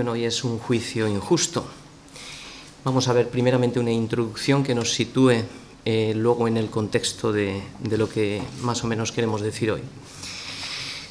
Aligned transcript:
hoy 0.00 0.24
es 0.24 0.42
un 0.42 0.58
juicio 0.58 1.06
injusto. 1.06 1.66
Vamos 2.82 3.08
a 3.08 3.12
ver 3.12 3.28
primeramente 3.28 3.78
una 3.78 3.90
introducción 3.90 4.64
que 4.64 4.74
nos 4.74 4.94
sitúe 4.94 5.44
eh, 5.84 6.14
luego 6.16 6.48
en 6.48 6.56
el 6.56 6.70
contexto 6.70 7.30
de, 7.30 7.62
lo 7.90 8.08
que 8.08 8.42
más 8.62 8.82
o 8.84 8.86
menos 8.86 9.12
queremos 9.12 9.42
decir 9.42 9.70
hoy. 9.70 9.82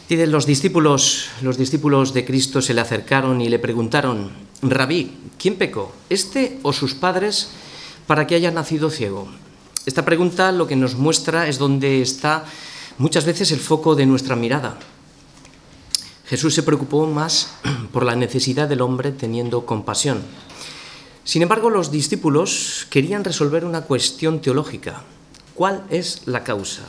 Dicen 0.10 0.32
los 0.32 0.48
discípulos, 0.48 1.30
los 1.44 1.58
discípulos 1.58 2.14
de 2.14 2.26
Cristo 2.26 2.60
se 2.60 2.74
le 2.74 2.82
acercaron 2.82 3.40
y 3.40 3.50
le 3.50 3.60
preguntaron, 3.60 4.32
Rabí, 4.64 5.12
¿quién 5.38 5.56
pecó, 5.58 5.94
este 6.10 6.58
o 6.64 6.74
sus 6.74 6.96
padres, 6.96 7.50
para 8.08 8.26
que 8.26 8.34
haya 8.34 8.50
nacido 8.50 8.90
ciego? 8.90 9.28
Esta 9.86 10.04
pregunta 10.04 10.52
lo 10.52 10.66
que 10.66 10.76
nos 10.76 10.96
muestra 10.96 11.48
es 11.48 11.60
dónde 11.60 12.02
está 12.02 12.46
muchas 12.98 13.26
veces 13.26 13.52
el 13.52 13.60
foco 13.60 13.94
de 13.94 14.08
nuestra 14.08 14.36
mirada. 14.36 14.80
Jesús 16.32 16.54
se 16.54 16.64
preocupó 16.64 17.06
más 17.08 17.56
por 17.92 18.06
la 18.06 18.16
necesidad 18.16 18.70
del 18.70 18.80
hombre 18.80 19.12
teniendo 19.12 19.66
compasión. 19.66 20.22
Sin 21.26 21.42
embargo, 21.42 21.70
los 21.70 21.92
discípulos 21.92 22.88
querían 22.90 23.26
resolver 23.26 23.66
una 23.66 23.82
cuestión 23.82 24.40
teológica. 24.40 25.04
¿Cuál 25.56 25.84
es 25.90 26.22
la 26.28 26.46
causa? 26.46 26.84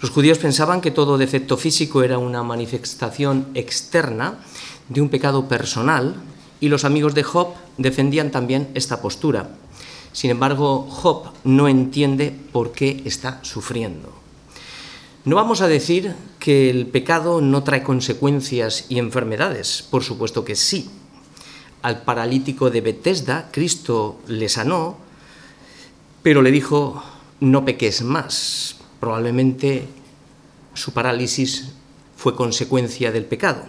Los 0.00 0.10
judíos 0.10 0.38
pensaban 0.38 0.80
que 0.80 0.90
todo 0.90 1.16
defecto 1.16 1.56
físico 1.56 2.02
era 2.02 2.18
una 2.18 2.42
manifestación 2.42 3.46
externa 3.54 4.40
de 4.88 5.00
un 5.00 5.10
pecado 5.10 5.46
personal 5.46 6.16
y 6.58 6.70
los 6.70 6.84
amigos 6.84 7.14
de 7.14 7.22
Job 7.22 7.54
defendían 7.78 8.32
también 8.32 8.68
esta 8.74 9.00
postura. 9.00 9.50
Sin 10.10 10.28
embargo, 10.28 10.88
Job 10.90 11.30
no 11.44 11.68
entiende 11.68 12.36
por 12.50 12.72
qué 12.72 13.00
está 13.04 13.38
sufriendo. 13.44 14.19
No 15.22 15.36
vamos 15.36 15.60
a 15.60 15.68
decir 15.68 16.14
que 16.38 16.70
el 16.70 16.86
pecado 16.86 17.42
no 17.42 17.62
trae 17.62 17.82
consecuencias 17.82 18.86
y 18.88 18.98
enfermedades, 18.98 19.86
por 19.90 20.02
supuesto 20.02 20.46
que 20.46 20.56
sí. 20.56 20.88
Al 21.82 22.04
paralítico 22.04 22.70
de 22.70 22.80
Bethesda, 22.80 23.50
Cristo 23.52 24.18
le 24.26 24.48
sanó, 24.48 24.96
pero 26.22 26.40
le 26.40 26.50
dijo, 26.50 27.02
no 27.38 27.66
peques 27.66 28.00
más. 28.00 28.76
Probablemente 28.98 29.88
su 30.72 30.92
parálisis 30.94 31.72
fue 32.16 32.34
consecuencia 32.34 33.12
del 33.12 33.26
pecado. 33.26 33.64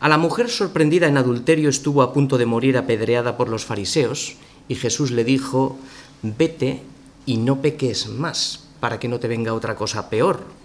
A 0.00 0.08
la 0.08 0.18
mujer 0.18 0.50
sorprendida 0.50 1.06
en 1.06 1.16
adulterio 1.16 1.68
estuvo 1.68 2.02
a 2.02 2.12
punto 2.12 2.38
de 2.38 2.46
morir 2.46 2.76
apedreada 2.76 3.36
por 3.36 3.48
los 3.48 3.64
fariseos 3.64 4.34
y 4.66 4.74
Jesús 4.74 5.12
le 5.12 5.22
dijo, 5.22 5.78
vete 6.22 6.82
y 7.24 7.36
no 7.36 7.62
peques 7.62 8.08
más 8.08 8.64
para 8.80 8.98
que 8.98 9.06
no 9.06 9.20
te 9.20 9.28
venga 9.28 9.54
otra 9.54 9.76
cosa 9.76 10.10
peor. 10.10 10.61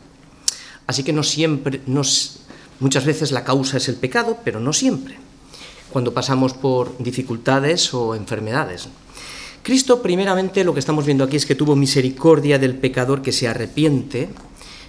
Así 0.88 1.04
que 1.04 1.14
no 1.14 1.24
siempre, 1.24 1.82
muchas 2.80 3.06
veces 3.06 3.32
la 3.32 3.44
causa 3.44 3.78
es 3.78 3.90
el 3.90 3.96
pecado, 3.96 4.38
pero 4.44 4.60
no 4.60 4.74
siempre, 4.74 5.18
cuando 5.92 6.14
pasamos 6.14 6.54
por 6.54 6.98
dificultades 6.98 7.94
o 7.94 8.16
enfermedades. 8.16 8.88
Cristo, 9.64 10.02
primeramente, 10.02 10.64
lo 10.64 10.74
que 10.74 10.80
estamos 10.80 11.06
viendo 11.06 11.26
aquí 11.26 11.36
es 11.36 11.46
que 11.46 11.56
tuvo 11.56 11.76
misericordia 11.76 12.58
del 12.58 12.76
pecador 12.76 13.22
que 13.22 13.34
se 13.34 13.50
arrepiente, 13.50 14.30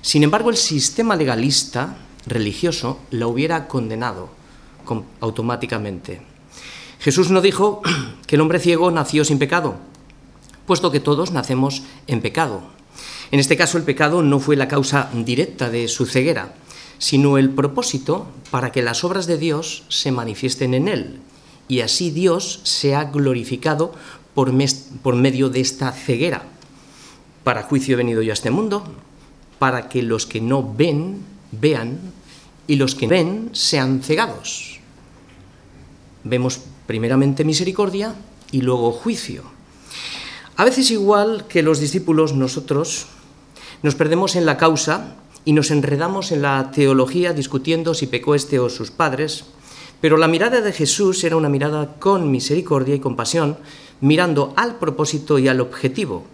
sin 0.01 0.23
embargo, 0.23 0.51
el 0.51 0.57
sistema 0.57 1.17
legalista 1.17 1.97
religioso 2.27 3.01
la 3.11 3.27
hubiera 3.27 3.67
condenado 3.67 4.29
automáticamente. 5.21 6.23
Jesús 7.01 7.31
no 7.31 7.41
dijo 7.41 7.83
que 8.27 8.37
el 8.37 8.41
hombre 8.41 8.61
ciego 8.61 8.91
nació 8.91 9.25
sin 9.25 9.39
pecado, 9.39 9.77
puesto 10.67 10.91
que 10.91 11.01
todos 11.01 11.33
nacemos 11.33 11.83
en 12.07 12.21
pecado. 12.21 12.62
En 13.31 13.41
este 13.41 13.57
caso 13.57 13.79
el 13.79 13.84
pecado 13.84 14.23
no 14.23 14.41
fue 14.41 14.56
la 14.56 14.69
causa 14.69 15.11
directa 15.12 15.71
de 15.71 15.89
su 15.89 16.06
ceguera, 16.06 16.55
sino 16.99 17.39
el 17.39 17.50
propósito 17.50 18.27
para 18.50 18.72
que 18.72 18.83
las 18.83 19.05
obras 19.05 19.27
de 19.27 19.39
Dios 19.39 19.84
se 19.89 20.12
manifiesten 20.12 20.75
en 20.75 20.89
él 20.89 21.21
y 21.69 21.81
así 21.83 22.11
Dios 22.11 22.61
sea 22.65 23.05
glorificado 23.05 23.93
por, 24.34 24.53
por 25.03 25.15
medio 25.15 25.50
de 25.50 25.61
esta 25.61 25.93
ceguera. 25.93 26.43
Para 27.44 27.62
juicio 27.62 27.94
he 27.94 27.97
venido 27.97 28.22
yo 28.22 28.33
a 28.33 28.34
este 28.34 28.50
mundo, 28.50 28.84
para 29.59 29.89
que 29.89 30.03
los 30.03 30.27
que 30.27 30.41
no 30.41 30.75
ven, 30.75 31.21
vean, 31.53 31.99
y 32.66 32.77
los 32.77 32.95
que 32.95 33.06
ven 33.06 33.50
sean 33.53 34.03
cegados. 34.03 34.81
Vemos 36.25 36.60
primeramente 36.87 37.45
misericordia 37.45 38.15
y 38.50 38.62
luego 38.62 38.93
juicio. 38.93 39.43
A 40.56 40.65
veces 40.65 40.91
igual 40.91 41.47
que 41.49 41.62
los 41.62 41.81
discípulos, 41.81 42.34
nosotros 42.34 43.06
nos 43.83 43.94
perdemos 43.94 44.37
en 44.37 44.47
la 44.47 44.56
causa 44.56 45.16
y 45.44 45.53
nos 45.53 45.71
enredamos 45.71 46.33
en 46.33 46.43
la 46.43 46.71
teología 46.71 47.33
discutiendo 47.33 47.94
si 47.94 48.06
pecó 48.06 48.34
este 48.34 48.59
o 48.59 48.69
sus 48.69 48.91
padres, 48.91 49.44
pero 50.00 50.16
la 50.16 50.28
mirada 50.28 50.61
de 50.61 50.72
Jesús 50.72 51.22
era 51.25 51.37
una 51.37 51.49
mirada 51.49 51.94
con 51.99 52.31
misericordia 52.31 52.94
y 52.94 53.00
compasión, 53.00 53.56
mirando 54.00 54.53
al 54.56 54.77
propósito 54.78 55.39
y 55.39 55.49
al 55.49 55.61
objetivo. 55.61 56.25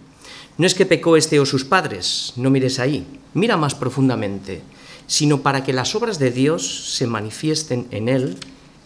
No 0.57 0.65
es 0.65 0.75
que 0.75 0.85
pecó 0.85 1.17
este 1.17 1.39
o 1.39 1.45
sus 1.45 1.65
padres, 1.65 2.33
no 2.35 2.49
mires 2.49 2.79
ahí, 2.79 3.05
mira 3.33 3.57
más 3.57 3.75
profundamente, 3.75 4.61
sino 5.07 5.41
para 5.41 5.63
que 5.63 5.73
las 5.73 5.95
obras 5.95 6.19
de 6.19 6.31
Dios 6.31 6.95
se 6.95 7.07
manifiesten 7.07 7.87
en 7.91 8.09
él, 8.09 8.37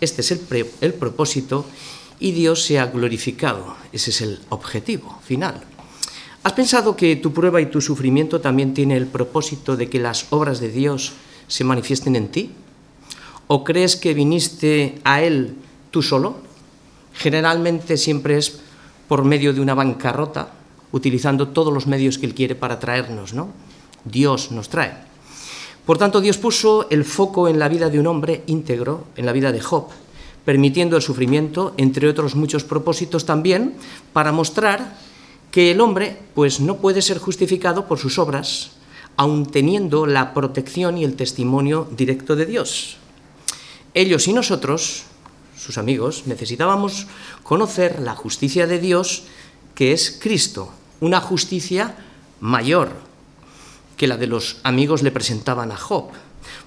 este 0.02 0.22
es 0.22 0.32
el, 0.32 0.42
el 0.82 0.94
propósito, 0.94 1.66
y 2.20 2.32
Dios 2.32 2.64
sea 2.64 2.88
glorificado, 2.88 3.76
ese 3.94 4.10
es 4.10 4.22
el 4.22 4.40
objetivo 4.50 5.20
final. 5.24 5.69
¿Has 6.42 6.54
pensado 6.54 6.96
que 6.96 7.18
tu 7.18 7.34
prueba 7.34 7.60
y 7.60 7.66
tu 7.66 7.82
sufrimiento 7.82 8.40
también 8.40 8.74
tiene 8.74 8.96
el 8.96 9.08
propósito 9.08 9.76
de 9.76 9.90
que 9.90 10.00
las 10.00 10.28
obras 10.30 10.62
de 10.62 10.70
Dios 10.70 11.12
se 11.48 11.66
manifiesten 11.66 12.16
en 12.16 12.30
ti? 12.30 12.52
¿O 13.48 13.66
crees 13.66 13.98
que 13.98 14.14
viniste 14.14 15.02
a 15.04 15.22
Él 15.22 15.56
tú 15.92 16.02
solo? 16.02 16.38
Generalmente 17.14 17.98
siempre 17.98 18.38
es 18.38 18.62
por 19.10 19.26
medio 19.26 19.52
de 19.54 19.60
una 19.60 19.74
bancarrota, 19.74 20.54
utilizando 20.94 21.50
todos 21.50 21.74
los 21.74 21.88
medios 21.88 22.18
que 22.18 22.26
Él 22.26 22.36
quiere 22.36 22.56
para 22.56 22.80
traernos, 22.80 23.34
¿no? 23.34 23.50
Dios 24.06 24.52
nos 24.52 24.70
trae. 24.70 24.94
Por 25.86 25.98
tanto, 25.98 26.22
Dios 26.22 26.38
puso 26.38 26.88
el 26.90 27.04
foco 27.04 27.50
en 27.50 27.60
la 27.60 27.68
vida 27.68 27.90
de 27.90 28.00
un 28.00 28.08
hombre 28.08 28.44
íntegro, 28.48 29.08
en 29.18 29.26
la 29.26 29.34
vida 29.34 29.52
de 29.52 29.60
Job, 29.60 29.88
permitiendo 30.46 30.96
el 30.96 31.02
sufrimiento, 31.02 31.74
entre 31.76 32.08
otros 32.08 32.36
muchos 32.36 32.64
propósitos 32.64 33.26
también, 33.26 33.74
para 34.14 34.32
mostrar 34.32 35.09
que 35.52 35.72
el 35.72 35.82
hombre 35.82 36.18
pues 36.36 36.60
no 36.60 36.78
puede 36.78 37.02
ser 37.02 37.18
justificado 37.18 37.88
por 37.88 38.00
sus 38.00 38.20
obras, 38.20 38.72
aun 39.18 39.46
teniendo 39.46 40.06
la 40.06 40.34
protección 40.34 40.98
y 40.98 41.04
el 41.04 41.16
testimonio 41.16 41.88
directo 41.92 42.36
de 42.36 42.46
Dios. 42.46 42.98
Ellos 43.94 44.28
y 44.28 44.34
nosotros, 44.34 45.04
sus 45.58 45.78
amigos, 45.78 46.24
necesitábamos 46.26 47.08
conocer 47.44 48.00
la 48.00 48.16
justicia 48.16 48.68
de 48.68 48.80
Dios, 48.80 49.24
que 49.76 49.92
es 49.92 50.18
Cristo, 50.22 50.72
una 51.02 51.20
justicia 51.20 51.96
mayor 52.40 52.92
que 53.98 54.08
la 54.08 54.16
de 54.16 54.28
los 54.28 54.58
amigos 54.64 55.04
le 55.04 55.12
presentaban 55.12 55.72
a 55.72 55.78
Job. 55.78 56.06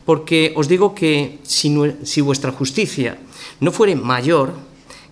Porque 0.05 0.53
os 0.57 0.69
digo 0.69 0.95
que 0.95 1.39
si, 1.45 1.75
si 2.03 2.21
vuestra 2.21 2.53
justicia 2.53 3.19
no 3.61 3.73
fuere 3.73 3.97
mayor 3.97 4.53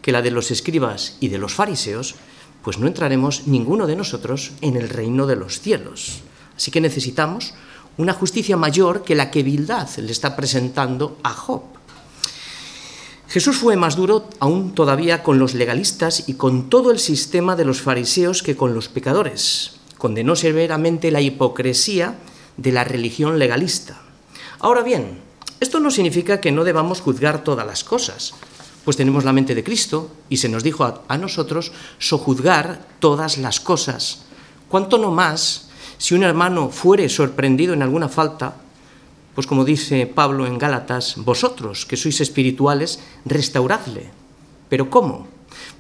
que 0.03 0.13
la 0.13 0.21
de 0.21 0.31
los 0.31 0.51
escribas 0.51 1.17
y 1.21 1.29
de 1.29 1.39
los 1.39 1.55
fariseos, 1.55 2.17
pues 2.63 2.79
no 2.79 2.87
entraremos 2.87 3.47
ninguno 3.47 3.87
de 3.87 3.97
nosotros 3.97 4.53
en 4.61 4.77
el 4.77 4.89
reino 4.89 5.27
de 5.27 5.37
los 5.37 5.61
cielos. 5.61 6.21
Así 6.57 6.71
que 6.71 6.81
necesitamos 6.81 7.55
una 7.97 8.13
justicia 8.13 8.57
mayor 8.57 9.03
que 9.03 9.15
la 9.15 9.31
que 9.31 9.43
Bildad 9.43 9.89
le 9.99 10.13
está 10.13 10.37
presentando 10.37 11.19
a 11.23 11.31
Job. 11.31 11.63
Jesús 13.29 13.57
fue 13.57 13.77
más 13.77 13.97
duro 13.97 14.29
aún 14.41 14.75
todavía 14.75 15.23
con 15.23 15.39
los 15.39 15.55
legalistas 15.55 16.29
y 16.29 16.35
con 16.35 16.69
todo 16.69 16.91
el 16.91 16.99
sistema 16.99 17.57
de 17.57 17.65
los 17.65 17.81
fariseos 17.81 18.43
que 18.43 18.57
con 18.57 18.75
los 18.75 18.89
pecadores. 18.89 19.77
Condenó 19.99 20.35
severamente 20.35 21.11
la 21.11 21.21
hipocresía 21.21 22.19
de 22.57 22.73
la 22.73 22.85
religión 22.85 23.39
legalista. 23.39 24.01
Ahora 24.59 24.83
bien, 24.83 25.21
esto 25.61 25.79
no 25.79 25.91
significa 25.91 26.41
que 26.41 26.53
no 26.53 26.65
debamos 26.65 27.01
juzgar 27.01 27.45
todas 27.45 27.67
las 27.67 27.85
cosas 27.85 28.35
pues 28.85 28.97
tenemos 28.97 29.25
la 29.25 29.33
mente 29.33 29.55
de 29.55 29.65
Cristo 29.65 30.11
y 30.29 30.39
se 30.39 30.49
nos 30.49 30.63
dijo 30.63 30.85
a, 31.07 31.19
nosotros 31.19 31.73
sojuzgar 31.99 32.87
todas 32.99 33.39
las 33.39 33.61
cosas. 33.61 34.23
¿Cuánto 34.69 34.99
no 34.99 35.11
más 35.11 35.69
si 35.99 36.15
un 36.15 36.23
hermano 36.23 36.71
fuere 36.71 37.09
sorprendido 37.09 37.75
en 37.75 37.83
alguna 37.83 38.09
falta? 38.09 38.57
Pues 39.35 39.47
como 39.47 39.65
dice 39.65 40.07
Pablo 40.07 40.47
en 40.47 40.59
Gálatas, 40.59 41.17
vosotros 41.19 41.85
que 41.87 41.97
sois 41.97 42.21
espirituales, 42.21 43.01
restauradle. 43.25 44.11
¿Pero 44.69 44.89
cómo? 44.89 45.29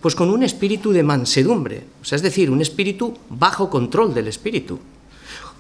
Pues 0.01 0.15
con 0.15 0.31
un 0.31 0.43
espíritu 0.43 0.93
de 0.93 1.03
mansedumbre, 1.03 1.85
o 2.03 2.05
sea, 2.05 2.17
es 2.17 2.23
decir, 2.23 2.51
un 2.51 2.61
espíritu 2.61 3.17
bajo 3.29 3.71
control 3.71 4.13
del 4.15 4.29
espíritu, 4.29 4.79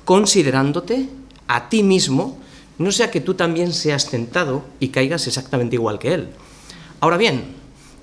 considerándote 0.04 1.08
a 1.46 1.68
ti 1.68 1.82
mismo, 1.82 2.38
no 2.78 2.92
sea 2.92 3.10
que 3.10 3.20
tú 3.20 3.34
también 3.34 3.72
seas 3.72 4.08
tentado 4.10 4.64
y 4.80 4.88
caigas 4.88 5.26
exactamente 5.26 5.76
igual 5.76 5.98
que 5.98 6.14
él. 6.14 6.28
Ahora 7.00 7.16
bien, 7.16 7.44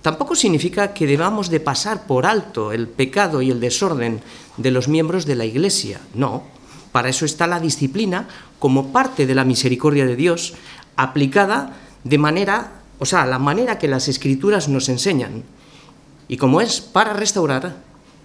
tampoco 0.01 0.35
significa 0.35 0.93
que 0.93 1.07
debamos 1.07 1.49
de 1.49 1.59
pasar 1.59 2.05
por 2.07 2.25
alto 2.25 2.71
el 2.71 2.87
pecado 2.87 3.41
y 3.41 3.51
el 3.51 3.59
desorden 3.59 4.21
de 4.57 4.71
los 4.71 4.87
miembros 4.87 5.25
de 5.25 5.35
la 5.35 5.45
Iglesia. 5.45 6.01
No, 6.13 6.43
para 6.91 7.09
eso 7.09 7.25
está 7.25 7.47
la 7.47 7.59
disciplina 7.59 8.27
como 8.59 8.91
parte 8.91 9.25
de 9.25 9.35
la 9.35 9.45
misericordia 9.45 10.05
de 10.05 10.15
Dios, 10.15 10.55
aplicada 10.95 11.77
de 12.03 12.17
manera 12.17 12.77
o 12.99 13.05
sea, 13.05 13.25
la 13.25 13.39
manera 13.39 13.77
que 13.77 13.87
las 13.87 14.07
escrituras 14.07 14.69
nos 14.69 14.89
enseñan, 14.89 15.43
y 16.27 16.37
como 16.37 16.61
es 16.61 16.81
para 16.81 17.13
restaurar, 17.13 17.83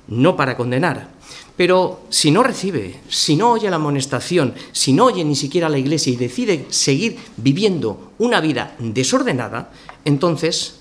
no 0.08 0.36
para 0.36 0.56
condenar. 0.56 1.08
Pero 1.56 2.02
si 2.08 2.30
no 2.30 2.42
recibe, 2.42 3.00
si 3.08 3.36
no 3.36 3.52
oye 3.52 3.70
la 3.70 3.76
amonestación, 3.76 4.54
si 4.72 4.92
no 4.92 5.04
oye 5.06 5.24
ni 5.24 5.36
siquiera 5.36 5.68
la 5.68 5.78
iglesia 5.78 6.12
y 6.12 6.16
decide 6.16 6.66
seguir 6.70 7.18
viviendo 7.36 8.12
una 8.18 8.40
vida 8.40 8.74
desordenada, 8.78 9.70
entonces 10.04 10.80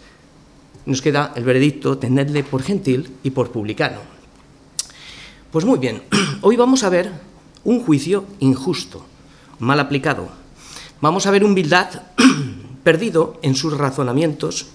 nos 0.86 1.02
queda 1.02 1.34
el 1.36 1.44
veredicto, 1.44 1.98
tenedle 1.98 2.44
por 2.44 2.64
gentil 2.64 3.12
y 3.24 3.32
por 3.32 3.52
publicano. 3.52 4.00
Pues 5.52 5.66
muy 5.66 5.80
bien, 5.80 6.04
hoy 6.42 6.56
vamos 6.56 6.84
a 6.84 6.90
ver 6.90 7.12
un 7.64 7.84
juicio 7.84 8.26
injusto, 8.40 9.06
mal 9.60 9.80
aplicado. 9.80 10.30
Vamos 11.02 11.28
a 11.28 11.32
ver 11.32 11.44
un 11.44 11.56
Bildad 11.56 12.04
perdido 12.84 13.40
en 13.42 13.56
sus 13.56 13.78
razonamientos, 13.78 14.68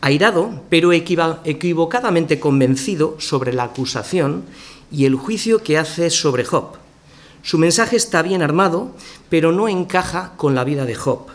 airado, 0.00 0.62
pero 0.68 0.92
equivocadamente 0.92 2.38
convencido 2.40 3.16
sobre 3.18 3.52
la 3.52 3.64
acusación 3.64 4.44
y 4.90 5.04
el 5.04 5.16
juicio 5.16 5.62
que 5.62 5.78
hace 5.78 6.10
sobre 6.10 6.44
Job. 6.44 6.76
Su 7.42 7.58
mensaje 7.58 7.96
está 7.96 8.22
bien 8.22 8.42
armado, 8.42 8.92
pero 9.28 9.52
no 9.52 9.68
encaja 9.68 10.32
con 10.36 10.54
la 10.54 10.64
vida 10.64 10.84
de 10.84 10.94
Job. 10.94 11.26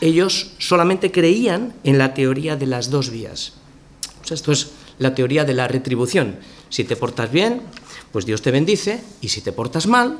Ellos 0.00 0.52
solamente 0.58 1.12
creían 1.12 1.74
en 1.84 1.98
la 1.98 2.14
teoría 2.14 2.56
de 2.56 2.66
las 2.66 2.90
dos 2.90 3.10
vías. 3.10 3.52
esto 4.30 4.52
es 4.52 4.70
la 4.98 5.14
teoría 5.14 5.44
de 5.44 5.54
la 5.54 5.66
retribución. 5.66 6.36
Si 6.68 6.84
te 6.84 6.94
portas 6.94 7.32
bien, 7.32 7.62
pues 8.12 8.26
Dios 8.26 8.42
te 8.42 8.50
bendice, 8.50 9.02
y 9.20 9.28
si 9.28 9.40
te 9.40 9.50
portas 9.50 9.86
mal, 9.86 10.18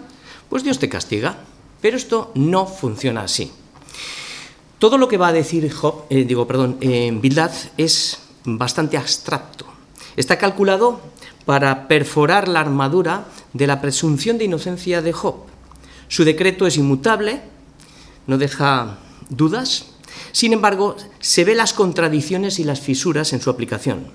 pues 0.48 0.64
Dios 0.64 0.78
te 0.78 0.88
castiga. 0.88 1.38
Pero 1.80 1.96
esto 1.96 2.32
no 2.34 2.66
funciona 2.66 3.22
así. 3.22 3.52
Todo 4.78 4.98
lo 4.98 5.08
que 5.08 5.16
va 5.18 5.28
a 5.28 5.32
decir 5.32 5.70
Job, 5.70 6.06
eh, 6.10 6.24
digo, 6.24 6.46
perdón, 6.46 6.78
eh, 6.80 7.10
Bildad 7.14 7.52
es 7.76 8.18
bastante 8.44 8.96
abstracto. 8.96 9.66
Está 10.16 10.38
calculado 10.38 11.00
para 11.46 11.86
perforar 11.88 12.48
la 12.48 12.60
armadura 12.60 13.26
de 13.52 13.66
la 13.66 13.80
presunción 13.80 14.38
de 14.38 14.44
inocencia 14.44 15.02
de 15.02 15.12
Job. 15.12 15.36
Su 16.08 16.24
decreto 16.24 16.66
es 16.66 16.76
inmutable, 16.76 17.42
no 18.26 18.38
deja 18.38 18.98
dudas, 19.30 19.86
sin 20.32 20.52
embargo, 20.52 20.96
se 21.20 21.44
ve 21.44 21.54
las 21.54 21.72
contradicciones 21.72 22.58
y 22.58 22.64
las 22.64 22.80
fisuras 22.80 23.32
en 23.32 23.40
su 23.40 23.50
aplicación. 23.50 24.06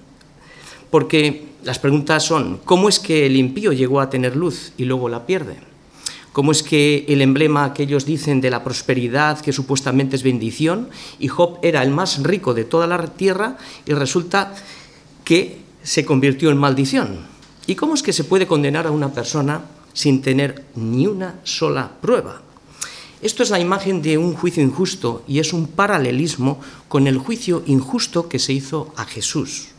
Porque 0.92 1.48
las 1.64 1.80
preguntas 1.80 2.24
son, 2.24 2.60
¿cómo 2.64 2.90
es 2.90 3.00
que 3.00 3.26
el 3.26 3.36
impío 3.36 3.74
llegó 3.74 4.00
a 4.00 4.10
tener 4.10 4.36
luz 4.36 4.72
y 4.78 4.86
luego 4.86 5.10
la 5.10 5.26
pierde? 5.26 5.58
¿Cómo 6.32 6.52
es 6.52 6.64
que 6.64 7.06
el 7.08 7.22
emblema 7.22 7.74
que 7.74 7.84
ellos 7.84 8.06
dicen 8.06 8.42
de 8.42 8.50
la 8.50 8.64
prosperidad, 8.64 9.40
que 9.40 9.54
supuestamente 9.54 10.18
es 10.18 10.24
bendición, 10.24 10.90
y 11.18 11.30
Job 11.30 11.60
era 11.62 11.82
el 11.82 11.92
más 11.92 12.22
rico 12.24 12.54
de 12.54 12.66
toda 12.66 12.88
la 12.88 13.02
tierra, 13.08 13.58
y 13.86 13.94
resulta 13.94 14.54
que 15.24 15.60
se 15.82 16.04
convirtió 16.06 16.52
en 16.52 16.58
maldición. 16.58 17.20
¿Y 17.68 17.76
cómo 17.76 17.94
es 17.94 18.04
que 18.04 18.14
se 18.14 18.26
puede 18.26 18.48
condenar 18.48 18.86
a 18.86 18.92
una 18.92 19.14
persona 19.14 19.62
sin 19.94 20.22
tener 20.22 20.66
ni 20.76 21.08
una 21.08 21.40
sola 21.44 21.90
prueba? 22.02 22.45
Esto 23.22 23.44
es 23.44 23.50
la 23.50 23.60
imagen 23.60 24.02
de 24.02 24.18
un 24.18 24.34
juicio 24.34 24.62
injusto 24.62 25.24
y 25.28 25.40
es 25.40 25.54
un 25.54 25.68
paralelismo 25.68 26.60
con 26.88 27.08
el 27.08 27.18
juicio 27.18 27.64
injusto 27.66 28.30
que 28.30 28.40
se 28.40 28.54
hizo 28.54 28.94
a 28.96 29.06
Jesús. 29.06 29.70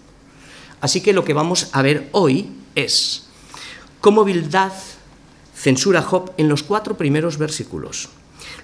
Así 0.81 1.01
que 1.01 1.13
lo 1.13 1.25
que 1.25 1.35
vamos 1.35 1.69
a 1.73 1.83
ver 1.83 2.09
hoy 2.13 2.49
es 2.75 3.27
cómo 4.01 4.25
Bildad 4.25 4.73
censura 5.55 6.01
a 6.01 6.03
Job 6.03 6.33
en 6.37 6.49
los 6.49 6.63
cuatro 6.63 6.97
primeros 6.97 7.39
versículos. 7.39 8.09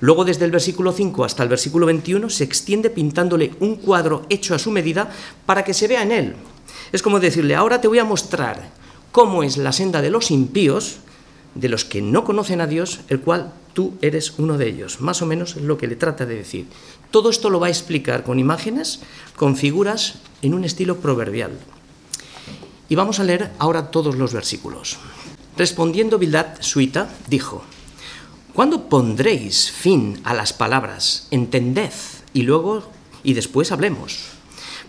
Luego, 0.01 0.25
desde 0.25 0.45
el 0.45 0.51
versículo 0.51 0.93
5 0.93 1.25
hasta 1.25 1.43
el 1.43 1.49
versículo 1.49 1.87
21, 1.87 2.29
se 2.29 2.45
extiende 2.45 2.91
pintándole 2.91 3.55
un 3.61 3.77
cuadro 3.77 4.27
hecho 4.29 4.55
a 4.55 4.59
su 4.59 4.71
medida 4.71 5.11
para 5.47 5.65
que 5.65 5.75
se 5.75 5.89
vea 5.89 6.03
en 6.03 6.13
él 6.13 6.37
es 6.93 7.03
como 7.03 7.21
decirle, 7.21 7.55
ahora 7.55 7.81
te 7.81 7.89
voy 7.89 7.99
a 7.99 8.05
mostrar 8.05 8.71
cómo 9.11 9.43
es 9.43 9.57
la 9.57 9.73
senda 9.73 10.03
de 10.03 10.11
los 10.11 10.31
impíos, 10.31 10.97
de 11.55 11.69
los 11.69 11.85
que 11.85 12.03
no 12.03 12.25
conocen 12.25 12.61
a 12.61 12.67
Dios, 12.67 13.01
el 13.09 13.21
cual 13.21 13.53
tú 13.75 13.95
eres 14.01 14.39
uno 14.39 14.59
de 14.59 14.69
ellos. 14.69 15.01
Más 15.01 15.23
o 15.23 15.27
menos 15.27 15.57
es 15.57 15.63
lo 15.63 15.79
que 15.79 15.87
le 15.87 15.97
trata 15.97 16.27
de 16.27 16.37
decir. 16.37 16.67
Todo 17.11 17.31
esto 17.31 17.51
lo 17.51 17.61
va 17.61 17.67
a 17.67 17.71
explicar 17.71 18.25
con 18.25 18.39
imágenes, 18.39 19.01
con 19.37 19.57
figuras, 19.57 20.17
en 20.43 20.55
un 20.55 20.65
estilo 20.65 20.99
proverbial. 20.99 21.53
Y 22.89 22.95
vamos 22.95 23.21
a 23.21 23.25
leer 23.25 23.53
ahora 23.59 23.91
todos 23.91 24.17
los 24.17 24.33
versículos. 24.33 24.99
Respondiendo 25.57 26.19
Bildad 26.19 26.61
Suita, 26.61 27.11
dijo, 27.29 27.63
¿Cuándo 28.53 28.91
pondréis 28.91 29.71
fin 29.71 30.21
a 30.25 30.35
las 30.35 30.53
palabras? 30.53 31.27
Entended 31.31 31.93
y 32.35 32.43
luego 32.43 32.83
y 33.25 33.33
después 33.33 33.73
hablemos. 33.73 34.33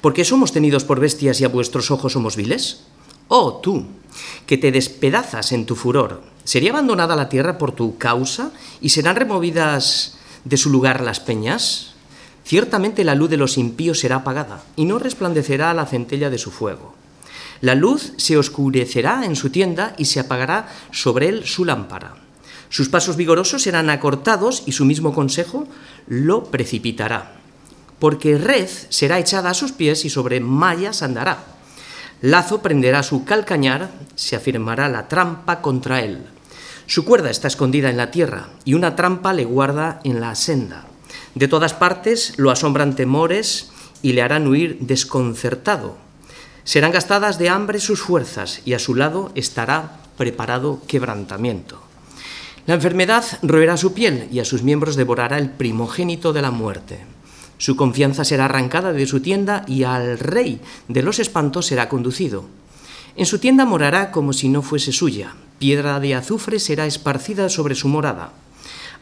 ¿Por 0.01 0.13
qué 0.13 0.25
somos 0.25 0.51
tenidos 0.51 0.83
por 0.83 0.99
bestias 0.99 1.39
y 1.39 1.45
a 1.45 1.49
vuestros 1.49 1.89
ojos 1.89 2.11
somos 2.11 2.35
viles? 2.35 2.81
Oh, 3.29 3.61
tú, 3.63 3.85
que 4.45 4.57
te 4.57 4.73
despedazas 4.73 5.53
en 5.53 5.65
tu 5.65 5.75
furor, 5.75 6.23
¿sería 6.43 6.71
abandonada 6.71 7.15
la 7.15 7.29
tierra 7.29 7.57
por 7.57 7.71
tu 7.71 7.97
causa 7.97 8.51
y 8.81 8.89
serán 8.89 9.15
removidas 9.15 10.17
de 10.43 10.57
su 10.57 10.69
lugar 10.69 11.01
las 11.01 11.19
peñas? 11.19 11.93
Ciertamente 12.45 13.03
la 13.03 13.15
luz 13.15 13.29
de 13.29 13.37
los 13.37 13.57
impíos 13.57 13.99
será 13.99 14.17
apagada 14.17 14.63
y 14.75 14.85
no 14.85 14.99
resplandecerá 14.99 15.73
la 15.73 15.85
centella 15.85 16.29
de 16.29 16.37
su 16.37 16.51
fuego. 16.51 16.93
La 17.61 17.75
luz 17.75 18.13
se 18.17 18.37
oscurecerá 18.37 19.23
en 19.25 19.35
su 19.35 19.49
tienda 19.49 19.95
y 19.97 20.05
se 20.05 20.19
apagará 20.19 20.67
sobre 20.91 21.29
él 21.29 21.45
su 21.45 21.63
lámpara. 21.63 22.15
Sus 22.69 22.89
pasos 22.89 23.15
vigorosos 23.15 23.61
serán 23.61 23.89
acortados 23.89 24.63
y 24.65 24.73
su 24.73 24.83
mismo 24.83 25.13
consejo 25.13 25.67
lo 26.07 26.45
precipitará 26.45 27.43
porque 28.03 28.37
red 28.37 28.67
será 28.89 29.17
echada 29.17 29.51
a 29.51 29.53
sus 29.53 29.71
pies 29.71 30.03
y 30.03 30.09
sobre 30.09 30.41
mallas 30.41 31.01
andará. 31.03 31.37
Lazo 32.19 32.61
prenderá 32.61 33.01
su 33.01 33.23
calcañar, 33.23 33.91
se 34.15 34.35
afirmará 34.35 34.89
la 34.89 35.07
trampa 35.07 35.61
contra 35.61 36.01
él. 36.01 36.19
Su 36.85 37.05
cuerda 37.05 37.29
está 37.29 37.47
escondida 37.47 37.89
en 37.89 37.97
la 37.97 38.11
tierra 38.11 38.49
y 38.65 38.73
una 38.73 38.95
trampa 38.95 39.33
le 39.33 39.45
guarda 39.45 39.99
en 40.03 40.19
la 40.19 40.35
senda. 40.35 40.85
De 41.35 41.47
todas 41.47 41.73
partes 41.73 42.33
lo 42.37 42.51
asombran 42.51 42.95
temores 42.95 43.71
y 44.01 44.13
le 44.13 44.21
harán 44.21 44.47
huir 44.47 44.77
desconcertado. 44.81 45.97
Serán 46.63 46.91
gastadas 46.91 47.39
de 47.39 47.49
hambre 47.49 47.79
sus 47.79 48.01
fuerzas 48.01 48.61
y 48.65 48.73
a 48.73 48.79
su 48.79 48.95
lado 48.95 49.31
estará 49.35 49.99
preparado 50.17 50.81
quebrantamiento. 50.87 51.81
La 52.65 52.75
enfermedad 52.75 53.25
roerá 53.41 53.75
su 53.75 53.93
piel 53.93 54.27
y 54.31 54.39
a 54.39 54.45
sus 54.45 54.63
miembros 54.63 54.95
devorará 54.95 55.37
el 55.37 55.49
primogénito 55.49 56.31
de 56.31 56.41
la 56.41 56.51
muerte. 56.51 56.99
Su 57.57 57.75
confianza 57.75 58.23
será 58.23 58.45
arrancada 58.45 58.93
de 58.93 59.05
su 59.07 59.21
tienda 59.21 59.65
y 59.67 59.83
al 59.83 60.19
rey 60.19 60.61
de 60.87 61.01
los 61.01 61.19
espantos 61.19 61.65
será 61.65 61.89
conducido. 61.89 62.45
En 63.15 63.25
su 63.25 63.39
tienda 63.39 63.65
morará 63.65 64.11
como 64.11 64.33
si 64.33 64.49
no 64.49 64.61
fuese 64.61 64.91
suya. 64.91 65.33
Piedra 65.63 66.01
de 66.01 66.13
azufre 66.13 66.59
será 66.59 66.85
esparcida 66.87 67.47
sobre 67.47 67.73
su 67.73 67.87
morada. 67.87 68.33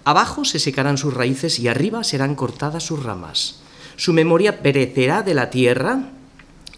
Abajo 0.06 0.46
se 0.46 0.60
secarán 0.60 1.00
sus 1.00 1.12
raíces 1.12 1.58
y 1.58 1.68
arriba 1.68 2.04
serán 2.04 2.36
cortadas 2.36 2.84
sus 2.84 3.02
ramas. 3.02 3.62
Su 3.96 4.14
memoria 4.14 4.62
perecerá 4.62 5.24
de 5.24 5.34
la 5.34 5.50
tierra 5.50 6.12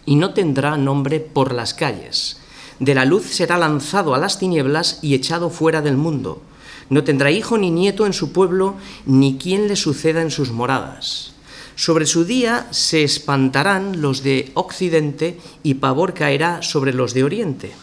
y 0.05 0.15
no 0.15 0.33
tendrá 0.33 0.77
nombre 0.77 1.19
por 1.19 1.51
las 1.51 1.73
calles. 1.73 2.39
De 2.79 2.95
la 2.95 3.03
luz 3.03 3.25
será 3.25 3.57
lanzado 3.57 4.15
a 4.15 4.19
las 4.19 4.39
tinieblas 4.39 4.99
y 5.01 5.15
echado 5.15 5.49
fuera 5.49 5.81
del 5.81 5.97
mundo. 5.97 6.41
No 6.89 7.03
tendrá 7.03 7.29
hijo 7.31 7.57
ni 7.57 7.69
nieto 7.69 8.05
en 8.05 8.13
su 8.13 8.31
pueblo, 8.31 8.75
ni 9.05 9.37
quien 9.37 9.67
le 9.67 9.75
suceda 9.75 10.21
en 10.21 10.31
sus 10.31 10.51
moradas. 10.51 11.33
Sobre 11.75 12.05
su 12.05 12.23
día 12.23 12.67
se 12.71 13.03
espantarán 13.03 14.01
los 14.01 14.23
de 14.23 14.49
Occidente 14.53 15.41
y 15.61 15.73
pavor 15.73 16.13
caerá 16.13 16.61
sobre 16.61 16.93
los 16.93 17.13
de 17.13 17.25
Oriente. 17.25 17.73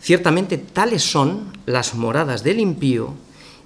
Ciertamente 0.00 0.58
tales 0.58 1.02
son 1.02 1.52
las 1.66 1.94
moradas 1.94 2.42
del 2.42 2.60
impío 2.60 3.14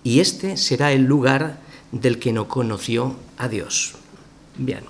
y 0.03 0.21
este 0.21 0.57
será 0.57 0.93
el 0.93 1.03
lugar 1.03 1.61
del 1.93 2.19
que 2.19 2.33
no 2.33 2.49
conoció 2.49 3.17
a 3.39 3.49
Dios. 3.49 3.95
Bien. 4.59 4.85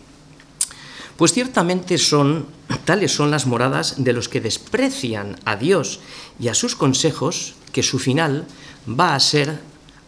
Pues 1.17 1.33
ciertamente 1.33 1.99
son 1.99 2.47
tales 2.85 3.13
son 3.13 3.31
las 3.31 3.47
moradas 3.47 4.03
de 4.03 4.13
los 4.13 4.29
que 4.29 4.41
desprecian 4.41 5.39
a 5.45 5.57
Dios 5.57 6.01
y 6.39 6.49
a 6.49 6.55
sus 6.55 6.77
consejos, 6.77 7.55
que 7.73 7.83
su 7.83 7.99
final 7.99 8.47
va 8.89 9.15
a 9.15 9.21
ser 9.21 9.61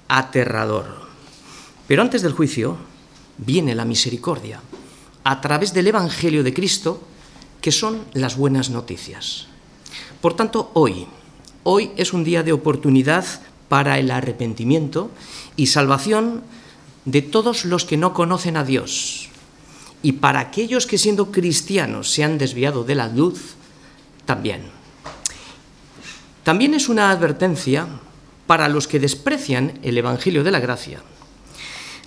aterrador. 0.08 1.06
Pero 1.86 2.02
antes 2.02 2.22
del 2.22 2.32
juicio, 2.32 2.76
viene 3.38 3.74
la 3.74 3.84
misericordia 3.84 4.60
a 5.24 5.40
través 5.40 5.72
del 5.72 5.88
Evangelio 5.88 6.42
de 6.42 6.54
Cristo, 6.54 7.02
que 7.60 7.72
son 7.72 8.04
las 8.12 8.36
buenas 8.36 8.70
noticias. 8.70 9.46
Por 10.20 10.34
tanto, 10.34 10.70
hoy, 10.74 11.06
hoy 11.68 11.90
es 11.96 12.12
un 12.12 12.22
día 12.22 12.44
de 12.44 12.52
oportunidad 12.52 13.24
para 13.68 13.98
el 13.98 14.12
arrepentimiento 14.12 15.10
y 15.56 15.66
salvación 15.66 16.42
de 17.04 17.22
todos 17.22 17.64
los 17.64 17.84
que 17.84 17.96
no 17.96 18.14
conocen 18.14 18.56
a 18.56 18.62
Dios 18.62 19.28
y 20.00 20.12
para 20.12 20.38
aquellos 20.38 20.86
que 20.86 20.96
siendo 20.96 21.32
cristianos 21.32 22.10
se 22.12 22.22
han 22.22 22.38
desviado 22.38 22.84
de 22.84 22.94
la 22.94 23.08
luz, 23.08 23.56
también. 24.24 24.62
También 26.44 26.74
es 26.74 26.88
una 26.88 27.10
advertencia 27.10 27.88
para 28.46 28.68
los 28.68 28.86
que 28.86 29.00
desprecian 29.00 29.80
el 29.82 29.98
Evangelio 29.98 30.44
de 30.44 30.52
la 30.52 30.60
Gracia 30.60 31.02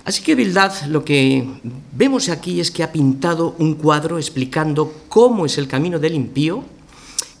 Así 0.04 0.22
que 0.22 0.34
Bildad 0.34 0.72
lo 0.88 1.04
que 1.04 1.46
vemos 1.92 2.30
aquí 2.30 2.60
es 2.60 2.70
que 2.70 2.82
ha 2.82 2.90
pintado 2.90 3.54
un 3.58 3.74
cuadro 3.74 4.16
explicando 4.16 4.92
cómo 5.08 5.44
es 5.44 5.58
el 5.58 5.68
camino 5.68 5.98
del 5.98 6.14
impío, 6.14 6.64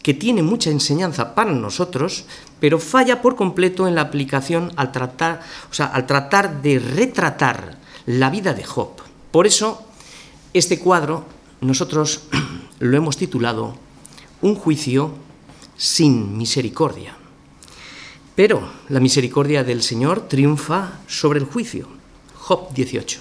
que 0.02 0.14
tiene 0.14 0.42
mucha 0.42 0.70
enseñanza 0.70 1.34
para 1.34 1.52
nosotros, 1.52 2.24
pero 2.58 2.78
falla 2.78 3.20
por 3.20 3.36
completo 3.36 3.86
en 3.86 3.94
la 3.94 4.02
aplicación 4.02 4.72
al 4.76 4.92
tratar, 4.92 5.40
o 5.70 5.74
sea, 5.74 5.86
al 5.86 6.06
tratar 6.06 6.62
de 6.62 6.78
retratar 6.78 7.78
la 8.06 8.30
vida 8.30 8.54
de 8.54 8.64
Job. 8.64 8.90
Por 9.30 9.46
eso, 9.46 9.82
este 10.54 10.78
cuadro 10.78 11.24
nosotros 11.60 12.22
lo 12.78 12.96
hemos 12.96 13.16
titulado 13.16 13.76
Un 14.42 14.54
juicio 14.54 15.12
sin 15.76 16.36
misericordia. 16.36 17.16
Pero 18.34 18.70
la 18.88 19.00
misericordia 19.00 19.64
del 19.64 19.82
Señor 19.82 20.28
triunfa 20.28 21.00
sobre 21.06 21.40
el 21.40 21.44
juicio. 21.44 21.88
Job 22.34 22.72
18. 22.72 23.20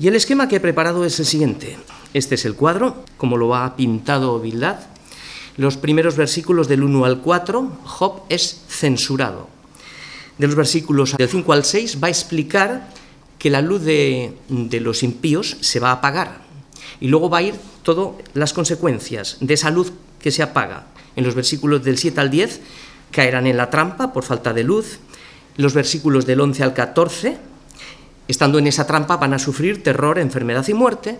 Y 0.00 0.08
el 0.08 0.16
esquema 0.16 0.48
que 0.48 0.56
he 0.56 0.60
preparado 0.60 1.04
es 1.04 1.18
el 1.20 1.26
siguiente. 1.26 1.78
Este 2.14 2.36
es 2.36 2.44
el 2.44 2.54
cuadro, 2.54 3.04
como 3.16 3.36
lo 3.36 3.54
ha 3.54 3.76
pintado 3.76 4.40
Bildad. 4.40 4.78
Los 5.56 5.76
primeros 5.76 6.16
versículos 6.16 6.68
del 6.68 6.82
1 6.82 7.04
al 7.04 7.20
4, 7.20 7.78
Job 7.84 8.22
es 8.28 8.62
censurado. 8.68 9.48
De 10.38 10.46
los 10.46 10.56
versículos 10.56 11.16
del 11.16 11.28
5 11.28 11.52
al 11.52 11.64
6 11.64 11.98
va 12.02 12.06
a 12.06 12.10
explicar 12.10 12.88
que 13.38 13.50
la 13.50 13.60
luz 13.60 13.82
de, 13.82 14.34
los 14.48 15.02
impíos 15.02 15.56
se 15.60 15.80
va 15.80 15.90
a 15.90 15.94
apagar. 15.94 16.42
Y 17.00 17.08
luego 17.08 17.28
va 17.28 17.38
a 17.38 17.42
ir 17.42 17.54
todas 17.82 18.14
las 18.34 18.52
consecuencias 18.52 19.36
de 19.40 19.54
esa 19.54 19.70
luz 19.70 19.92
que 20.20 20.30
se 20.30 20.42
apaga. 20.42 20.86
En 21.16 21.24
los 21.24 21.34
versículos 21.34 21.84
del 21.84 21.98
7 21.98 22.20
al 22.20 22.30
10 22.30 22.60
caerán 23.10 23.46
en 23.46 23.56
la 23.56 23.70
trampa 23.70 24.12
por 24.12 24.24
falta 24.24 24.52
de 24.52 24.64
luz. 24.64 24.98
Los 25.56 25.74
versículos 25.74 26.24
del 26.24 26.40
11 26.40 26.62
al 26.62 26.74
14, 26.74 27.36
estando 28.28 28.58
en 28.58 28.68
esa 28.68 28.86
trampa, 28.86 29.16
van 29.16 29.34
a 29.34 29.38
sufrir 29.38 29.82
terror, 29.82 30.18
enfermedad 30.18 30.66
y 30.68 30.74
muerte. 30.74 31.18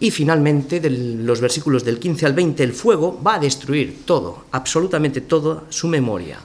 Y 0.00 0.10
finalmente, 0.10 0.80
de 0.80 0.90
los 0.90 1.40
versículos 1.40 1.84
del 1.84 1.98
15 1.98 2.26
al 2.26 2.32
20, 2.32 2.62
el 2.62 2.72
fuego 2.72 3.20
va 3.20 3.34
a 3.34 3.38
destruir 3.40 4.02
todo, 4.04 4.44
absolutamente 4.52 5.20
todo, 5.20 5.64
su 5.70 5.88
memoria. 5.88 6.38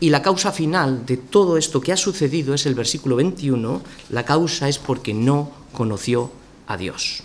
Y 0.00 0.10
la 0.10 0.22
causa 0.22 0.52
final 0.52 1.04
de 1.04 1.16
todo 1.16 1.56
esto 1.56 1.80
que 1.80 1.92
ha 1.92 1.96
sucedido 1.96 2.54
es 2.54 2.64
el 2.66 2.74
versículo 2.74 3.16
21, 3.16 3.82
la 4.10 4.24
causa 4.24 4.68
es 4.68 4.78
porque 4.78 5.12
no 5.12 5.50
conoció 5.72 6.30
a 6.66 6.76
Dios. 6.76 7.22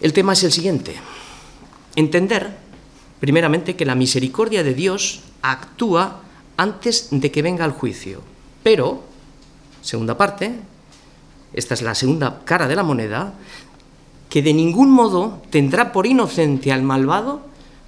El 0.00 0.12
tema 0.12 0.34
es 0.34 0.44
el 0.44 0.52
siguiente, 0.52 0.94
entender 1.94 2.56
primeramente 3.20 3.76
que 3.76 3.86
la 3.86 3.94
misericordia 3.94 4.62
de 4.62 4.74
Dios 4.74 5.20
actúa 5.42 6.22
antes 6.56 7.08
de 7.10 7.30
que 7.30 7.42
venga 7.42 7.64
el 7.64 7.72
juicio, 7.72 8.22
pero, 8.62 9.02
segunda 9.82 10.18
parte, 10.18 10.54
esta 11.52 11.74
es 11.74 11.82
la 11.82 11.94
segunda 11.94 12.42
cara 12.44 12.68
de 12.68 12.76
la 12.76 12.82
moneda, 12.82 13.34
que 14.28 14.42
de 14.42 14.54
ningún 14.54 14.90
modo 14.90 15.42
tendrá 15.50 15.92
por 15.92 16.06
inocente 16.06 16.72
al 16.72 16.82
malvado 16.82 17.40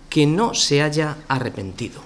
que 0.09 0.27
no 0.27 0.55
se 0.55 0.83
haya 0.83 1.19
arrepentido. 1.29 2.01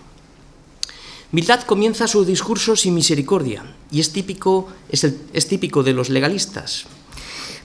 Mildad 1.30 1.62
comienza 1.62 2.08
su 2.08 2.24
discurso 2.24 2.76
sin 2.76 2.94
misericordia 2.94 3.64
y 3.90 4.00
es 4.00 4.12
típico, 4.12 4.68
es, 4.90 5.04
es 5.04 5.48
típico 5.48 5.82
de 5.82 5.94
los 5.94 6.10
legalistas. 6.10 6.86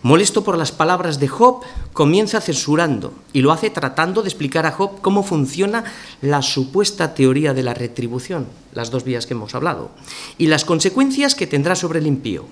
Molesto 0.03 0.43
por 0.43 0.57
las 0.57 0.71
palabras 0.71 1.19
de 1.19 1.27
Job, 1.27 1.61
comienza 1.91 2.39
censurando 2.39 3.13
y 3.33 3.41
lo 3.41 3.51
hace 3.51 3.69
tratando 3.69 4.21
de 4.21 4.29
explicar 4.29 4.65
a 4.65 4.71
Job 4.71 5.01
cómo 5.01 5.23
funciona 5.23 5.83
la 6.21 6.41
supuesta 6.43 7.13
teoría 7.13 7.53
de 7.53 7.63
la 7.63 7.73
retribución, 7.73 8.47
las 8.73 8.91
dos 8.91 9.03
vías 9.03 9.25
que 9.25 9.33
hemos 9.33 9.55
hablado, 9.55 9.89
y 10.37 10.47
las 10.47 10.65
consecuencias 10.65 11.33
que 11.33 11.47
tendrá 11.47 11.75
sobre 11.75 11.99
el 11.99 12.07
impío. 12.07 12.45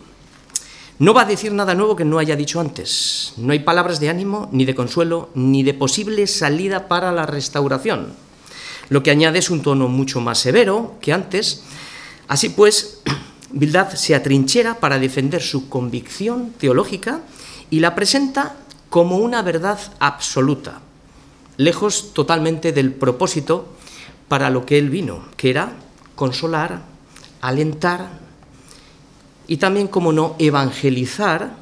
No 0.97 1.13
va 1.13 1.23
a 1.23 1.25
decir 1.25 1.51
nada 1.51 1.75
nuevo 1.75 1.97
que 1.97 2.05
no 2.05 2.19
haya 2.19 2.37
dicho 2.37 2.61
antes. 2.61 3.33
No 3.35 3.51
hay 3.51 3.59
palabras 3.59 3.99
de 3.99 4.09
ánimo, 4.09 4.47
ni 4.53 4.63
de 4.63 4.75
consuelo, 4.75 5.29
ni 5.35 5.61
de 5.61 5.73
posible 5.73 6.25
salida 6.25 6.87
para 6.87 7.11
la 7.11 7.25
restauración. 7.25 8.13
Lo 8.87 9.03
que 9.03 9.11
añade 9.11 9.39
es 9.39 9.49
un 9.49 9.61
tono 9.61 9.89
mucho 9.89 10.21
más 10.21 10.39
severo 10.39 10.95
que 11.01 11.11
antes. 11.11 11.63
Así 12.29 12.47
pues, 12.47 13.01
Bildad 13.51 13.93
se 13.95 14.15
atrinchera 14.15 14.79
para 14.79 14.97
defender 14.97 15.41
su 15.41 15.67
convicción 15.67 16.53
teológica 16.57 17.21
y 17.69 17.81
la 17.81 17.93
presenta 17.93 18.55
como 18.89 19.17
una 19.17 19.41
verdad 19.41 19.79
absoluta, 19.99 20.79
lejos 21.57 22.13
totalmente 22.13 22.71
del 22.71 22.93
propósito 22.93 23.67
para 24.29 24.49
lo 24.49 24.65
que 24.65 24.77
él 24.77 24.89
vino, 24.89 25.25
que 25.35 25.49
era 25.49 25.73
consolar, 26.15 26.83
alentar 27.41 28.24
y 29.47 29.57
también, 29.57 29.87
como 29.87 30.11
no, 30.11 30.35
evangelizar 30.39 31.55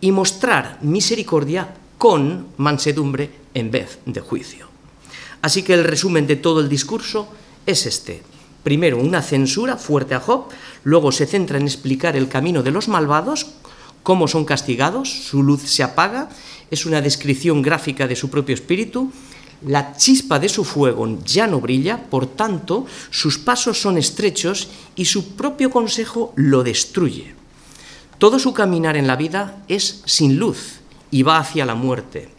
y 0.00 0.12
mostrar 0.12 0.78
misericordia 0.82 1.74
con 1.98 2.48
mansedumbre 2.56 3.30
en 3.54 3.70
vez 3.70 3.98
de 4.06 4.20
juicio. 4.20 4.68
Así 5.42 5.62
que 5.62 5.74
el 5.74 5.84
resumen 5.84 6.26
de 6.26 6.36
todo 6.36 6.60
el 6.60 6.68
discurso 6.68 7.28
es 7.66 7.86
este. 7.86 8.22
Primero, 8.62 8.98
una 8.98 9.22
censura 9.22 9.76
fuerte 9.76 10.14
a 10.14 10.20
Job, 10.20 10.46
luego 10.84 11.10
se 11.10 11.26
centra 11.26 11.58
en 11.58 11.64
explicar 11.64 12.16
el 12.16 12.28
camino 12.28 12.62
de 12.62 12.70
los 12.70 12.88
malvados, 12.88 13.46
cómo 14.02 14.28
son 14.28 14.44
castigados, 14.44 15.10
su 15.10 15.42
luz 15.42 15.62
se 15.62 15.82
apaga, 15.82 16.28
es 16.70 16.86
una 16.86 17.00
descripción 17.00 17.60
gráfica 17.60 18.06
de 18.06 18.16
su 18.16 18.30
propio 18.30 18.54
espíritu, 18.54 19.12
la 19.66 19.96
chispa 19.96 20.38
de 20.38 20.48
su 20.48 20.64
fuego 20.64 21.18
ya 21.24 21.46
no 21.46 21.60
brilla, 21.60 22.02
por 22.10 22.26
tanto, 22.26 22.86
sus 23.10 23.38
pasos 23.38 23.80
son 23.80 23.98
estrechos 23.98 24.68
y 24.96 25.04
su 25.04 25.34
propio 25.34 25.70
consejo 25.70 26.32
lo 26.36 26.62
destruye. 26.62 27.34
Todo 28.18 28.38
su 28.38 28.52
caminar 28.52 28.96
en 28.96 29.06
la 29.06 29.16
vida 29.16 29.64
es 29.68 30.02
sin 30.06 30.38
luz 30.38 30.80
y 31.10 31.22
va 31.22 31.38
hacia 31.38 31.66
la 31.66 31.74
muerte. 31.74 32.30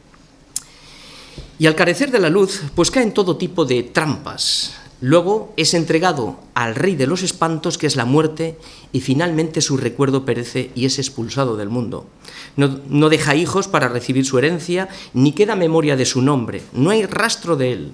Y 1.60 1.68
al 1.68 1.76
carecer 1.76 2.12
de 2.12 2.20
la 2.20 2.30
luz, 2.30 2.62
pues 2.76 2.92
caen 2.92 3.14
todo 3.14 3.38
tipo 3.38 3.66
de 3.66 3.84
trampas, 3.84 4.74
Luego 5.04 5.52
es 5.58 5.74
entregado 5.74 6.40
al 6.54 6.76
rey 6.76 6.96
de 6.96 7.08
los 7.08 7.24
espantos, 7.24 7.78
que 7.78 7.88
es 7.88 7.98
la 7.98 8.06
muerte, 8.06 8.58
y 8.94 9.02
finalmente 9.02 9.60
su 9.60 9.76
recuerdo 9.76 10.24
perece 10.24 10.72
y 10.76 10.86
es 10.86 10.98
expulsado 10.98 11.58
del 11.58 11.68
mundo. 11.68 12.08
No, 12.56 13.10
deja 13.10 13.36
hijos 13.36 13.68
para 13.68 13.90
recibir 13.90 14.26
su 14.26 14.38
herencia, 14.38 14.88
ni 15.14 15.34
queda 15.34 15.58
memoria 15.58 15.98
de 15.98 16.06
su 16.06 16.22
nombre, 16.22 16.62
no 16.72 16.90
hay 16.90 17.06
rastro 17.06 17.58
de 17.58 17.74
él. 17.74 17.92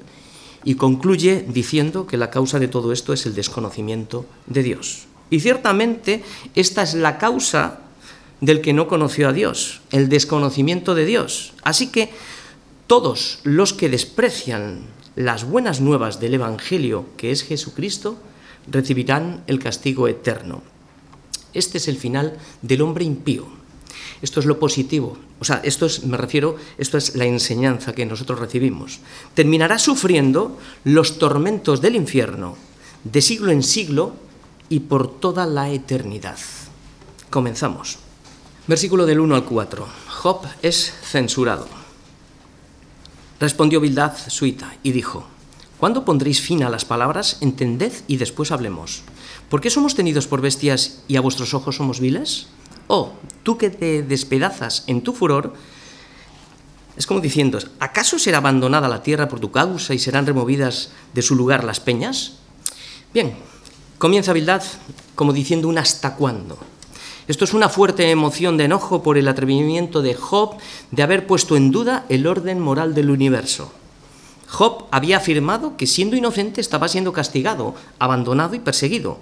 Y 0.63 0.75
concluye 0.75 1.43
diciendo 1.49 2.05
que 2.05 2.15
la 2.15 2.29
causa 2.29 2.59
de 2.59 2.67
todo 2.67 2.93
esto 2.93 3.11
es 3.11 3.25
el 3.25 3.33
desconocimiento 3.33 4.27
de 4.45 4.61
Dios. 4.61 5.07
Y 5.31 5.39
ciertamente 5.39 6.21
esta 6.53 6.83
es 6.83 6.93
la 6.93 7.17
causa 7.17 7.79
del 8.39 8.61
que 8.61 8.73
no 8.73 8.87
conoció 8.87 9.29
a 9.29 9.33
Dios, 9.33 9.81
el 9.89 10.09
desconocimiento 10.09 10.93
de 10.93 11.05
Dios. 11.05 11.53
Así 11.63 11.87
que 11.87 12.11
todos 12.85 13.39
los 13.41 13.73
que 13.73 13.89
desprecian 13.89 14.98
las 15.19 15.43
buenas 15.43 15.81
nuevas 15.81 16.21
del 16.21 16.35
Evangelio, 16.35 17.07
que 17.17 17.31
es 17.31 17.43
Jesucristo, 17.43 18.15
recibirán 18.71 19.43
el 19.47 19.59
castigo 19.59 20.07
eterno. 20.07 20.63
Este 21.53 21.77
es 21.77 21.89
el 21.89 21.97
final 21.97 22.37
del 22.61 22.81
hombre 22.81 23.03
impío. 23.03 23.45
Esto 24.21 24.39
es 24.39 24.45
lo 24.45 24.59
positivo. 24.59 25.17
O 25.41 25.43
sea, 25.43 25.59
esto 25.65 25.87
es, 25.87 26.05
me 26.05 26.15
refiero, 26.15 26.55
esto 26.77 26.97
es 26.97 27.17
la 27.17 27.25
enseñanza 27.25 27.91
que 27.91 28.05
nosotros 28.05 28.39
recibimos. 28.39 29.01
Terminará 29.33 29.77
sufriendo 29.77 30.57
los 30.85 31.19
tormentos 31.19 31.81
del 31.81 31.97
infierno 31.97 32.55
de 33.03 33.21
siglo 33.21 33.51
en 33.51 33.61
siglo 33.61 34.13
y 34.69 34.79
por 34.79 35.19
toda 35.19 35.45
la 35.45 35.69
eternidad. 35.69 36.37
Comenzamos. 37.29 37.97
Versículo 38.67 39.05
del 39.05 39.19
1 39.19 39.35
al 39.35 39.43
4. 39.43 39.85
Job 40.07 40.47
es 40.61 40.93
censurado. 41.03 41.78
Respondió 43.39 43.79
Bildad 43.79 44.13
suita 44.27 44.75
y 44.83 44.91
dijo, 44.91 45.25
¿Cuándo 45.79 46.03
pondréis 46.03 46.41
fin 46.41 46.61
a 46.63 46.69
las 46.69 46.83
palabras? 46.83 47.37
Entended 47.39 47.93
y 48.05 48.17
después 48.17 48.51
hablemos. 48.51 49.03
¿Por 49.49 49.61
qué 49.61 49.69
somos 49.69 49.95
tenidos 49.95 50.27
por 50.27 50.41
bestias 50.41 51.03
y 51.07 51.15
a 51.15 51.21
vuestros 51.21 51.53
ojos 51.53 51.77
somos 51.77 52.01
viles? 52.01 52.47
Oh, 52.87 53.13
tú 53.43 53.57
que 53.57 53.69
te 53.69 54.03
despedazas 54.03 54.83
en 54.87 55.01
tu 55.01 55.13
furor, 55.13 55.53
es 56.97 57.07
como 57.07 57.21
diciendo, 57.21 57.59
¿acaso 57.79 58.19
será 58.19 58.39
abandonada 58.39 58.89
la 58.89 59.03
tierra 59.03 59.29
por 59.29 59.39
tu 59.39 59.51
causa 59.51 59.93
y 59.93 59.99
serán 59.99 60.25
removidas 60.25 60.89
de 61.13 61.21
su 61.21 61.33
lugar 61.33 61.63
las 61.63 61.79
peñas? 61.79 62.33
Bien, 63.13 63.35
comienza 63.97 64.33
Bildad 64.33 64.63
como 65.15 65.31
diciendo 65.31 65.69
un 65.69 65.77
hasta 65.77 66.15
cuándo. 66.15 66.57
Esto 67.29 67.45
es 67.45 67.53
una 67.53 67.69
fuerte 67.69 68.09
emoción 68.09 68.57
de 68.57 68.63
enojo 68.63 69.03
por 69.03 69.15
el 69.15 69.27
atrevimiento 69.27 70.01
de 70.01 70.15
Job 70.15 70.57
de 70.89 71.03
haber 71.03 71.27
puesto 71.27 71.55
en 71.55 71.69
duda 71.69 72.03
el 72.09 72.25
orden 72.25 72.59
moral 72.59 72.95
del 72.95 73.11
universo. 73.11 73.71
Job 74.47 74.85
había 74.89 75.17
afirmado 75.17 75.77
que 75.77 75.85
siendo 75.85 76.15
inocente 76.15 76.59
estaba 76.59 76.87
siendo 76.87 77.13
castigado, 77.13 77.75
abandonado 77.99 78.55
y 78.55 78.59
perseguido. 78.59 79.19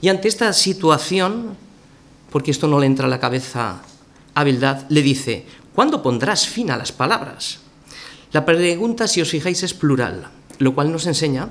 Y 0.00 0.08
ante 0.08 0.28
esta 0.28 0.52
situación, 0.52 1.56
porque 2.30 2.52
esto 2.52 2.68
no 2.68 2.78
le 2.78 2.86
entra 2.86 3.06
a 3.06 3.10
la 3.10 3.18
cabeza 3.18 3.82
a 4.36 4.44
Bildad, 4.44 4.86
le 4.88 5.02
dice, 5.02 5.44
¿cuándo 5.74 6.00
pondrás 6.00 6.46
fin 6.46 6.70
a 6.70 6.76
las 6.76 6.92
palabras? 6.92 7.58
La 8.30 8.46
pregunta, 8.46 9.08
si 9.08 9.20
os 9.20 9.30
fijáis, 9.30 9.64
es 9.64 9.74
plural, 9.74 10.28
lo 10.60 10.76
cual 10.76 10.92
nos 10.92 11.06
enseña 11.06 11.48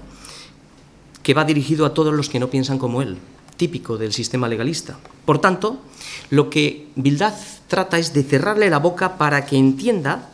que 1.21 1.33
va 1.33 1.43
dirigido 1.43 1.85
a 1.85 1.93
todos 1.93 2.13
los 2.13 2.29
que 2.29 2.39
no 2.39 2.49
piensan 2.49 2.79
como 2.79 3.01
él, 3.01 3.17
típico 3.57 3.97
del 3.97 4.13
sistema 4.13 4.47
legalista. 4.47 4.97
Por 5.25 5.39
tanto, 5.39 5.81
lo 6.29 6.49
que 6.49 6.87
Bildad 6.95 7.33
trata 7.67 7.99
es 7.99 8.13
de 8.13 8.23
cerrarle 8.23 8.69
la 8.69 8.79
boca 8.79 9.17
para 9.17 9.45
que 9.45 9.57
entienda 9.57 10.29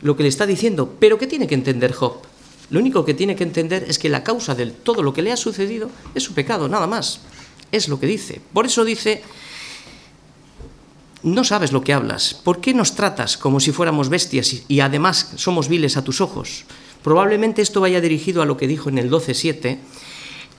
lo 0.00 0.16
que 0.16 0.24
le 0.24 0.28
está 0.28 0.46
diciendo. 0.46 0.96
Pero 0.98 1.18
¿qué 1.18 1.26
tiene 1.26 1.46
que 1.46 1.54
entender 1.54 1.92
Job? 1.92 2.14
Lo 2.70 2.80
único 2.80 3.04
que 3.04 3.14
tiene 3.14 3.36
que 3.36 3.44
entender 3.44 3.84
es 3.86 3.98
que 3.98 4.08
la 4.08 4.24
causa 4.24 4.54
de 4.54 4.66
todo 4.66 5.02
lo 5.02 5.12
que 5.12 5.22
le 5.22 5.30
ha 5.30 5.36
sucedido 5.36 5.90
es 6.14 6.22
su 6.22 6.34
pecado, 6.34 6.68
nada 6.68 6.86
más. 6.86 7.20
Es 7.70 7.88
lo 7.88 8.00
que 8.00 8.06
dice. 8.06 8.40
Por 8.52 8.66
eso 8.66 8.84
dice, 8.84 9.22
no 11.22 11.44
sabes 11.44 11.72
lo 11.72 11.82
que 11.82 11.92
hablas. 11.92 12.34
¿Por 12.34 12.60
qué 12.60 12.74
nos 12.74 12.94
tratas 12.94 13.36
como 13.36 13.60
si 13.60 13.72
fuéramos 13.72 14.08
bestias 14.08 14.64
y, 14.68 14.80
además 14.80 15.32
somos 15.36 15.68
viles 15.68 15.96
a 15.96 16.04
tus 16.04 16.20
ojos? 16.20 16.64
Probablemente 17.04 17.62
esto 17.62 17.80
vaya 17.80 18.00
dirigido 18.00 18.42
a 18.42 18.46
lo 18.46 18.56
que 18.56 18.66
dijo 18.66 18.88
en 18.88 18.98
el 18.98 19.10
12.7, 19.10 19.78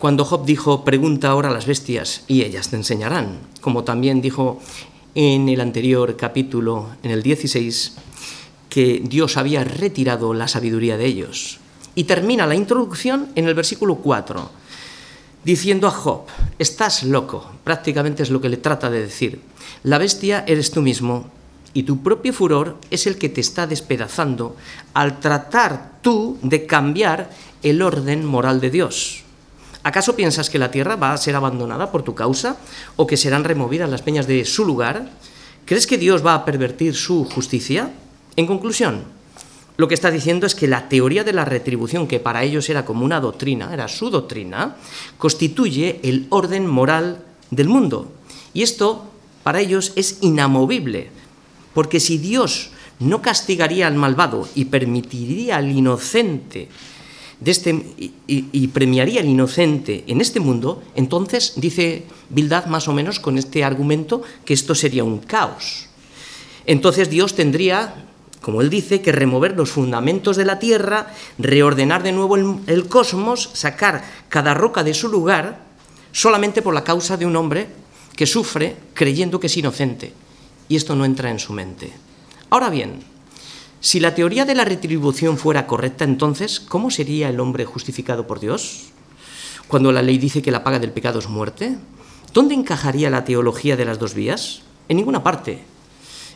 cuando 0.03 0.25
Job 0.25 0.43
dijo, 0.43 0.83
pregunta 0.83 1.29
ahora 1.29 1.47
a 1.47 1.53
las 1.53 1.65
bestias 1.65 2.25
y 2.27 2.41
ellas 2.41 2.67
te 2.67 2.75
enseñarán, 2.75 3.39
como 3.61 3.85
también 3.85 4.19
dijo 4.19 4.59
en 5.15 5.47
el 5.47 5.61
anterior 5.61 6.17
capítulo, 6.17 6.89
en 7.03 7.11
el 7.11 7.23
16, 7.23 7.93
que 8.67 9.01
Dios 9.01 9.37
había 9.37 9.63
retirado 9.63 10.33
la 10.33 10.49
sabiduría 10.49 10.97
de 10.97 11.05
ellos. 11.05 11.59
Y 11.95 12.03
termina 12.03 12.45
la 12.45 12.55
introducción 12.55 13.29
en 13.35 13.47
el 13.47 13.53
versículo 13.53 13.95
4, 13.95 14.51
diciendo 15.45 15.87
a 15.87 15.91
Job, 15.91 16.23
estás 16.59 17.03
loco, 17.03 17.49
prácticamente 17.63 18.23
es 18.23 18.29
lo 18.29 18.41
que 18.41 18.49
le 18.49 18.57
trata 18.57 18.89
de 18.89 19.03
decir, 19.03 19.39
la 19.83 19.99
bestia 19.99 20.43
eres 20.45 20.71
tú 20.71 20.81
mismo 20.81 21.31
y 21.73 21.83
tu 21.83 22.03
propio 22.03 22.33
furor 22.33 22.77
es 22.91 23.07
el 23.07 23.17
que 23.17 23.29
te 23.29 23.39
está 23.39 23.67
despedazando 23.67 24.57
al 24.93 25.21
tratar 25.21 25.99
tú 26.01 26.37
de 26.41 26.65
cambiar 26.65 27.29
el 27.61 27.81
orden 27.81 28.25
moral 28.25 28.59
de 28.59 28.69
Dios. 28.69 29.22
¿Acaso 29.83 30.15
piensas 30.15 30.49
que 30.49 30.59
la 30.59 30.71
tierra 30.71 30.95
va 30.95 31.11
a 31.11 31.17
ser 31.17 31.35
abandonada 31.35 31.91
por 31.91 32.03
tu 32.03 32.15
causa 32.15 32.57
o 32.95 33.05
que 33.05 33.17
serán 33.17 33.43
removidas 33.43 33.89
las 33.89 34.01
peñas 34.01 34.27
de 34.27 34.45
su 34.45 34.63
lugar? 34.63 35.11
¿Crees 35.65 35.87
que 35.87 35.97
Dios 35.97 36.25
va 36.25 36.35
a 36.35 36.45
pervertir 36.45 36.95
su 36.95 37.25
justicia? 37.25 37.91
En 38.37 38.47
conclusión, 38.47 39.03
lo 39.75 39.87
que 39.87 39.93
está 39.93 40.09
diciendo 40.09 40.45
es 40.45 40.55
que 40.55 40.67
la 40.67 40.87
teoría 40.87 41.23
de 41.23 41.33
la 41.33 41.45
retribución, 41.45 42.07
que 42.07 42.19
para 42.19 42.43
ellos 42.43 42.69
era 42.69 42.85
como 42.85 43.03
una 43.03 43.19
doctrina, 43.19 43.73
era 43.73 43.89
su 43.89 44.09
doctrina, 44.09 44.77
constituye 45.17 45.99
el 46.03 46.27
orden 46.29 46.65
moral 46.65 47.23
del 47.51 47.67
mundo. 47.67 48.11
Y 48.53 48.63
esto 48.63 49.05
para 49.43 49.59
ellos 49.59 49.91
es 49.97 50.19
inamovible, 50.21 51.09
porque 51.73 51.99
si 51.99 52.17
Dios 52.17 52.69
no 52.99 53.21
castigaría 53.21 53.87
al 53.87 53.95
malvado 53.95 54.47
y 54.55 54.65
permitiría 54.65 55.57
al 55.57 55.71
inocente 55.71 56.69
de 57.43 57.51
este, 57.51 57.71
y, 58.27 58.67
premiaría 58.67 59.19
al 59.19 59.27
inocente 59.27 60.05
en 60.07 60.21
este 60.21 60.39
mundo, 60.39 60.81
entonces 60.95 61.53
dice 61.57 62.03
Bildad 62.29 62.67
más 62.67 62.87
o 62.87 62.93
menos 62.93 63.19
con 63.19 63.37
este 63.37 63.65
argumento 63.65 64.21
que 64.45 64.53
esto 64.53 64.73
sería 64.75 65.03
un 65.03 65.19
caos. 65.19 65.87
Entonces 66.65 67.09
Dios 67.09 67.35
tendría, 67.35 68.05
como 68.41 68.61
él 68.61 68.69
dice, 68.69 69.01
que 69.01 69.11
remover 69.11 69.57
los 69.57 69.71
fundamentos 69.71 70.37
de 70.37 70.45
la 70.45 70.59
tierra, 70.59 71.13
reordenar 71.37 72.01
de 72.01 72.13
nuevo 72.13 72.37
el, 72.37 72.59
el 72.67 72.87
cosmos, 72.87 73.49
sacar 73.53 74.05
cada 74.29 74.53
roca 74.53 74.83
de 74.83 74.93
su 74.93 75.09
lugar, 75.09 75.59
solamente 76.13 76.61
por 76.61 76.73
la 76.73 76.85
causa 76.85 77.17
de 77.17 77.25
un 77.25 77.35
hombre 77.35 77.67
que 78.15 78.25
sufre 78.25 78.77
creyendo 78.93 79.41
que 79.41 79.47
es 79.47 79.57
inocente. 79.57 80.13
Y 80.69 80.77
esto 80.77 80.95
no 80.95 81.03
entra 81.03 81.29
en 81.29 81.39
su 81.39 81.51
mente. 81.51 81.91
Ahora 82.49 82.69
bien, 82.69 83.03
si 83.83 83.99
la 83.99 84.15
teoría 84.15 84.45
de 84.45 84.55
la 84.55 84.63
retribución 84.63 85.37
fuera 85.37 85.67
correcta, 85.67 86.05
entonces, 86.05 86.61
¿cómo 86.61 86.89
sería 86.89 87.27
el 87.27 87.41
hombre 87.41 87.65
justificado 87.65 88.25
por 88.25 88.39
Dios? 88.39 88.85
Cuando 89.67 89.91
la 89.91 90.01
ley 90.01 90.17
dice 90.17 90.41
que 90.41 90.51
la 90.51 90.63
paga 90.63 90.79
del 90.79 90.93
pecado 90.93 91.19
es 91.19 91.27
muerte, 91.27 91.75
¿dónde 92.33 92.55
encajaría 92.55 93.09
la 93.09 93.25
teología 93.25 93.75
de 93.75 93.83
las 93.83 93.99
dos 93.99 94.13
vías? 94.13 94.61
En 94.87 94.95
ninguna 94.95 95.21
parte. 95.21 95.65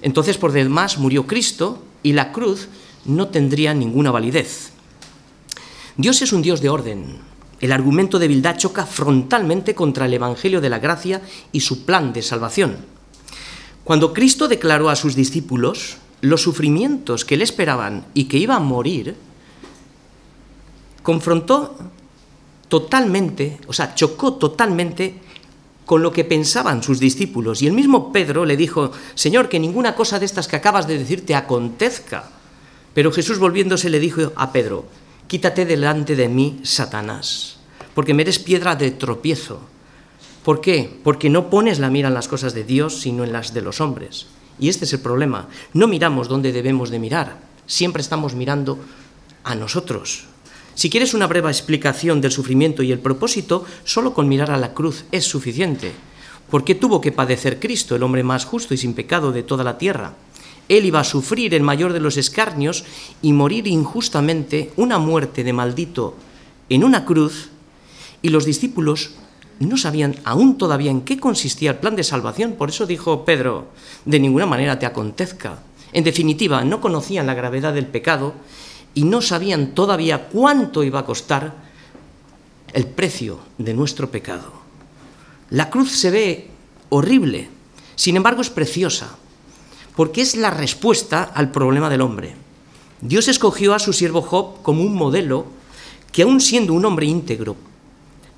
Entonces, 0.01 0.37
por 0.37 0.51
demás, 0.51 0.97
murió 0.97 1.25
Cristo 1.25 1.81
y 2.03 2.11
la 2.11 2.33
cruz 2.33 2.67
no 3.05 3.29
tendría 3.29 3.73
ninguna 3.73 4.11
validez. 4.11 4.71
Dios 5.95 6.21
es 6.21 6.33
un 6.33 6.41
Dios 6.41 6.59
de 6.59 6.67
orden, 6.67 7.21
el 7.61 7.71
argumento 7.71 8.19
de 8.19 8.27
Bildad 8.27 8.57
choca 8.57 8.85
frontalmente 8.85 9.73
contra 9.73 10.05
el 10.07 10.13
Evangelio 10.13 10.59
de 10.59 10.69
la 10.69 10.79
Gracia 10.79 11.21
y 11.53 11.61
su 11.61 11.85
plan 11.85 12.11
de 12.11 12.23
salvación. 12.23 12.75
Cuando 13.85 14.11
Cristo 14.11 14.49
declaró 14.49 14.89
a 14.89 14.97
sus 14.97 15.15
discípulos 15.15 15.97
los 16.21 16.41
sufrimientos 16.41 17.25
que 17.25 17.37
le 17.37 17.43
esperaban 17.43 18.05
y 18.13 18.25
que 18.25 18.37
iba 18.37 18.55
a 18.55 18.59
morir, 18.59 19.15
confrontó 21.03 21.77
totalmente, 22.67 23.59
o 23.67 23.73
sea, 23.73 23.95
chocó 23.95 24.33
totalmente 24.33 25.15
con 25.85 26.01
lo 26.01 26.11
que 26.11 26.25
pensaban 26.25 26.83
sus 26.83 26.99
discípulos. 26.99 27.61
Y 27.61 27.67
el 27.67 27.73
mismo 27.73 28.11
Pedro 28.11 28.45
le 28.45 28.57
dijo, 28.57 28.91
Señor, 29.15 29.47
que 29.47 29.59
ninguna 29.59 29.95
cosa 29.95 30.19
de 30.19 30.25
estas 30.25 30.47
que 30.47 30.57
acabas 30.57 30.85
de 30.85 30.97
decir 30.97 31.25
te 31.25 31.33
acontezca. 31.33 32.29
Pero 32.93 33.11
Jesús 33.11 33.39
volviéndose 33.39 33.89
le 33.89 33.99
dijo 33.99 34.33
a 34.35 34.51
Pedro, 34.51 34.85
Quítate 35.27 35.65
delante 35.65 36.15
de 36.15 36.29
mí, 36.29 36.61
Satanás, 36.63 37.57
porque 37.93 38.13
me 38.13 38.23
eres 38.23 38.39
piedra 38.39 38.75
de 38.75 38.91
tropiezo. 38.91 39.59
¿Por 40.43 40.61
qué? 40.61 40.99
Porque 41.03 41.29
no 41.29 41.49
pones 41.49 41.79
la 41.79 41.89
mira 41.89 42.07
en 42.07 42.13
las 42.13 42.29
cosas 42.29 42.53
de 42.53 42.63
Dios, 42.63 43.01
sino 43.01 43.25
en 43.25 43.33
las 43.33 43.53
de 43.53 43.61
los 43.61 43.81
hombres. 43.81 44.27
Y 44.59 44.69
este 44.69 44.85
es 44.85 44.93
el 44.93 44.99
problema. 44.99 45.47
No 45.73 45.87
miramos 45.87 46.27
donde 46.27 46.51
debemos 46.51 46.89
de 46.89 46.99
mirar. 46.99 47.39
Siempre 47.65 48.01
estamos 48.01 48.33
mirando 48.33 48.79
a 49.43 49.55
nosotros. 49.55 50.25
Si 50.75 50.89
quieres 50.89 51.13
una 51.13 51.27
breve 51.27 51.49
explicación 51.49 52.21
del 52.21 52.31
sufrimiento 52.31 52.83
y 52.83 52.91
el 52.91 52.99
propósito, 52.99 53.65
solo 53.83 54.13
con 54.13 54.27
mirar 54.27 54.51
a 54.51 54.57
la 54.57 54.73
cruz 54.73 55.05
es 55.11 55.25
suficiente. 55.25 55.91
¿Por 56.49 56.63
qué 56.63 56.75
tuvo 56.75 57.01
que 57.01 57.11
padecer 57.11 57.59
Cristo, 57.59 57.95
el 57.95 58.03
hombre 58.03 58.23
más 58.23 58.45
justo 58.45 58.73
y 58.73 58.77
sin 58.77 58.93
pecado 58.93 59.31
de 59.31 59.43
toda 59.43 59.63
la 59.63 59.77
tierra? 59.77 60.13
Él 60.69 60.85
iba 60.85 60.99
a 60.99 61.03
sufrir 61.03 61.53
el 61.53 61.63
mayor 61.63 61.93
de 61.93 61.99
los 61.99 62.17
escarnios 62.17 62.85
y 63.21 63.33
morir 63.33 63.67
injustamente 63.67 64.71
una 64.75 64.97
muerte 64.97 65.43
de 65.43 65.53
maldito 65.53 66.15
en 66.69 66.83
una 66.83 67.05
cruz, 67.05 67.49
y 68.21 68.29
los 68.29 68.45
discípulos 68.45 69.11
no 69.59 69.77
sabían 69.77 70.15
aún 70.23 70.57
todavía 70.57 70.91
en 70.91 71.01
qué 71.01 71.19
consistía 71.19 71.71
el 71.71 71.77
plan 71.77 71.95
de 71.95 72.03
salvación. 72.03 72.53
Por 72.53 72.69
eso 72.69 72.85
dijo 72.85 73.25
Pedro, 73.25 73.69
de 74.05 74.19
ninguna 74.19 74.45
manera 74.45 74.79
te 74.79 74.85
acontezca. 74.85 75.59
En 75.93 76.03
definitiva, 76.03 76.63
no 76.63 76.81
conocían 76.81 77.27
la 77.27 77.33
gravedad 77.33 77.73
del 77.73 77.87
pecado 77.87 78.33
y 78.93 79.03
no 79.03 79.21
sabían 79.21 79.73
todavía 79.73 80.27
cuánto 80.27 80.83
iba 80.83 80.99
a 80.99 81.05
costar 81.05 81.55
el 82.73 82.85
precio 82.85 83.39
de 83.57 83.73
nuestro 83.73 84.11
pecado. 84.11 84.51
La 85.49 85.69
cruz 85.69 85.91
se 85.91 86.11
ve 86.11 86.47
horrible, 86.89 87.49
sin 87.95 88.17
embargo 88.17 88.41
es 88.41 88.49
preciosa 88.49 89.17
porque 89.97 90.21
es 90.21 90.35
la 90.35 90.51
respuesta 90.51 91.23
al 91.23 91.49
problema 91.49 91.89
del 91.89 92.01
hombre. 92.01 92.35
Dios 93.01 93.27
escogió 93.27 93.73
a 93.73 93.79
su 93.79 93.93
siervo 93.93 94.21
Job 94.21 94.61
como 94.61 94.83
un 94.83 94.93
modelo 94.93 95.47
que 96.11 96.21
aun 96.21 96.39
siendo 96.39 96.73
un 96.73 96.85
hombre 96.85 97.07
íntegro, 97.07 97.55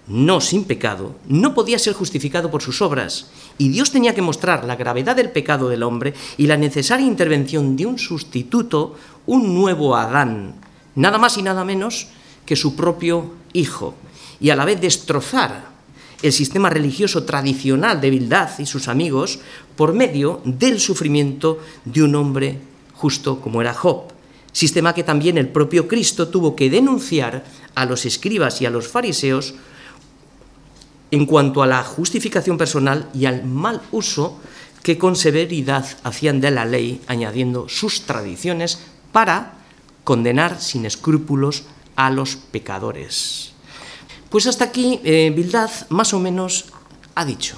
no 0.10 0.42
sin 0.42 0.66
pecado, 0.66 1.16
no 1.28 1.54
podía 1.54 1.80
ser 1.80 1.94
justificado 1.94 2.50
por 2.50 2.62
sus 2.62 2.82
obras, 2.82 3.28
y 3.58 3.70
Dios 3.70 3.92
tenía 3.92 4.16
que 4.16 4.24
mostrar 4.24 4.66
la 4.66 4.76
gravedad 4.76 5.16
del 5.16 5.30
pecado 5.30 5.70
del 5.70 5.84
hombre 5.84 6.14
y 6.38 6.48
la 6.48 6.58
necesaria 6.58 7.06
intervención 7.06 7.78
de 7.78 7.86
un 7.86 8.00
sustituto, 8.00 8.96
un 9.28 9.54
nuevo 9.54 9.96
Adán, 9.96 10.56
nada 10.96 11.20
más 11.20 11.38
y 11.38 11.44
nada 11.44 11.64
menos 11.64 12.08
que 12.46 12.56
su 12.56 12.76
propio 12.76 13.38
Hijo, 13.54 13.96
y 14.40 14.50
a 14.52 14.56
la 14.56 14.66
vez 14.66 14.80
destrozar 14.80 15.70
el 16.22 16.34
sistema 16.34 16.70
religioso 16.70 17.24
tradicional 17.24 18.02
de 18.02 18.10
Bildad 18.10 18.50
y 18.60 18.66
sus 18.66 18.88
amigos 18.88 19.40
por 19.76 19.94
medio 19.94 20.42
del 20.44 20.80
sufrimiento 20.80 21.60
de 21.86 22.04
un 22.04 22.16
hombre 22.16 22.60
justo 22.94 23.40
como 23.40 23.62
era 23.62 23.74
Job. 23.74 24.04
Sistema 24.52 24.94
que 24.94 25.04
también 25.04 25.38
el 25.38 25.48
propio 25.48 25.88
Cristo 25.88 26.28
tuvo 26.28 26.56
que 26.56 26.70
denunciar 26.70 27.46
a 27.76 27.86
los 27.86 28.06
escribas 28.06 28.62
y 28.62 28.66
a 28.66 28.70
los 28.70 28.88
fariseos 28.88 29.54
en 31.12 31.26
cuanto 31.26 31.64
a 31.64 31.68
la 31.68 31.84
justificación 31.84 32.58
personal 32.58 33.10
y 33.14 33.26
al 33.26 33.46
mal 33.46 33.82
uso 33.92 34.40
que 34.84 34.98
con 34.98 35.16
severidad 35.16 35.86
hacían 36.04 36.40
de 36.42 36.52
la 36.52 36.66
ley, 36.66 37.02
añadiendo 37.08 37.68
sus 37.68 38.04
tradiciones 38.04 38.80
para 39.12 39.54
condenar 40.04 40.62
sin 40.62 40.86
escrúpulos 40.86 41.64
a 41.96 42.10
los 42.10 42.36
pecadores. 42.36 43.52
Pues 44.30 44.48
hasta 44.48 44.66
aquí 44.66 45.02
eh, 45.04 45.34
Bildad 45.36 45.72
más 45.90 46.14
o 46.14 46.20
menos 46.20 46.66
ha 47.16 47.26
dicho, 47.26 47.58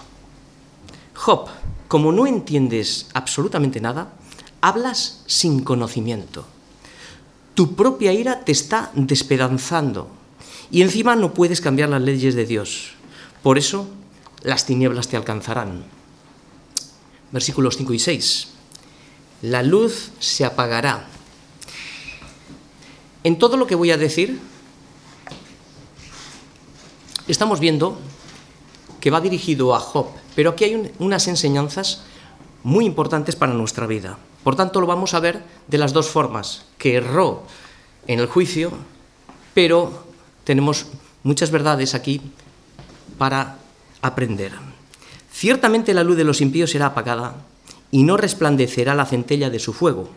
Job, 1.14 1.48
como 1.88 2.12
no 2.12 2.26
entiendes 2.26 3.08
absolutamente 3.14 3.82
nada, 3.82 4.14
hablas 4.62 5.24
sin 5.28 5.64
conocimiento. 5.64 6.46
Tu 7.54 7.76
propia 7.76 8.14
ira 8.14 8.46
te 8.46 8.54
está 8.54 8.92
despedanzando 8.96 10.08
y 10.72 10.82
encima 10.82 11.16
no 11.16 11.34
puedes 11.34 11.62
cambiar 11.62 11.90
las 11.90 12.02
leyes 12.02 12.34
de 12.34 12.46
Dios. 12.46 12.94
Por 13.44 13.58
eso 13.58 13.88
las 14.44 14.66
tinieblas 14.66 15.08
te 15.08 15.18
alcanzarán. 15.18 15.84
Versículos 17.32 17.78
5 17.78 17.94
y 17.94 18.00
6. 18.00 18.48
La 19.44 19.64
luz 19.64 20.12
se 20.20 20.46
apagará. 20.46 21.08
En 23.24 23.38
todo 23.38 23.58
lo 23.58 23.68
que 23.68 23.76
voy 23.76 23.92
a 23.92 23.98
decir, 23.98 24.40
estamos 27.28 27.60
viendo 27.60 28.00
que 29.00 29.12
va 29.12 29.22
dirigido 29.22 29.74
a 29.76 29.80
Job, 29.80 30.08
pero 30.36 30.52
aquí 30.52 30.66
hay 30.66 30.94
unas 31.00 31.28
enseñanzas 31.28 32.04
muy 32.64 32.86
importantes 32.86 33.36
para 33.36 33.54
nuestra 33.54 33.88
vida. 33.88 34.18
Por 34.44 34.56
tanto, 34.56 34.82
lo 34.82 34.88
vamos 34.88 35.14
a 35.14 35.20
ver 35.20 35.44
de 35.68 35.78
las 35.78 35.94
dos 35.94 36.08
formas, 36.08 36.66
que 36.78 36.96
erró 36.96 37.44
en 38.08 38.20
el 38.20 38.28
juicio, 38.28 38.72
pero 39.54 40.04
tenemos 40.44 40.88
muchas 41.24 41.52
verdades 41.52 41.96
aquí 41.96 42.22
para 43.22 43.58
aprender. 44.02 44.52
Ciertamente 45.32 45.94
la 45.94 46.04
luz 46.04 46.18
de 46.18 46.24
los 46.24 46.42
impíos 46.42 46.72
será 46.72 46.88
apagada 46.88 47.36
y 47.92 48.02
no 48.02 48.18
resplandecerá 48.18 48.96
la 48.96 49.06
centella 49.06 49.52
de 49.52 49.60
su 49.60 49.74
fuego. 49.74 50.10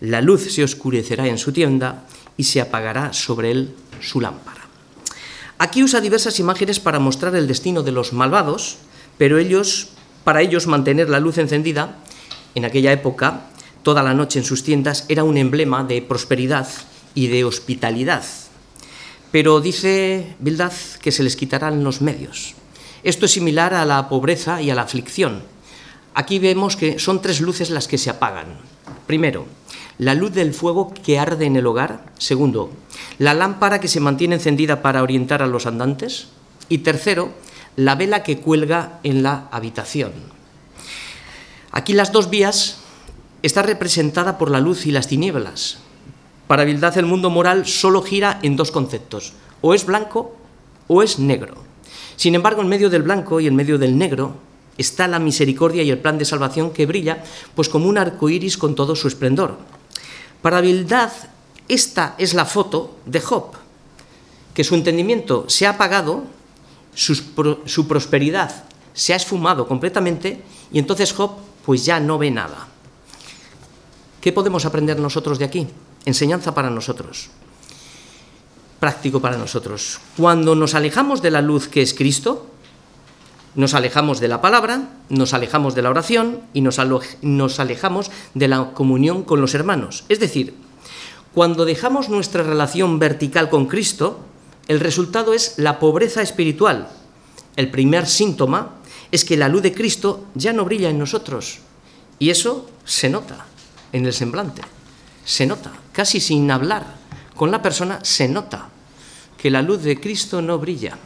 La 0.00 0.22
luz 0.22 0.54
se 0.54 0.64
oscurecerá 0.64 1.26
en 1.26 1.36
su 1.36 1.52
tienda 1.52 2.06
y 2.38 2.44
se 2.44 2.62
apagará 2.62 3.12
sobre 3.12 3.50
él 3.50 3.74
su 4.00 4.22
lámpara. 4.22 4.62
Aquí 5.58 5.84
usa 5.84 6.00
diversas 6.00 6.40
imágenes 6.40 6.80
para 6.80 6.98
mostrar 6.98 7.36
el 7.36 7.46
destino 7.46 7.82
de 7.82 7.92
los 7.92 8.14
malvados, 8.14 8.78
pero 9.18 9.36
ellos, 9.36 9.90
para 10.24 10.40
ellos 10.40 10.66
mantener 10.66 11.10
la 11.10 11.20
luz 11.20 11.36
encendida, 11.36 11.98
en 12.54 12.64
aquella 12.64 12.90
época, 12.90 13.50
toda 13.82 14.02
la 14.02 14.14
noche 14.14 14.38
en 14.38 14.46
sus 14.46 14.64
tiendas, 14.64 15.04
era 15.10 15.24
un 15.24 15.36
emblema 15.36 15.84
de 15.84 16.00
prosperidad 16.00 16.66
y 17.14 17.26
de 17.26 17.44
hospitalidad. 17.44 18.24
Pero 19.32 19.60
dice 19.60 20.36
Bildad 20.38 20.72
que 21.00 21.12
se 21.12 21.22
les 21.22 21.36
quitarán 21.36 21.84
los 21.84 22.00
medios. 22.00 22.54
Esto 23.02 23.26
es 23.26 23.32
similar 23.32 23.74
a 23.74 23.84
la 23.84 24.08
pobreza 24.08 24.62
y 24.62 24.70
a 24.70 24.74
la 24.74 24.82
aflicción. 24.82 25.42
Aquí 26.14 26.38
vemos 26.38 26.76
que 26.76 26.98
son 26.98 27.20
tres 27.20 27.40
luces 27.40 27.70
las 27.70 27.88
que 27.88 27.98
se 27.98 28.10
apagan. 28.10 28.58
Primero, 29.06 29.46
la 29.98 30.14
luz 30.14 30.32
del 30.32 30.54
fuego 30.54 30.92
que 30.92 31.18
arde 31.18 31.46
en 31.46 31.56
el 31.56 31.66
hogar. 31.66 32.06
Segundo, 32.18 32.72
la 33.18 33.34
lámpara 33.34 33.80
que 33.80 33.88
se 33.88 34.00
mantiene 34.00 34.36
encendida 34.36 34.82
para 34.82 35.02
orientar 35.02 35.42
a 35.42 35.46
los 35.46 35.66
andantes. 35.66 36.28
Y 36.68 36.78
tercero, 36.78 37.32
la 37.76 37.94
vela 37.94 38.22
que 38.22 38.38
cuelga 38.38 38.98
en 39.02 39.22
la 39.22 39.48
habitación. 39.50 40.12
Aquí 41.70 41.92
las 41.92 42.12
dos 42.12 42.30
vías 42.30 42.78
está 43.42 43.62
representada 43.62 44.38
por 44.38 44.50
la 44.50 44.60
luz 44.60 44.86
y 44.86 44.92
las 44.92 45.08
tinieblas. 45.08 45.78
Para 46.46 46.64
Bildad 46.64 46.96
el 46.98 47.06
mundo 47.06 47.30
moral 47.30 47.66
solo 47.66 48.02
gira 48.02 48.38
en 48.42 48.56
dos 48.56 48.70
conceptos, 48.70 49.32
o 49.60 49.74
es 49.74 49.84
blanco 49.84 50.36
o 50.86 51.02
es 51.02 51.18
negro. 51.18 51.54
Sin 52.16 52.34
embargo, 52.34 52.62
en 52.62 52.68
medio 52.68 52.88
del 52.88 53.02
blanco 53.02 53.40
y 53.40 53.46
en 53.46 53.56
medio 53.56 53.78
del 53.78 53.98
negro 53.98 54.34
está 54.78 55.08
la 55.08 55.18
misericordia 55.18 55.82
y 55.82 55.90
el 55.90 55.98
plan 55.98 56.18
de 56.18 56.24
salvación 56.24 56.70
que 56.70 56.86
brilla 56.86 57.22
pues 57.54 57.68
como 57.68 57.88
un 57.88 57.98
arco 57.98 58.28
iris 58.28 58.56
con 58.56 58.74
todo 58.74 58.94
su 58.94 59.08
esplendor. 59.08 59.58
Para 60.42 60.60
Bildad, 60.60 61.10
esta 61.68 62.14
es 62.18 62.34
la 62.34 62.44
foto 62.44 62.96
de 63.06 63.20
Job, 63.20 63.52
que 64.54 64.64
su 64.64 64.74
entendimiento 64.74 65.46
se 65.48 65.66
ha 65.66 65.70
apagado, 65.70 66.24
su, 66.94 67.88
prosperidad 67.88 68.64
se 68.94 69.12
ha 69.12 69.16
esfumado 69.16 69.66
completamente 69.66 70.42
y 70.72 70.78
entonces 70.78 71.12
Job 71.12 71.32
pues 71.64 71.84
ya 71.84 72.00
no 72.00 72.16
ve 72.18 72.30
nada. 72.30 72.68
¿Qué 74.20 74.32
podemos 74.32 74.64
aprender 74.64 74.98
nosotros 74.98 75.38
de 75.38 75.44
aquí? 75.44 75.66
Enseñanza 76.06 76.54
para 76.54 76.70
nosotros, 76.70 77.28
práctico 78.80 79.20
para 79.20 79.36
nosotros. 79.36 80.00
Cuando 80.16 80.54
nos 80.54 80.74
alejamos 80.74 81.20
de 81.20 81.30
la 81.30 81.42
luz 81.42 81.68
que 81.68 81.82
es 81.82 81.92
Cristo, 81.92 82.46
nos 83.56 83.74
alejamos 83.74 84.20
de 84.20 84.28
la 84.28 84.40
palabra, 84.40 84.90
nos 85.08 85.34
alejamos 85.34 85.74
de 85.74 85.82
la 85.82 85.90
oración 85.90 86.42
y 86.52 86.60
nos, 86.60 86.78
alejamos 87.58 88.10
de 88.34 88.48
la 88.48 88.72
comunión 88.72 89.22
con 89.22 89.40
los 89.40 89.54
hermanos. 89.54 90.04
Es 90.08 90.20
decir, 90.20 90.54
cuando 91.34 91.64
dejamos 91.64 92.08
nuestra 92.08 92.42
relación 92.42 92.98
vertical 92.98 93.48
con 93.48 93.66
Cristo, 93.66 94.20
el 94.68 94.78
resultado 94.78 95.32
es 95.32 95.54
la 95.56 95.78
pobreza 95.78 96.22
espiritual. 96.22 96.88
El 97.56 97.70
primer 97.70 98.06
síntoma 98.06 98.76
es 99.10 99.24
que 99.24 99.36
la 99.36 99.48
luz 99.48 99.62
de 99.62 99.72
Cristo 99.72 100.26
ya 100.34 100.52
no 100.52 100.64
brilla 100.64 100.90
en 100.90 100.98
nosotros. 100.98 101.58
Y 102.18 102.30
eso 102.30 102.68
se 102.84 103.08
nota 103.08 103.46
en 103.92 104.06
el 104.06 104.12
semblante. 104.12 104.75
Se 105.26 105.44
nota, 105.44 105.72
casi 105.92 106.20
sin 106.20 106.50
hablar. 106.50 106.86
Con 107.34 107.50
la 107.50 107.60
persona 107.60 107.98
se 108.02 108.28
nota 108.28 108.70
que 109.36 109.50
la 109.50 109.60
luz 109.60 109.82
de 109.82 110.00
Cristo 110.00 110.40
no 110.40 110.58
brilla 110.58 110.96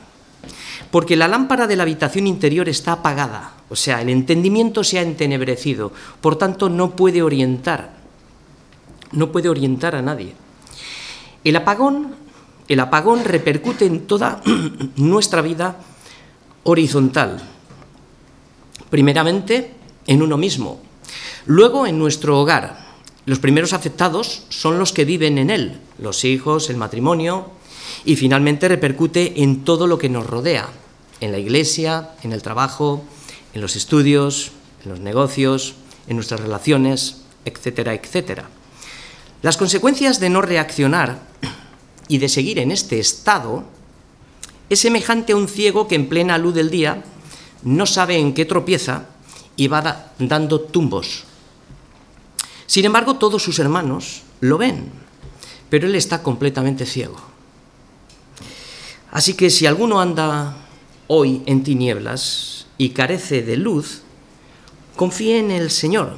porque 0.90 1.16
la 1.16 1.28
lámpara 1.28 1.66
de 1.66 1.76
la 1.76 1.84
habitación 1.84 2.26
interior 2.26 2.68
está 2.68 2.92
apagada, 2.92 3.52
o 3.68 3.76
sea, 3.76 4.02
el 4.02 4.08
entendimiento 4.08 4.82
se 4.82 4.98
ha 4.98 5.02
entenebrecido, 5.02 5.92
por 6.20 6.36
tanto 6.36 6.68
no 6.68 6.96
puede 6.96 7.22
orientar, 7.22 7.92
no 9.12 9.30
puede 9.30 9.48
orientar 9.48 9.94
a 9.94 10.02
nadie. 10.02 10.34
El 11.44 11.56
apagón, 11.56 12.14
el 12.68 12.80
apagón 12.80 13.24
repercute 13.24 13.86
en 13.86 14.06
toda 14.06 14.42
nuestra 14.96 15.42
vida 15.42 15.76
horizontal. 16.64 17.40
Primeramente 18.90 19.74
en 20.06 20.22
uno 20.22 20.36
mismo, 20.36 20.80
luego 21.46 21.86
en 21.86 21.98
nuestro 21.98 22.40
hogar. 22.40 22.89
Los 23.30 23.38
primeros 23.38 23.74
afectados 23.74 24.42
son 24.48 24.80
los 24.80 24.92
que 24.92 25.04
viven 25.04 25.38
en 25.38 25.50
él, 25.50 25.78
los 25.98 26.24
hijos, 26.24 26.68
el 26.68 26.76
matrimonio, 26.76 27.46
y 28.04 28.16
finalmente 28.16 28.66
repercute 28.66 29.44
en 29.44 29.62
todo 29.62 29.86
lo 29.86 29.98
que 29.98 30.08
nos 30.08 30.26
rodea, 30.26 30.68
en 31.20 31.30
la 31.30 31.38
iglesia, 31.38 32.10
en 32.24 32.32
el 32.32 32.42
trabajo, 32.42 33.04
en 33.54 33.60
los 33.60 33.76
estudios, 33.76 34.50
en 34.82 34.90
los 34.90 34.98
negocios, 34.98 35.74
en 36.08 36.16
nuestras 36.16 36.40
relaciones, 36.40 37.18
etcétera, 37.44 37.94
etcétera. 37.94 38.48
Las 39.42 39.56
consecuencias 39.56 40.18
de 40.18 40.28
no 40.28 40.42
reaccionar 40.42 41.20
y 42.08 42.18
de 42.18 42.28
seguir 42.28 42.58
en 42.58 42.72
este 42.72 42.98
estado 42.98 43.62
es 44.68 44.80
semejante 44.80 45.34
a 45.34 45.36
un 45.36 45.46
ciego 45.46 45.86
que 45.86 45.94
en 45.94 46.08
plena 46.08 46.36
luz 46.36 46.56
del 46.56 46.68
día 46.68 47.04
no 47.62 47.86
sabe 47.86 48.18
en 48.18 48.34
qué 48.34 48.44
tropieza 48.44 49.04
y 49.54 49.68
va 49.68 50.10
dando 50.18 50.62
tumbos. 50.62 51.29
Sin 52.70 52.84
embargo, 52.84 53.16
todos 53.16 53.42
sus 53.42 53.58
hermanos 53.58 54.22
lo 54.38 54.56
ven, 54.56 54.84
pero 55.70 55.88
él 55.88 55.96
está 55.96 56.22
completamente 56.22 56.86
ciego. 56.86 57.16
Así 59.10 59.34
que 59.34 59.50
si 59.50 59.66
alguno 59.66 60.00
anda 60.00 60.54
hoy 61.08 61.42
en 61.46 61.64
tinieblas 61.64 62.68
y 62.78 62.90
carece 62.90 63.42
de 63.42 63.56
luz, 63.56 64.02
confíe 64.94 65.40
en 65.40 65.50
el 65.50 65.72
Señor 65.72 66.14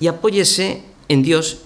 y 0.00 0.08
apóyese 0.08 0.82
en 1.08 1.22
Dios 1.22 1.62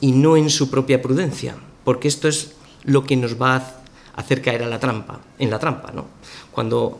y 0.00 0.10
no 0.10 0.36
en 0.36 0.50
su 0.50 0.68
propia 0.68 1.00
prudencia, 1.00 1.54
porque 1.84 2.08
esto 2.08 2.26
es 2.26 2.50
lo 2.82 3.04
que 3.04 3.14
nos 3.14 3.40
va 3.40 3.54
a 3.54 3.74
hacer 4.16 4.42
caer 4.42 4.64
a 4.64 4.66
la 4.66 4.80
trampa, 4.80 5.20
en 5.38 5.52
la 5.52 5.60
trampa, 5.60 5.92
¿no? 5.92 6.06
Cuando 6.50 6.98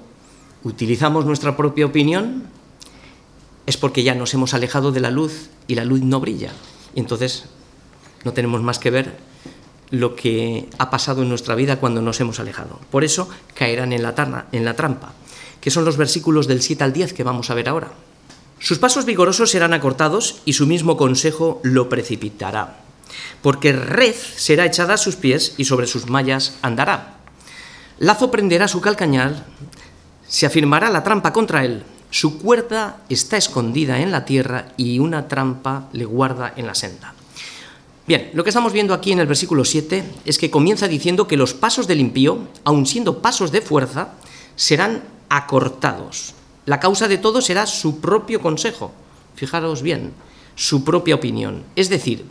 utilizamos 0.62 1.26
nuestra 1.26 1.56
propia 1.56 1.86
opinión 1.86 2.44
es 3.66 3.76
porque 3.76 4.02
ya 4.02 4.14
nos 4.14 4.32
hemos 4.34 4.54
alejado 4.54 4.92
de 4.92 5.00
la 5.00 5.10
luz 5.10 5.48
y 5.66 5.74
la 5.74 5.84
luz 5.84 6.00
no 6.00 6.20
brilla. 6.20 6.52
Y 6.94 7.00
entonces 7.00 7.44
no 8.24 8.32
tenemos 8.32 8.62
más 8.62 8.78
que 8.78 8.90
ver 8.90 9.16
lo 9.90 10.16
que 10.16 10.68
ha 10.78 10.90
pasado 10.90 11.22
en 11.22 11.28
nuestra 11.28 11.54
vida 11.54 11.76
cuando 11.78 12.02
nos 12.02 12.20
hemos 12.20 12.40
alejado. 12.40 12.80
Por 12.90 13.04
eso 13.04 13.28
caerán 13.54 13.92
en 13.92 14.02
la, 14.02 14.46
en 14.52 14.64
la 14.64 14.74
trampa, 14.74 15.12
que 15.60 15.70
son 15.70 15.84
los 15.84 15.96
versículos 15.96 16.46
del 16.46 16.62
7 16.62 16.84
al 16.84 16.92
10 16.92 17.12
que 17.12 17.24
vamos 17.24 17.50
a 17.50 17.54
ver 17.54 17.68
ahora. 17.68 17.92
Sus 18.58 18.78
pasos 18.78 19.04
vigorosos 19.04 19.50
serán 19.50 19.74
acortados 19.74 20.40
y 20.44 20.54
su 20.54 20.66
mismo 20.66 20.96
consejo 20.96 21.60
lo 21.62 21.88
precipitará, 21.88 22.80
porque 23.42 23.72
red 23.72 24.14
será 24.14 24.64
echada 24.64 24.94
a 24.94 24.98
sus 24.98 25.16
pies 25.16 25.54
y 25.58 25.66
sobre 25.66 25.86
sus 25.86 26.08
mallas 26.08 26.56
andará. 26.62 27.18
Lazo 27.98 28.30
prenderá 28.30 28.66
su 28.66 28.80
calcañal, 28.80 29.44
se 30.26 30.46
afirmará 30.46 30.90
la 30.90 31.04
trampa 31.04 31.32
contra 31.32 31.64
él, 31.64 31.84
su 32.10 32.38
cuerda 32.38 33.02
está 33.08 33.36
escondida 33.36 34.00
en 34.00 34.10
la 34.10 34.24
tierra 34.24 34.72
y 34.76 34.98
una 34.98 35.28
trampa 35.28 35.88
le 35.92 36.04
guarda 36.04 36.52
en 36.56 36.66
la 36.66 36.74
senda. 36.74 37.14
Bien, 38.06 38.30
lo 38.34 38.44
que 38.44 38.50
estamos 38.50 38.72
viendo 38.72 38.94
aquí 38.94 39.10
en 39.10 39.18
el 39.18 39.26
versículo 39.26 39.64
7 39.64 40.04
es 40.24 40.38
que 40.38 40.50
comienza 40.50 40.86
diciendo 40.86 41.26
que 41.26 41.36
los 41.36 41.54
pasos 41.54 41.88
del 41.88 41.98
impío, 41.98 42.38
aun 42.62 42.86
siendo 42.86 43.20
pasos 43.20 43.50
de 43.50 43.60
fuerza, 43.60 44.10
serán 44.54 45.02
acortados. 45.28 46.34
La 46.66 46.78
causa 46.78 47.08
de 47.08 47.18
todo 47.18 47.40
será 47.40 47.66
su 47.66 48.00
propio 48.00 48.40
consejo. 48.40 48.92
Fijaros 49.34 49.82
bien, 49.82 50.12
su 50.54 50.84
propia 50.84 51.16
opinión. 51.16 51.64
Es 51.74 51.88
decir, 51.88 52.24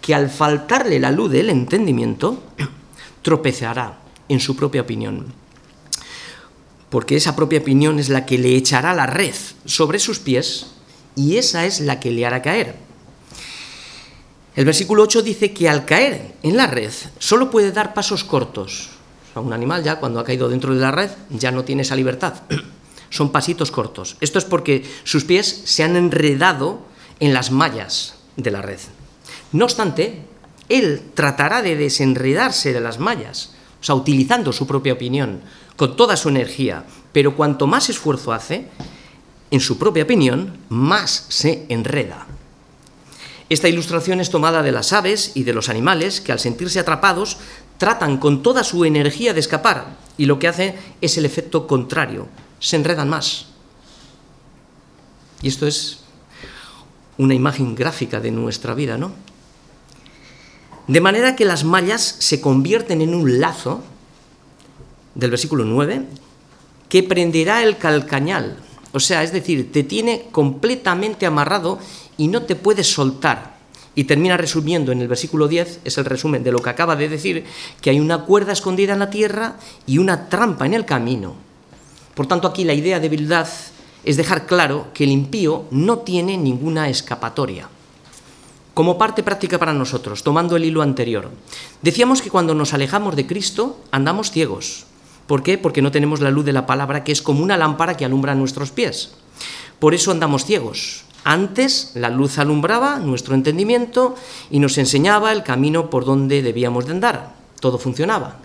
que 0.00 0.14
al 0.14 0.30
faltarle 0.30 0.98
la 0.98 1.10
luz 1.10 1.30
del 1.30 1.50
entendimiento, 1.50 2.42
tropezará 3.22 3.98
en 4.28 4.40
su 4.40 4.56
propia 4.56 4.80
opinión. 4.80 5.26
Porque 6.90 7.16
esa 7.16 7.36
propia 7.36 7.60
opinión 7.60 7.98
es 7.98 8.08
la 8.08 8.24
que 8.24 8.38
le 8.38 8.56
echará 8.56 8.94
la 8.94 9.06
red 9.06 9.34
sobre 9.64 9.98
sus 9.98 10.18
pies 10.18 10.68
y 11.14 11.36
esa 11.36 11.66
es 11.66 11.80
la 11.80 12.00
que 12.00 12.10
le 12.10 12.24
hará 12.24 12.42
caer. 12.42 12.76
El 14.56 14.64
versículo 14.64 15.02
8 15.02 15.22
dice 15.22 15.52
que 15.52 15.68
al 15.68 15.84
caer 15.84 16.34
en 16.42 16.56
la 16.56 16.66
red 16.66 16.90
solo 17.18 17.50
puede 17.50 17.72
dar 17.72 17.94
pasos 17.94 18.24
cortos. 18.24 18.90
un 19.34 19.52
animal 19.52 19.84
ya 19.84 20.00
cuando 20.00 20.18
ha 20.18 20.24
caído 20.24 20.48
dentro 20.48 20.74
de 20.74 20.80
la 20.80 20.90
red 20.90 21.10
ya 21.30 21.50
no 21.50 21.64
tiene 21.64 21.82
esa 21.82 21.94
libertad. 21.94 22.42
Son 23.10 23.30
pasitos 23.30 23.70
cortos. 23.70 24.16
Esto 24.20 24.38
es 24.38 24.44
porque 24.44 24.84
sus 25.04 25.24
pies 25.24 25.62
se 25.64 25.82
han 25.82 25.96
enredado 25.96 26.80
en 27.20 27.32
las 27.32 27.50
mallas 27.50 28.16
de 28.36 28.50
la 28.50 28.62
red. 28.62 28.80
No 29.52 29.64
obstante, 29.64 30.22
él 30.68 31.02
tratará 31.14 31.62
de 31.62 31.76
desenredarse 31.76 32.72
de 32.72 32.80
las 32.80 32.98
mallas 32.98 33.52
o 33.80 33.84
sea, 33.84 33.94
utilizando 33.94 34.52
su 34.52 34.66
propia 34.66 34.92
opinión, 34.92 35.40
con 35.78 35.94
toda 35.96 36.16
su 36.16 36.28
energía, 36.28 36.84
pero 37.12 37.36
cuanto 37.36 37.68
más 37.68 37.88
esfuerzo 37.88 38.32
hace, 38.32 38.66
en 39.52 39.60
su 39.60 39.78
propia 39.78 40.02
opinión, 40.02 40.58
más 40.68 41.26
se 41.28 41.66
enreda. 41.68 42.26
Esta 43.48 43.68
ilustración 43.68 44.20
es 44.20 44.28
tomada 44.28 44.64
de 44.64 44.72
las 44.72 44.92
aves 44.92 45.32
y 45.34 45.44
de 45.44 45.54
los 45.54 45.68
animales 45.68 46.20
que 46.20 46.32
al 46.32 46.40
sentirse 46.40 46.80
atrapados 46.80 47.38
tratan 47.78 48.18
con 48.18 48.42
toda 48.42 48.64
su 48.64 48.84
energía 48.84 49.32
de 49.32 49.40
escapar 49.40 49.96
y 50.18 50.26
lo 50.26 50.40
que 50.40 50.48
hace 50.48 50.74
es 51.00 51.16
el 51.16 51.24
efecto 51.24 51.68
contrario, 51.68 52.26
se 52.58 52.74
enredan 52.74 53.08
más. 53.08 53.46
Y 55.42 55.48
esto 55.48 55.64
es 55.64 56.00
una 57.18 57.34
imagen 57.34 57.76
gráfica 57.76 58.18
de 58.18 58.32
nuestra 58.32 58.74
vida, 58.74 58.98
¿no? 58.98 59.12
De 60.88 61.00
manera 61.00 61.36
que 61.36 61.44
las 61.44 61.62
mallas 61.62 62.16
se 62.18 62.40
convierten 62.40 63.00
en 63.00 63.14
un 63.14 63.38
lazo, 63.38 63.84
del 65.18 65.30
versículo 65.30 65.64
9, 65.64 66.02
que 66.88 67.02
prenderá 67.02 67.62
el 67.64 67.76
calcañal. 67.76 68.56
O 68.92 69.00
sea, 69.00 69.22
es 69.22 69.32
decir, 69.32 69.70
te 69.72 69.82
tiene 69.82 70.26
completamente 70.30 71.26
amarrado 71.26 71.78
y 72.16 72.28
no 72.28 72.42
te 72.42 72.54
puedes 72.54 72.86
soltar. 72.86 73.58
Y 73.96 74.04
termina 74.04 74.36
resumiendo 74.36 74.92
en 74.92 75.00
el 75.00 75.08
versículo 75.08 75.48
10, 75.48 75.80
es 75.84 75.98
el 75.98 76.04
resumen 76.04 76.44
de 76.44 76.52
lo 76.52 76.60
que 76.60 76.70
acaba 76.70 76.94
de 76.94 77.08
decir, 77.08 77.44
que 77.80 77.90
hay 77.90 77.98
una 77.98 78.24
cuerda 78.24 78.52
escondida 78.52 78.92
en 78.92 79.00
la 79.00 79.10
tierra 79.10 79.56
y 79.86 79.98
una 79.98 80.28
trampa 80.28 80.66
en 80.66 80.74
el 80.74 80.84
camino. 80.84 81.34
Por 82.14 82.26
tanto, 82.26 82.46
aquí 82.46 82.62
la 82.62 82.74
idea 82.74 83.00
de 83.00 83.08
Bildad 83.08 83.48
es 84.04 84.16
dejar 84.16 84.46
claro 84.46 84.86
que 84.94 85.02
el 85.02 85.10
impío 85.10 85.64
no 85.72 85.98
tiene 85.98 86.36
ninguna 86.36 86.88
escapatoria. 86.88 87.68
Como 88.72 88.96
parte 88.96 89.24
práctica 89.24 89.58
para 89.58 89.74
nosotros, 89.74 90.22
tomando 90.22 90.54
el 90.54 90.64
hilo 90.64 90.82
anterior, 90.82 91.28
decíamos 91.82 92.22
que 92.22 92.30
cuando 92.30 92.54
nos 92.54 92.72
alejamos 92.72 93.16
de 93.16 93.26
Cristo 93.26 93.80
andamos 93.90 94.30
ciegos. 94.30 94.86
¿Por 95.28 95.42
qué? 95.42 95.58
Porque 95.58 95.82
no 95.82 95.92
tenemos 95.92 96.20
la 96.20 96.30
luz 96.30 96.46
de 96.46 96.54
la 96.54 96.66
palabra 96.66 97.04
que 97.04 97.12
es 97.12 97.20
como 97.20 97.44
una 97.44 97.58
lámpara 97.58 97.98
que 97.98 98.06
alumbra 98.06 98.34
nuestros 98.34 98.70
pies. 98.70 99.12
Por 99.78 99.94
eso 99.94 100.10
andamos 100.10 100.46
ciegos. 100.46 101.04
Antes 101.22 101.92
la 101.94 102.08
luz 102.08 102.38
alumbraba 102.38 102.98
nuestro 102.98 103.34
entendimiento 103.34 104.14
y 104.50 104.58
nos 104.58 104.78
enseñaba 104.78 105.30
el 105.32 105.42
camino 105.42 105.90
por 105.90 106.06
donde 106.06 106.40
debíamos 106.40 106.86
de 106.86 106.92
andar. 106.92 107.34
Todo 107.60 107.76
funcionaba. 107.76 108.38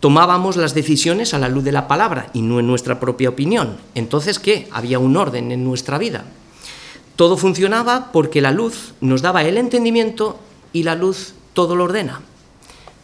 Tomábamos 0.00 0.56
las 0.56 0.74
decisiones 0.74 1.32
a 1.32 1.38
la 1.38 1.48
luz 1.48 1.64
de 1.64 1.72
la 1.72 1.88
palabra 1.88 2.28
y 2.34 2.42
no 2.42 2.60
en 2.60 2.66
nuestra 2.66 3.00
propia 3.00 3.30
opinión. 3.30 3.78
Entonces, 3.94 4.38
¿qué? 4.38 4.68
Había 4.70 4.98
un 4.98 5.16
orden 5.16 5.50
en 5.50 5.64
nuestra 5.64 5.96
vida. 5.96 6.26
Todo 7.16 7.38
funcionaba 7.38 8.12
porque 8.12 8.42
la 8.42 8.50
luz 8.50 8.92
nos 9.00 9.22
daba 9.22 9.42
el 9.44 9.56
entendimiento 9.56 10.38
y 10.74 10.82
la 10.82 10.94
luz 10.94 11.32
todo 11.54 11.74
lo 11.74 11.84
ordena. 11.84 12.20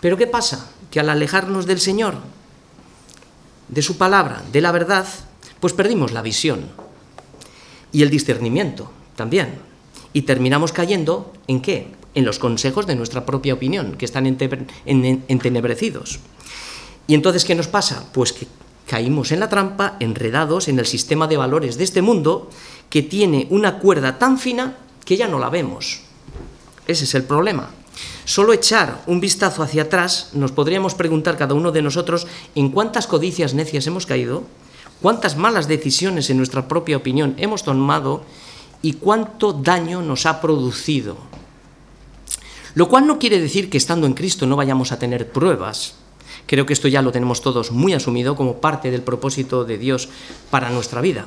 Pero 0.03 0.19
¿qué 0.19 0.27
pasa? 0.27 0.69
Que 0.91 1.01
al 1.01 1.09
alejarnos 1.09 1.65
del 1.65 1.81
Señor, 1.81 2.17
de 3.71 3.83
su 3.83 3.97
palabra, 3.97 4.43
de 4.53 4.61
la 4.61 4.73
verdad, 4.73 5.07
pues 5.61 5.73
perdimos 5.73 6.13
la 6.13 6.23
visión 6.23 6.67
y 7.93 8.03
el 8.03 8.11
discernimiento 8.11 8.91
también. 9.17 9.61
Y 10.13 10.23
terminamos 10.23 10.73
cayendo 10.73 11.33
en 11.47 11.61
qué? 11.63 11.89
En 12.15 12.25
los 12.25 12.41
consejos 12.41 12.87
de 12.87 12.97
nuestra 12.97 13.25
propia 13.25 13.55
opinión, 13.55 13.95
que 13.97 14.05
están 14.05 14.27
entenebrecidos. 14.27 16.19
¿Y 17.07 17.15
entonces 17.15 17.45
qué 17.45 17.55
nos 17.55 17.69
pasa? 17.69 18.11
Pues 18.13 18.33
que 18.33 18.49
caímos 18.89 19.31
en 19.31 19.39
la 19.39 19.49
trampa, 19.49 19.97
enredados 20.01 20.67
en 20.67 20.81
el 20.81 20.87
sistema 20.87 21.29
de 21.29 21.37
valores 21.37 21.79
de 21.79 21.85
este 21.85 22.03
mundo, 22.03 22.51
que 22.89 23.03
tiene 23.03 23.47
una 23.51 23.79
cuerda 23.79 24.19
tan 24.19 24.39
fina 24.39 24.79
que 25.05 25.17
ya 25.17 25.29
no 25.29 25.39
la 25.39 25.49
vemos. 25.49 26.01
Ese 26.89 27.05
es 27.05 27.15
el 27.15 27.23
problema. 27.23 27.71
Solo 28.25 28.53
echar 28.53 29.03
un 29.07 29.21
vistazo 29.21 29.63
hacia 29.63 29.83
atrás 29.83 30.31
nos 30.33 30.53
podríamos 30.53 30.95
preguntar 30.95 31.37
cada 31.37 31.55
uno 31.55 31.73
de 31.73 31.83
nosotros 31.83 32.27
en 32.55 32.71
cuántas 32.71 33.07
codicias 33.07 33.55
necias 33.55 33.87
hemos 33.87 34.07
caído, 34.07 34.45
cuántas 35.01 35.37
malas 35.37 35.69
decisiones 35.69 36.31
en 36.31 36.37
nuestra 36.37 36.69
propia 36.69 36.97
opinión 36.97 37.35
hemos 37.39 37.63
tomado 37.63 38.25
y 38.83 38.95
cuánto 38.95 39.53
daño 39.53 40.03
nos 40.03 40.27
ha 40.27 40.41
producido. 40.41 41.17
Lo 42.75 42.89
cual 42.89 43.07
no 43.07 43.19
quiere 43.19 43.41
decir 43.41 43.69
que 43.69 43.79
estando 43.79 44.07
en 44.07 44.15
Cristo 44.15 44.47
no 44.47 44.57
vayamos 44.57 44.93
a 44.93 44.99
tener 44.99 45.31
pruebas, 45.33 45.95
Creo 46.51 46.67
que 46.67 46.73
esto 46.73 46.89
ya 46.89 47.01
lo 47.01 47.13
tenemos 47.13 47.43
todos 47.43 47.71
muy 47.71 47.93
asumido 47.93 48.35
como 48.35 48.61
parte 48.61 48.91
del 48.91 49.03
propósito 49.03 49.65
de 49.65 49.79
Dios 49.79 50.09
para 50.51 50.71
nuestra 50.71 51.01
vida. 51.01 51.27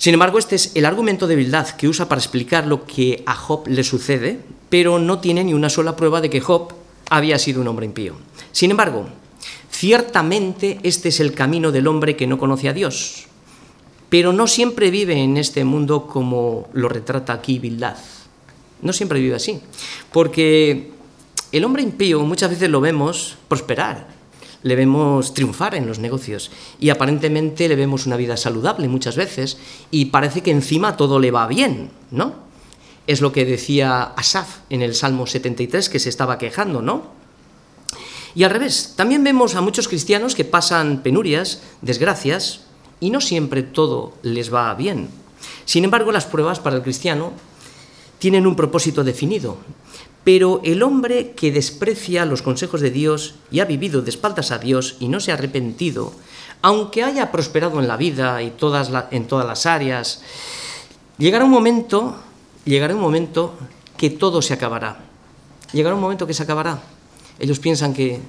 Sin 0.00 0.14
embargo, 0.14 0.38
este 0.38 0.56
es 0.56 0.72
el 0.76 0.86
argumento 0.86 1.26
de 1.26 1.36
Bildad 1.36 1.68
que 1.72 1.86
usa 1.86 2.08
para 2.08 2.22
explicar 2.22 2.66
lo 2.66 2.86
que 2.86 3.22
a 3.26 3.34
Job 3.34 3.68
le 3.68 3.84
sucede, 3.84 4.40
pero 4.70 4.98
no 4.98 5.18
tiene 5.18 5.44
ni 5.44 5.52
una 5.52 5.68
sola 5.68 5.94
prueba 5.94 6.22
de 6.22 6.30
que 6.30 6.40
Job 6.40 6.72
había 7.10 7.38
sido 7.38 7.60
un 7.60 7.68
hombre 7.68 7.84
impío. 7.84 8.14
Sin 8.50 8.70
embargo, 8.70 9.10
ciertamente 9.70 10.80
este 10.84 11.10
es 11.10 11.20
el 11.20 11.34
camino 11.34 11.70
del 11.70 11.86
hombre 11.86 12.16
que 12.16 12.26
no 12.26 12.38
conoce 12.38 12.70
a 12.70 12.72
Dios, 12.72 13.26
pero 14.08 14.32
no 14.32 14.46
siempre 14.46 14.90
vive 14.90 15.22
en 15.22 15.36
este 15.36 15.64
mundo 15.64 16.06
como 16.06 16.70
lo 16.72 16.88
retrata 16.88 17.34
aquí 17.34 17.58
Bildad. 17.58 17.98
No 18.80 18.94
siempre 18.94 19.20
vive 19.20 19.34
así, 19.34 19.60
porque 20.14 20.92
el 21.52 21.62
hombre 21.62 21.82
impío 21.82 22.22
muchas 22.22 22.48
veces 22.48 22.70
lo 22.70 22.80
vemos 22.80 23.36
prosperar, 23.48 24.08
le 24.62 24.76
vemos 24.76 25.34
triunfar 25.34 25.74
en 25.74 25.86
los 25.86 25.98
negocios 25.98 26.50
y 26.78 26.90
aparentemente 26.90 27.68
le 27.68 27.76
vemos 27.76 28.06
una 28.06 28.16
vida 28.16 28.36
saludable 28.36 28.88
muchas 28.88 29.16
veces 29.16 29.58
y 29.90 30.06
parece 30.06 30.42
que 30.42 30.50
encima 30.50 30.96
todo 30.96 31.18
le 31.18 31.30
va 31.30 31.46
bien, 31.46 31.90
¿no? 32.10 32.34
Es 33.06 33.20
lo 33.20 33.32
que 33.32 33.44
decía 33.44 34.02
Asaf 34.02 34.58
en 34.68 34.82
el 34.82 34.94
Salmo 34.94 35.26
73 35.26 35.88
que 35.88 35.98
se 35.98 36.08
estaba 36.08 36.38
quejando, 36.38 36.82
¿no? 36.82 37.18
Y 38.34 38.44
al 38.44 38.50
revés, 38.50 38.94
también 38.96 39.24
vemos 39.24 39.54
a 39.54 39.60
muchos 39.60 39.88
cristianos 39.88 40.34
que 40.34 40.44
pasan 40.44 41.02
penurias, 41.02 41.62
desgracias, 41.82 42.60
y 43.00 43.10
no 43.10 43.20
siempre 43.20 43.62
todo 43.62 44.12
les 44.22 44.52
va 44.52 44.72
bien. 44.74 45.08
Sin 45.64 45.84
embargo, 45.84 46.12
las 46.12 46.26
pruebas 46.26 46.60
para 46.60 46.76
el 46.76 46.82
cristiano 46.82 47.32
tienen 48.18 48.46
un 48.46 48.54
propósito 48.54 49.02
definido, 49.02 49.56
pero 50.32 50.60
el 50.62 50.84
hombre 50.84 51.32
que 51.32 51.50
desprecia 51.50 52.24
los 52.24 52.40
consejos 52.40 52.80
de 52.80 52.92
Dios 52.92 53.34
y 53.50 53.58
ha 53.58 53.64
vivido 53.64 54.00
de 54.00 54.10
espaldas 54.10 54.52
a 54.52 54.58
Dios 54.58 54.94
y 55.00 55.08
no 55.08 55.18
se 55.18 55.32
ha 55.32 55.34
arrepentido, 55.34 56.12
aunque 56.62 57.02
haya 57.02 57.32
prosperado 57.32 57.80
en 57.80 57.88
la 57.88 57.96
vida 57.96 58.40
y 58.40 58.52
todas 58.52 58.92
en 59.10 59.26
todas 59.26 59.44
las 59.44 59.66
áreas, 59.66 60.22
llegará 61.18 61.44
un 61.44 61.50
momento, 61.50 62.14
llegará 62.64 62.94
un 62.94 63.00
momento 63.00 63.54
que 63.96 64.08
todo 64.08 64.40
se 64.40 64.54
acabará. 64.54 65.00
Llegará 65.72 65.96
un 65.96 66.00
momento 66.00 66.28
que 66.28 66.34
se 66.34 66.44
acabará. 66.44 66.80
Ellos 67.40 67.58
piensan 67.58 67.92
que 67.92 68.20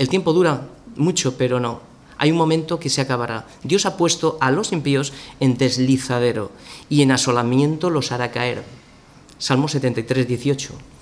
el 0.00 0.08
tiempo 0.08 0.32
dura 0.32 0.66
mucho, 0.96 1.38
pero 1.38 1.60
no. 1.60 1.82
Hay 2.18 2.32
un 2.32 2.36
momento 2.36 2.80
que 2.80 2.90
se 2.90 3.00
acabará. 3.00 3.46
Dios 3.62 3.86
ha 3.86 3.96
puesto 3.96 4.38
a 4.40 4.50
los 4.50 4.72
impíos 4.72 5.12
en 5.38 5.56
deslizadero 5.56 6.50
y 6.88 7.02
en 7.02 7.12
asolamiento 7.12 7.90
los 7.90 8.10
hará 8.10 8.32
caer. 8.32 8.64
Salmo 9.38 9.68
73, 9.68 10.26
18. 10.26 10.93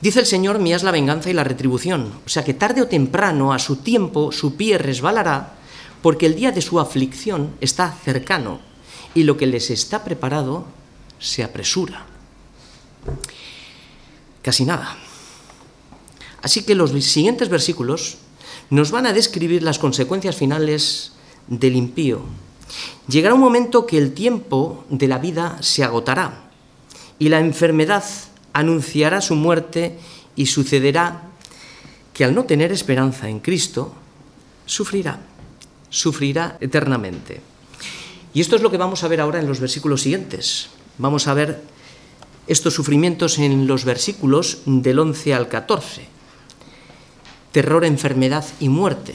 Dice 0.00 0.20
el 0.20 0.26
Señor, 0.26 0.58
mía 0.58 0.76
es 0.76 0.82
la 0.82 0.90
venganza 0.90 1.30
y 1.30 1.32
la 1.32 1.44
retribución. 1.44 2.12
O 2.26 2.28
sea 2.28 2.44
que 2.44 2.54
tarde 2.54 2.82
o 2.82 2.88
temprano, 2.88 3.52
a 3.52 3.58
su 3.58 3.76
tiempo, 3.76 4.32
su 4.32 4.56
pie 4.56 4.78
resbalará, 4.78 5.54
porque 6.02 6.26
el 6.26 6.34
día 6.34 6.52
de 6.52 6.60
su 6.60 6.78
aflicción 6.78 7.54
está 7.60 7.90
cercano 8.04 8.60
y 9.14 9.22
lo 9.22 9.36
que 9.36 9.46
les 9.46 9.70
está 9.70 10.04
preparado 10.04 10.66
se 11.18 11.42
apresura. 11.42 12.04
Casi 14.42 14.64
nada. 14.64 14.96
Así 16.42 16.64
que 16.64 16.74
los 16.74 16.90
siguientes 17.04 17.48
versículos 17.48 18.18
nos 18.68 18.90
van 18.90 19.06
a 19.06 19.14
describir 19.14 19.62
las 19.62 19.78
consecuencias 19.78 20.36
finales 20.36 21.12
del 21.46 21.76
impío. 21.76 22.20
Llegará 23.08 23.34
un 23.34 23.40
momento 23.40 23.86
que 23.86 23.96
el 23.96 24.12
tiempo 24.12 24.84
de 24.90 25.08
la 25.08 25.18
vida 25.18 25.58
se 25.62 25.84
agotará 25.84 26.50
y 27.18 27.28
la 27.28 27.40
enfermedad 27.40 28.04
anunciará 28.54 29.20
su 29.20 29.34
muerte 29.34 29.98
y 30.34 30.46
sucederá 30.46 31.22
que 32.14 32.24
al 32.24 32.34
no 32.34 32.44
tener 32.44 32.72
esperanza 32.72 33.28
en 33.28 33.40
Cristo, 33.40 33.92
sufrirá, 34.64 35.20
sufrirá 35.90 36.56
eternamente. 36.60 37.42
Y 38.32 38.40
esto 38.40 38.56
es 38.56 38.62
lo 38.62 38.70
que 38.70 38.78
vamos 38.78 39.04
a 39.04 39.08
ver 39.08 39.20
ahora 39.20 39.40
en 39.40 39.46
los 39.46 39.60
versículos 39.60 40.02
siguientes. 40.02 40.70
Vamos 40.96 41.26
a 41.26 41.34
ver 41.34 41.60
estos 42.46 42.74
sufrimientos 42.74 43.38
en 43.38 43.66
los 43.66 43.84
versículos 43.84 44.58
del 44.64 44.98
11 44.98 45.34
al 45.34 45.48
14. 45.48 46.06
Terror, 47.52 47.84
enfermedad 47.84 48.44
y 48.60 48.68
muerte. 48.68 49.14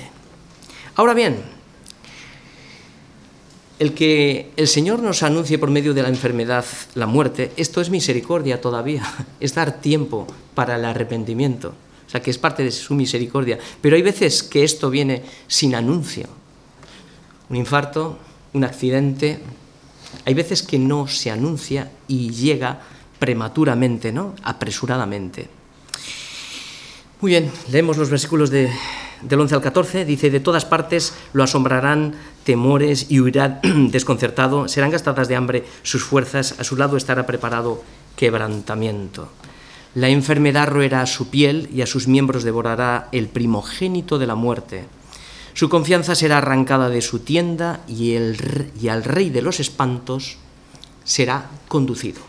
Ahora 0.95 1.13
bien, 1.13 1.41
el 3.79 3.93
que 3.93 4.51
el 4.57 4.67
Señor 4.67 4.99
nos 4.99 5.23
anuncie 5.23 5.57
por 5.57 5.71
medio 5.71 5.93
de 5.93 6.03
la 6.03 6.09
enfermedad 6.09 6.65
la 6.95 7.07
muerte, 7.07 7.51
esto 7.55 7.79
es 7.79 7.89
misericordia 7.89 8.61
todavía, 8.61 9.03
es 9.39 9.55
dar 9.55 9.81
tiempo 9.81 10.27
para 10.53 10.75
el 10.75 10.85
arrepentimiento, 10.85 11.69
o 12.05 12.09
sea 12.09 12.21
que 12.21 12.29
es 12.29 12.37
parte 12.37 12.63
de 12.63 12.71
su 12.71 12.93
misericordia. 12.93 13.57
Pero 13.81 13.95
hay 13.95 14.01
veces 14.01 14.43
que 14.43 14.63
esto 14.63 14.89
viene 14.89 15.23
sin 15.47 15.75
anuncio, 15.75 16.27
un 17.49 17.55
infarto, 17.55 18.19
un 18.53 18.65
accidente, 18.65 19.39
hay 20.25 20.33
veces 20.33 20.61
que 20.61 20.77
no 20.77 21.07
se 21.07 21.31
anuncia 21.31 21.91
y 22.07 22.31
llega 22.31 22.81
prematuramente, 23.17 24.11
¿no? 24.11 24.35
apresuradamente. 24.43 25.47
Muy 27.21 27.31
bien, 27.31 27.51
leemos 27.69 27.97
los 27.97 28.09
versículos 28.09 28.49
de, 28.49 28.69
del 29.21 29.39
11 29.39 29.55
al 29.55 29.61
14, 29.61 30.05
dice, 30.05 30.29
de 30.29 30.39
todas 30.39 30.65
partes 30.65 31.13
lo 31.33 31.43
asombrarán 31.43 32.15
temores 32.49 33.05
y 33.09 33.19
huirá 33.19 33.61
desconcertado, 33.63 34.67
serán 34.67 34.89
gastadas 34.89 35.27
de 35.27 35.35
hambre 35.35 35.65
sus 35.83 36.03
fuerzas, 36.03 36.55
a 36.57 36.63
su 36.63 36.77
lado 36.77 36.97
estará 36.97 37.27
preparado 37.27 37.83
quebrantamiento. 38.15 39.29
La 39.93 40.09
enfermedad 40.09 40.67
roerá 40.67 41.05
su 41.05 41.29
piel 41.29 41.69
y 41.71 41.83
a 41.83 41.85
sus 41.85 42.07
miembros 42.07 42.43
devorará 42.43 43.07
el 43.11 43.27
primogénito 43.27 44.17
de 44.17 44.25
la 44.25 44.33
muerte. 44.33 44.85
Su 45.53 45.69
confianza 45.69 46.15
será 46.15 46.39
arrancada 46.39 46.89
de 46.89 47.03
su 47.03 47.19
tienda 47.19 47.81
y, 47.87 48.13
el, 48.13 48.71
y 48.81 48.87
al 48.87 49.03
rey 49.03 49.29
de 49.29 49.43
los 49.43 49.59
espantos 49.59 50.37
será 51.03 51.51
conducido. 51.67 52.21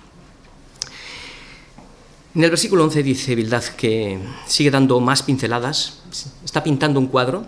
En 2.35 2.44
el 2.44 2.50
versículo 2.50 2.85
11 2.85 3.02
dice 3.02 3.35
Bildad 3.35 3.64
que 3.64 4.20
sigue 4.46 4.70
dando 4.70 5.00
más 5.00 5.22
pinceladas, 5.22 6.02
está 6.44 6.62
pintando 6.62 7.00
un 7.00 7.06
cuadro, 7.06 7.46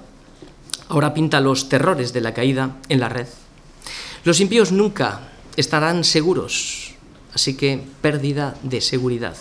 ahora 0.92 1.14
pinta 1.14 1.40
los 1.40 1.70
terrores 1.70 2.12
de 2.12 2.20
la 2.20 2.34
caída 2.34 2.76
en 2.90 3.00
la 3.00 3.08
red. 3.08 3.26
Los 4.24 4.40
impíos 4.40 4.72
nunca 4.72 5.32
estarán 5.56 6.04
seguros, 6.04 6.92
así 7.32 7.56
que 7.56 7.82
pérdida 8.02 8.56
de 8.62 8.82
seguridad. 8.82 9.36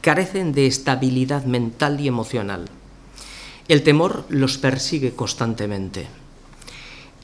Carecen 0.00 0.52
de 0.52 0.66
estabilidad 0.66 1.44
mental 1.44 2.00
y 2.00 2.08
emocional. 2.08 2.64
El 3.68 3.82
temor 3.82 4.24
los 4.30 4.56
persigue 4.56 5.12
constantemente. 5.12 6.08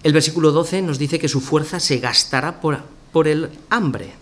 El 0.02 0.12
versículo 0.12 0.52
12 0.52 0.82
nos 0.82 0.98
dice 0.98 1.18
que 1.18 1.28
su 1.28 1.40
fuerza 1.40 1.80
se 1.80 1.98
gastará 1.98 2.60
por, 2.60 2.82
por 3.12 3.28
el 3.28 3.48
hambre. 3.70 4.12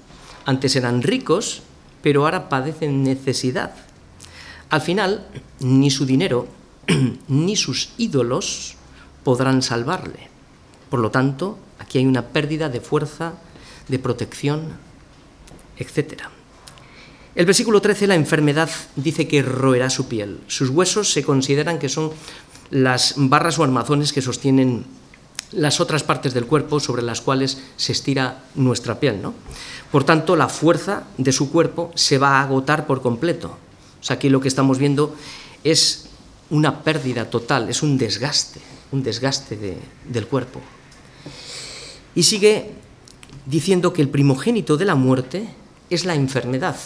Antes 0.46 0.76
eran 0.76 1.02
ricos 1.02 1.62
pero 2.06 2.22
ahora 2.22 2.48
padecen 2.48 3.02
necesidad. 3.02 3.74
Al 4.70 4.80
final, 4.80 5.26
ni 5.58 5.90
su 5.90 6.06
dinero 6.06 6.46
ni 7.26 7.56
sus 7.56 7.90
ídolos 7.98 8.76
podrán 9.26 9.60
salvarle. 9.60 10.30
Por 10.88 11.00
lo 11.00 11.10
tanto, 11.10 11.58
aquí 11.80 11.98
hay 11.98 12.06
una 12.06 12.30
pérdida 12.30 12.68
de 12.68 12.80
fuerza, 12.80 13.32
de 13.88 13.98
protección, 13.98 14.78
etc. 15.78 16.30
El 17.34 17.44
versículo 17.44 17.82
13, 17.82 18.06
la 18.06 18.14
enfermedad 18.14 18.70
dice 18.94 19.26
que 19.26 19.42
roerá 19.42 19.90
su 19.90 20.06
piel. 20.06 20.38
Sus 20.46 20.70
huesos 20.70 21.10
se 21.10 21.24
consideran 21.24 21.80
que 21.80 21.88
son 21.88 22.12
las 22.70 23.14
barras 23.16 23.58
o 23.58 23.64
armazones 23.64 24.12
que 24.12 24.22
sostienen 24.22 24.86
las 25.50 25.80
otras 25.80 26.04
partes 26.04 26.32
del 26.32 26.46
cuerpo 26.46 26.78
sobre 26.78 27.02
las 27.02 27.20
cuales 27.20 27.58
se 27.76 27.90
estira 27.90 28.44
nuestra 28.54 29.00
piel. 29.00 29.20
¿no? 29.20 29.34
Por 29.90 30.04
tanto, 30.04 30.36
la 30.36 30.48
fuerza 30.48 31.02
de 31.18 31.32
su 31.32 31.50
cuerpo 31.50 31.90
se 31.96 32.18
va 32.18 32.38
a 32.38 32.42
agotar 32.42 32.86
por 32.86 33.02
completo. 33.02 33.58
Aquí 34.08 34.28
lo 34.28 34.40
que 34.40 34.46
estamos 34.46 34.78
viendo 34.78 35.16
es 35.64 36.10
una 36.50 36.84
pérdida 36.84 37.28
total, 37.28 37.68
es 37.68 37.82
un 37.82 37.98
desgaste, 37.98 38.60
un 38.92 39.03
desgaste 39.03 39.79
del 40.09 40.27
cuerpo. 40.27 40.61
Y 42.14 42.22
sigue 42.22 42.72
diciendo 43.46 43.92
que 43.92 44.03
el 44.03 44.09
primogénito 44.09 44.77
de 44.77 44.85
la 44.85 44.94
muerte 44.94 45.49
es 45.90 46.05
la 46.05 46.14
enfermedad. 46.14 46.77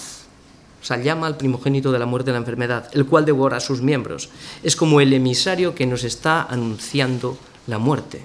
O 0.80 0.84
sea, 0.84 0.96
llama 0.96 1.26
al 1.26 1.36
primogénito 1.36 1.92
de 1.92 1.98
la 1.98 2.06
muerte 2.06 2.32
la 2.32 2.38
enfermedad, 2.38 2.88
el 2.92 3.06
cual 3.06 3.24
devora 3.24 3.58
a 3.58 3.60
sus 3.60 3.82
miembros. 3.82 4.30
Es 4.62 4.76
como 4.76 5.00
el 5.00 5.12
emisario 5.12 5.74
que 5.74 5.86
nos 5.86 6.04
está 6.04 6.42
anunciando 6.42 7.38
la 7.66 7.78
muerte. 7.78 8.22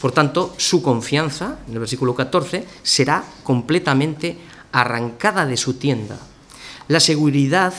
Por 0.00 0.12
tanto, 0.12 0.54
su 0.56 0.80
confianza, 0.80 1.58
en 1.66 1.74
el 1.74 1.80
versículo 1.80 2.14
14, 2.14 2.64
será 2.82 3.24
completamente 3.42 4.38
arrancada 4.70 5.44
de 5.44 5.56
su 5.56 5.74
tienda. 5.74 6.18
La 6.86 7.00
seguridad 7.00 7.74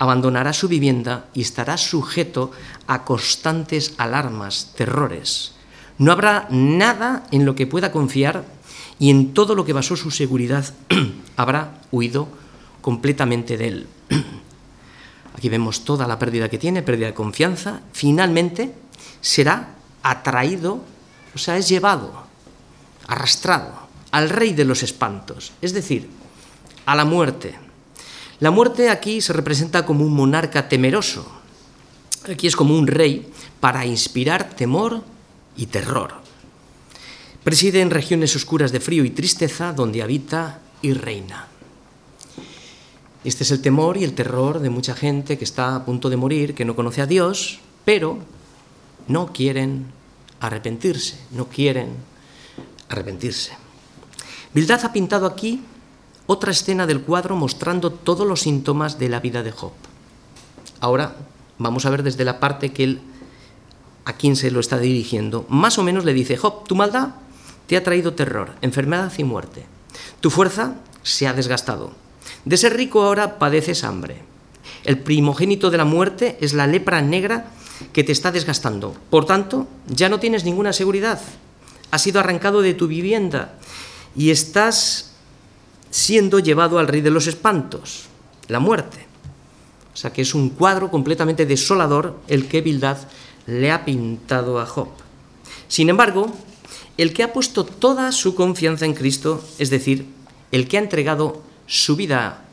abandonará 0.00 0.52
su 0.52 0.66
vivienda 0.66 1.26
y 1.32 1.42
estará 1.42 1.76
sujeto 1.76 2.50
a 2.88 3.04
constantes 3.04 3.94
alarmas, 3.96 4.72
terrores. 4.74 5.52
No 5.98 6.10
habrá 6.10 6.48
nada 6.50 7.26
en 7.30 7.44
lo 7.44 7.54
que 7.54 7.68
pueda 7.68 7.92
confiar 7.92 8.44
y 8.98 9.10
en 9.10 9.32
todo 9.32 9.54
lo 9.54 9.64
que 9.64 9.72
basó 9.72 9.94
su 9.94 10.10
seguridad 10.10 10.64
habrá 11.36 11.82
huido 11.92 12.26
completamente 12.80 13.56
de 13.56 13.68
él. 13.68 13.86
Aquí 15.36 15.48
vemos 15.48 15.84
toda 15.84 16.08
la 16.08 16.18
pérdida 16.18 16.48
que 16.48 16.58
tiene, 16.58 16.82
pérdida 16.82 17.06
de 17.06 17.14
confianza. 17.14 17.80
Finalmente 17.92 18.74
será 19.20 19.76
atraído 20.02 20.82
o 21.34 21.38
sea, 21.38 21.56
es 21.56 21.68
llevado, 21.68 22.12
arrastrado 23.06 23.72
al 24.10 24.28
rey 24.28 24.52
de 24.52 24.64
los 24.64 24.82
espantos, 24.82 25.52
es 25.62 25.72
decir, 25.72 26.08
a 26.86 26.96
la 26.96 27.04
muerte. 27.04 27.54
La 28.40 28.50
muerte 28.50 28.88
aquí 28.88 29.20
se 29.20 29.34
representa 29.34 29.84
como 29.84 30.04
un 30.04 30.14
monarca 30.14 30.66
temeroso. 30.68 31.30
Aquí 32.30 32.46
es 32.46 32.56
como 32.56 32.74
un 32.74 32.86
rey 32.86 33.30
para 33.60 33.84
inspirar 33.84 34.54
temor 34.54 35.04
y 35.56 35.66
terror. 35.66 36.14
Preside 37.44 37.82
en 37.82 37.90
regiones 37.90 38.34
oscuras 38.34 38.72
de 38.72 38.80
frío 38.80 39.04
y 39.04 39.10
tristeza 39.10 39.72
donde 39.72 40.02
habita 40.02 40.60
y 40.80 40.94
reina. 40.94 41.48
Este 43.24 43.44
es 43.44 43.50
el 43.50 43.60
temor 43.60 43.98
y 43.98 44.04
el 44.04 44.14
terror 44.14 44.60
de 44.60 44.70
mucha 44.70 44.94
gente 44.94 45.36
que 45.36 45.44
está 45.44 45.76
a 45.76 45.84
punto 45.84 46.08
de 46.08 46.16
morir, 46.16 46.54
que 46.54 46.64
no 46.64 46.74
conoce 46.74 47.02
a 47.02 47.06
Dios, 47.06 47.60
pero 47.84 48.18
no 49.08 49.34
quieren 49.34 49.86
arrepentirse, 50.40 51.18
no 51.32 51.48
quieren 51.48 51.90
arrepentirse. 52.88 53.52
Bildad 54.54 54.84
ha 54.84 54.92
pintado 54.92 55.26
aquí 55.26 55.62
otra 56.30 56.52
escena 56.52 56.86
del 56.86 57.00
cuadro 57.00 57.34
mostrando 57.34 57.90
todos 57.90 58.24
los 58.24 58.42
síntomas 58.42 59.00
de 59.00 59.08
la 59.08 59.18
vida 59.18 59.42
de 59.42 59.50
Job. 59.50 59.72
Ahora 60.78 61.16
vamos 61.58 61.86
a 61.86 61.90
ver 61.90 62.04
desde 62.04 62.24
la 62.24 62.38
parte 62.38 62.72
que 62.72 62.84
él 62.84 63.00
a 64.04 64.12
quien 64.12 64.36
se 64.36 64.52
lo 64.52 64.60
está 64.60 64.78
dirigiendo. 64.78 65.44
Más 65.48 65.76
o 65.78 65.82
menos 65.82 66.04
le 66.04 66.14
dice, 66.14 66.36
Job, 66.36 66.68
tu 66.68 66.76
maldad 66.76 67.16
te 67.66 67.76
ha 67.76 67.82
traído 67.82 68.14
terror, 68.14 68.52
enfermedad 68.62 69.12
y 69.18 69.24
muerte. 69.24 69.66
Tu 70.20 70.30
fuerza 70.30 70.76
se 71.02 71.26
ha 71.26 71.32
desgastado. 71.32 71.90
De 72.44 72.56
ser 72.56 72.76
rico 72.76 73.02
ahora 73.02 73.40
padeces 73.40 73.82
hambre. 73.82 74.22
El 74.84 75.00
primogénito 75.00 75.68
de 75.72 75.78
la 75.78 75.84
muerte 75.84 76.38
es 76.40 76.52
la 76.52 76.68
lepra 76.68 77.02
negra 77.02 77.50
que 77.92 78.04
te 78.04 78.12
está 78.12 78.30
desgastando. 78.30 78.94
Por 79.10 79.24
tanto, 79.26 79.66
ya 79.88 80.08
no 80.08 80.20
tienes 80.20 80.44
ninguna 80.44 80.72
seguridad. 80.72 81.20
Has 81.90 82.02
sido 82.02 82.20
arrancado 82.20 82.62
de 82.62 82.74
tu 82.74 82.86
vivienda 82.86 83.58
y 84.14 84.30
estás 84.30 85.09
siendo 85.90 86.38
llevado 86.38 86.78
al 86.78 86.88
rey 86.88 87.00
de 87.00 87.10
los 87.10 87.26
espantos, 87.26 88.06
la 88.48 88.60
muerte. 88.60 89.06
O 89.92 89.96
sea 89.96 90.12
que 90.12 90.22
es 90.22 90.34
un 90.34 90.50
cuadro 90.50 90.90
completamente 90.90 91.46
desolador 91.46 92.18
el 92.28 92.48
que 92.48 92.60
Bildad 92.60 92.98
le 93.46 93.72
ha 93.72 93.84
pintado 93.84 94.60
a 94.60 94.66
Job. 94.66 94.88
Sin 95.68 95.88
embargo, 95.90 96.32
el 96.96 97.12
que 97.12 97.22
ha 97.22 97.32
puesto 97.32 97.64
toda 97.64 98.12
su 98.12 98.34
confianza 98.34 98.86
en 98.86 98.94
Cristo, 98.94 99.42
es 99.58 99.70
decir, 99.70 100.06
el 100.52 100.68
que 100.68 100.78
ha 100.78 100.80
entregado 100.80 101.42
su 101.66 101.96
vida 101.96 102.44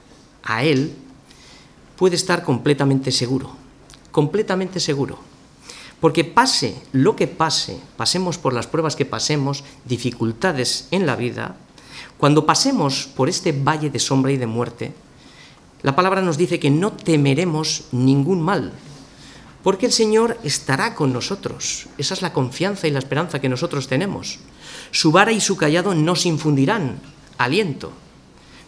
a 0.44 0.64
Él, 0.64 0.94
puede 1.96 2.16
estar 2.16 2.44
completamente 2.44 3.12
seguro 3.12 3.56
completamente 4.18 4.80
seguro. 4.80 5.20
Porque 6.02 6.26
pase 6.26 6.74
lo 6.92 7.16
que 7.16 7.28
pase, 7.28 7.78
pasemos 7.98 8.40
por 8.40 8.52
las 8.52 8.66
pruebas 8.66 8.96
que 8.96 9.06
pasemos, 9.06 9.64
dificultades 9.86 10.88
en 10.90 11.06
la 11.06 11.16
vida, 11.16 11.56
cuando 12.18 12.46
pasemos 12.46 13.08
por 13.16 13.30
este 13.30 13.52
valle 13.52 13.90
de 13.90 14.00
sombra 14.00 14.32
y 14.32 14.38
de 14.38 14.48
muerte, 14.48 14.94
la 15.84 15.96
palabra 15.96 16.22
nos 16.22 16.38
dice 16.38 16.60
que 16.60 16.70
no 16.70 16.92
temeremos 16.92 17.86
ningún 17.92 18.42
mal, 18.42 18.74
porque 19.64 19.86
el 19.86 19.92
Señor 19.92 20.38
estará 20.44 20.96
con 20.96 21.14
nosotros. 21.14 21.88
Esa 21.98 22.14
es 22.14 22.22
la 22.22 22.34
confianza 22.34 22.88
y 22.88 22.92
la 22.92 23.00
esperanza 23.00 23.40
que 23.40 23.50
nosotros 23.50 23.88
tenemos. 23.88 24.40
Su 24.92 25.12
vara 25.12 25.32
y 25.32 25.42
su 25.42 25.58
callado 25.58 25.94
nos 25.94 26.26
infundirán 26.26 27.00
aliento. 27.38 27.92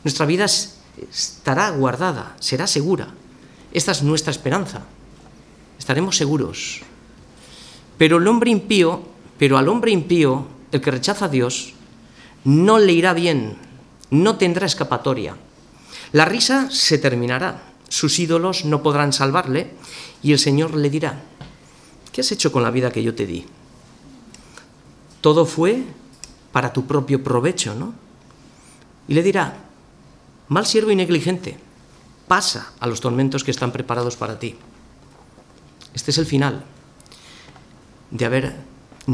Nuestra 0.03 0.25
vida 0.25 0.45
estará 0.45 1.69
guardada, 1.71 2.35
será 2.39 2.67
segura. 2.67 3.07
Esta 3.71 3.91
es 3.91 4.03
nuestra 4.03 4.31
esperanza 4.31 4.83
estaremos 5.89 6.17
seguros. 6.17 6.81
Pero 7.97 8.17
el 8.17 8.27
hombre 8.27 8.51
impío, 8.51 9.01
pero 9.39 9.57
al 9.57 9.67
hombre 9.67 9.89
impío, 9.89 10.45
el 10.71 10.81
que 10.81 10.91
rechaza 10.91 11.25
a 11.25 11.29
Dios, 11.29 11.73
no 12.43 12.79
le 12.79 12.93
irá 12.93 13.13
bien, 13.13 13.57
no 14.11 14.37
tendrá 14.37 14.65
escapatoria. 14.65 15.35
La 16.11 16.25
risa 16.25 16.69
se 16.71 16.97
terminará, 16.97 17.63
sus 17.89 18.19
ídolos 18.19 18.65
no 18.65 18.81
podrán 18.81 19.13
salvarle 19.13 19.71
y 20.23 20.31
el 20.31 20.39
Señor 20.39 20.75
le 20.75 20.89
dirá, 20.89 21.21
¿qué 22.11 22.21
has 22.21 22.31
hecho 22.31 22.51
con 22.51 22.63
la 22.63 22.71
vida 22.71 22.91
que 22.91 23.03
yo 23.03 23.13
te 23.15 23.25
di? 23.25 23.45
Todo 25.21 25.45
fue 25.45 25.83
para 26.51 26.73
tu 26.73 26.87
propio 26.87 27.23
provecho, 27.23 27.75
¿no? 27.75 27.93
Y 29.07 29.13
le 29.13 29.23
dirá, 29.23 29.57
mal 30.47 30.65
siervo 30.65 30.91
y 30.91 30.95
negligente, 30.95 31.57
pasa 32.27 32.73
a 32.79 32.87
los 32.87 33.01
tormentos 33.01 33.43
que 33.43 33.51
están 33.51 33.71
preparados 33.71 34.15
para 34.15 34.39
ti. 34.39 34.55
Este 35.93 36.11
es 36.11 36.17
el 36.17 36.25
final 36.25 36.63
de 38.11 38.25
haber 38.25 38.55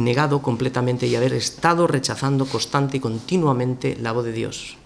negado 0.03 0.41
completamente 0.41 1.07
y 1.07 1.15
haber 1.15 1.33
estado 1.33 1.87
rechazando 1.87 2.45
constante 2.45 2.97
y 2.97 2.99
continuamente 2.99 3.97
la 4.01 4.11
voz 4.11 4.25
de 4.25 4.33
Dios. 4.33 4.77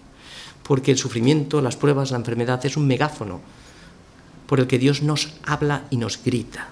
Porque 0.62 0.92
el 0.92 0.98
sufrimiento, 0.98 1.60
las 1.60 1.76
pruebas, 1.76 2.10
la 2.10 2.18
enfermedad 2.18 2.64
es 2.64 2.76
un 2.76 2.86
megáfono 2.86 3.40
por 4.46 4.60
el 4.60 4.66
que 4.66 4.78
Dios 4.78 5.02
nos 5.02 5.32
habla 5.44 5.84
y 5.90 5.96
nos 5.96 6.22
grita. 6.22 6.68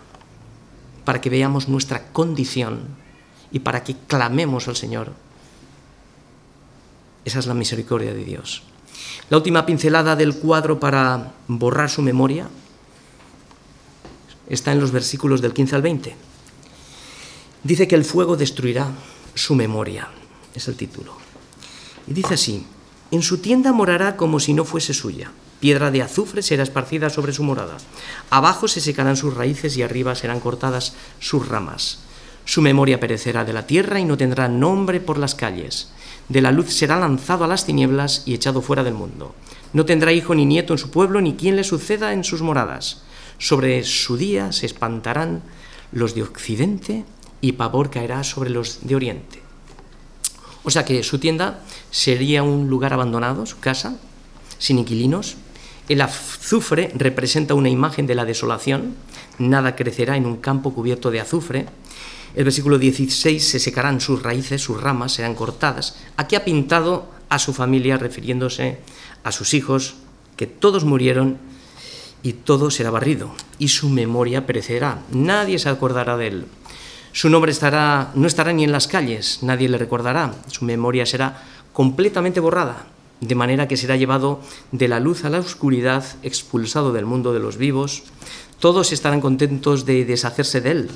para 1.04 1.22
que 1.22 1.30
veamos 1.30 1.70
nuestra 1.70 2.12
condición 2.12 2.80
y 3.50 3.60
para 3.60 3.82
que 3.82 3.96
clamemos 3.96 4.68
al 4.68 4.76
Señor. 4.76 5.14
Esa 7.24 7.38
es 7.38 7.46
la 7.46 7.54
misericordia 7.54 8.12
de 8.12 8.24
Dios. 8.24 8.62
La 9.30 9.38
última 9.38 9.64
pincelada 9.64 10.16
del 10.16 10.36
cuadro 10.36 10.78
para 10.78 11.32
borrar 11.46 11.88
su 11.88 12.02
memoria 12.02 12.48
está 14.50 14.72
en 14.72 14.80
los 14.80 14.92
versículos 14.92 15.40
del 15.40 15.54
15 15.54 15.76
al 15.76 15.82
20. 15.82 16.27
Dice 17.64 17.88
que 17.88 17.96
el 17.96 18.04
fuego 18.04 18.36
destruirá 18.36 18.88
su 19.34 19.54
memoria, 19.54 20.08
es 20.54 20.68
el 20.68 20.76
título. 20.76 21.16
Y 22.06 22.12
dice 22.12 22.34
así, 22.34 22.66
en 23.10 23.22
su 23.22 23.38
tienda 23.38 23.72
morará 23.72 24.16
como 24.16 24.40
si 24.40 24.54
no 24.54 24.64
fuese 24.64 24.94
suya. 24.94 25.30
Piedra 25.60 25.90
de 25.90 26.02
azufre 26.02 26.42
será 26.42 26.62
esparcida 26.62 27.10
sobre 27.10 27.32
su 27.32 27.42
morada. 27.42 27.78
Abajo 28.30 28.68
se 28.68 28.80
secarán 28.80 29.16
sus 29.16 29.34
raíces 29.34 29.76
y 29.76 29.82
arriba 29.82 30.14
serán 30.14 30.40
cortadas 30.40 30.94
sus 31.18 31.48
ramas. 31.48 31.98
Su 32.44 32.62
memoria 32.62 33.00
perecerá 33.00 33.44
de 33.44 33.52
la 33.52 33.66
tierra 33.66 33.98
y 33.98 34.04
no 34.04 34.16
tendrá 34.16 34.48
nombre 34.48 35.00
por 35.00 35.18
las 35.18 35.34
calles. 35.34 35.90
De 36.28 36.40
la 36.40 36.52
luz 36.52 36.72
será 36.72 36.96
lanzado 36.96 37.44
a 37.44 37.48
las 37.48 37.66
tinieblas 37.66 38.22
y 38.24 38.34
echado 38.34 38.62
fuera 38.62 38.84
del 38.84 38.94
mundo. 38.94 39.34
No 39.72 39.84
tendrá 39.84 40.12
hijo 40.12 40.34
ni 40.34 40.46
nieto 40.46 40.74
en 40.74 40.78
su 40.78 40.90
pueblo, 40.90 41.20
ni 41.20 41.34
quien 41.34 41.56
le 41.56 41.64
suceda 41.64 42.12
en 42.12 42.24
sus 42.24 42.40
moradas. 42.40 43.02
Sobre 43.38 43.82
su 43.84 44.16
día 44.16 44.52
se 44.52 44.66
espantarán 44.66 45.42
los 45.92 46.14
de 46.14 46.22
occidente 46.22 47.04
y 47.40 47.52
pavor 47.52 47.90
caerá 47.90 48.24
sobre 48.24 48.50
los 48.50 48.86
de 48.86 48.96
oriente. 48.96 49.42
O 50.64 50.70
sea 50.70 50.84
que 50.84 51.02
su 51.02 51.18
tienda 51.18 51.60
sería 51.90 52.42
un 52.42 52.68
lugar 52.68 52.92
abandonado, 52.92 53.46
su 53.46 53.58
casa, 53.58 53.96
sin 54.58 54.78
inquilinos. 54.78 55.36
El 55.88 56.00
azufre 56.02 56.92
representa 56.94 57.54
una 57.54 57.70
imagen 57.70 58.06
de 58.06 58.14
la 58.14 58.24
desolación. 58.24 58.94
Nada 59.38 59.76
crecerá 59.76 60.16
en 60.16 60.26
un 60.26 60.36
campo 60.36 60.74
cubierto 60.74 61.10
de 61.10 61.20
azufre. 61.20 61.66
El 62.34 62.44
versículo 62.44 62.78
16, 62.78 63.42
se 63.42 63.58
secarán 63.58 64.00
sus 64.00 64.22
raíces, 64.22 64.60
sus 64.60 64.80
ramas 64.80 65.12
serán 65.12 65.34
cortadas. 65.34 65.96
Aquí 66.16 66.36
ha 66.36 66.44
pintado 66.44 67.08
a 67.28 67.38
su 67.38 67.54
familia 67.54 67.96
refiriéndose 67.96 68.78
a 69.24 69.32
sus 69.32 69.54
hijos, 69.54 69.94
que 70.36 70.46
todos 70.46 70.84
murieron 70.84 71.38
y 72.22 72.32
todo 72.34 72.70
será 72.70 72.90
barrido, 72.90 73.30
y 73.58 73.68
su 73.68 73.88
memoria 73.88 74.46
perecerá. 74.46 75.02
Nadie 75.10 75.58
se 75.58 75.68
acordará 75.68 76.16
de 76.16 76.26
él. 76.26 76.46
Su 77.18 77.30
nombre 77.30 77.50
estará, 77.50 78.12
no 78.14 78.28
estará 78.28 78.52
ni 78.52 78.62
en 78.62 78.70
las 78.70 78.86
calles, 78.86 79.40
nadie 79.42 79.68
le 79.68 79.76
recordará. 79.76 80.36
Su 80.46 80.64
memoria 80.64 81.04
será 81.04 81.42
completamente 81.72 82.38
borrada, 82.38 82.86
de 83.20 83.34
manera 83.34 83.66
que 83.66 83.76
será 83.76 83.96
llevado 83.96 84.40
de 84.70 84.86
la 84.86 85.00
luz 85.00 85.24
a 85.24 85.28
la 85.28 85.40
oscuridad, 85.40 86.04
expulsado 86.22 86.92
del 86.92 87.06
mundo 87.06 87.32
de 87.32 87.40
los 87.40 87.56
vivos. 87.56 88.04
Todos 88.60 88.92
estarán 88.92 89.20
contentos 89.20 89.84
de 89.84 90.04
deshacerse 90.04 90.60
de 90.60 90.70
él. 90.70 90.90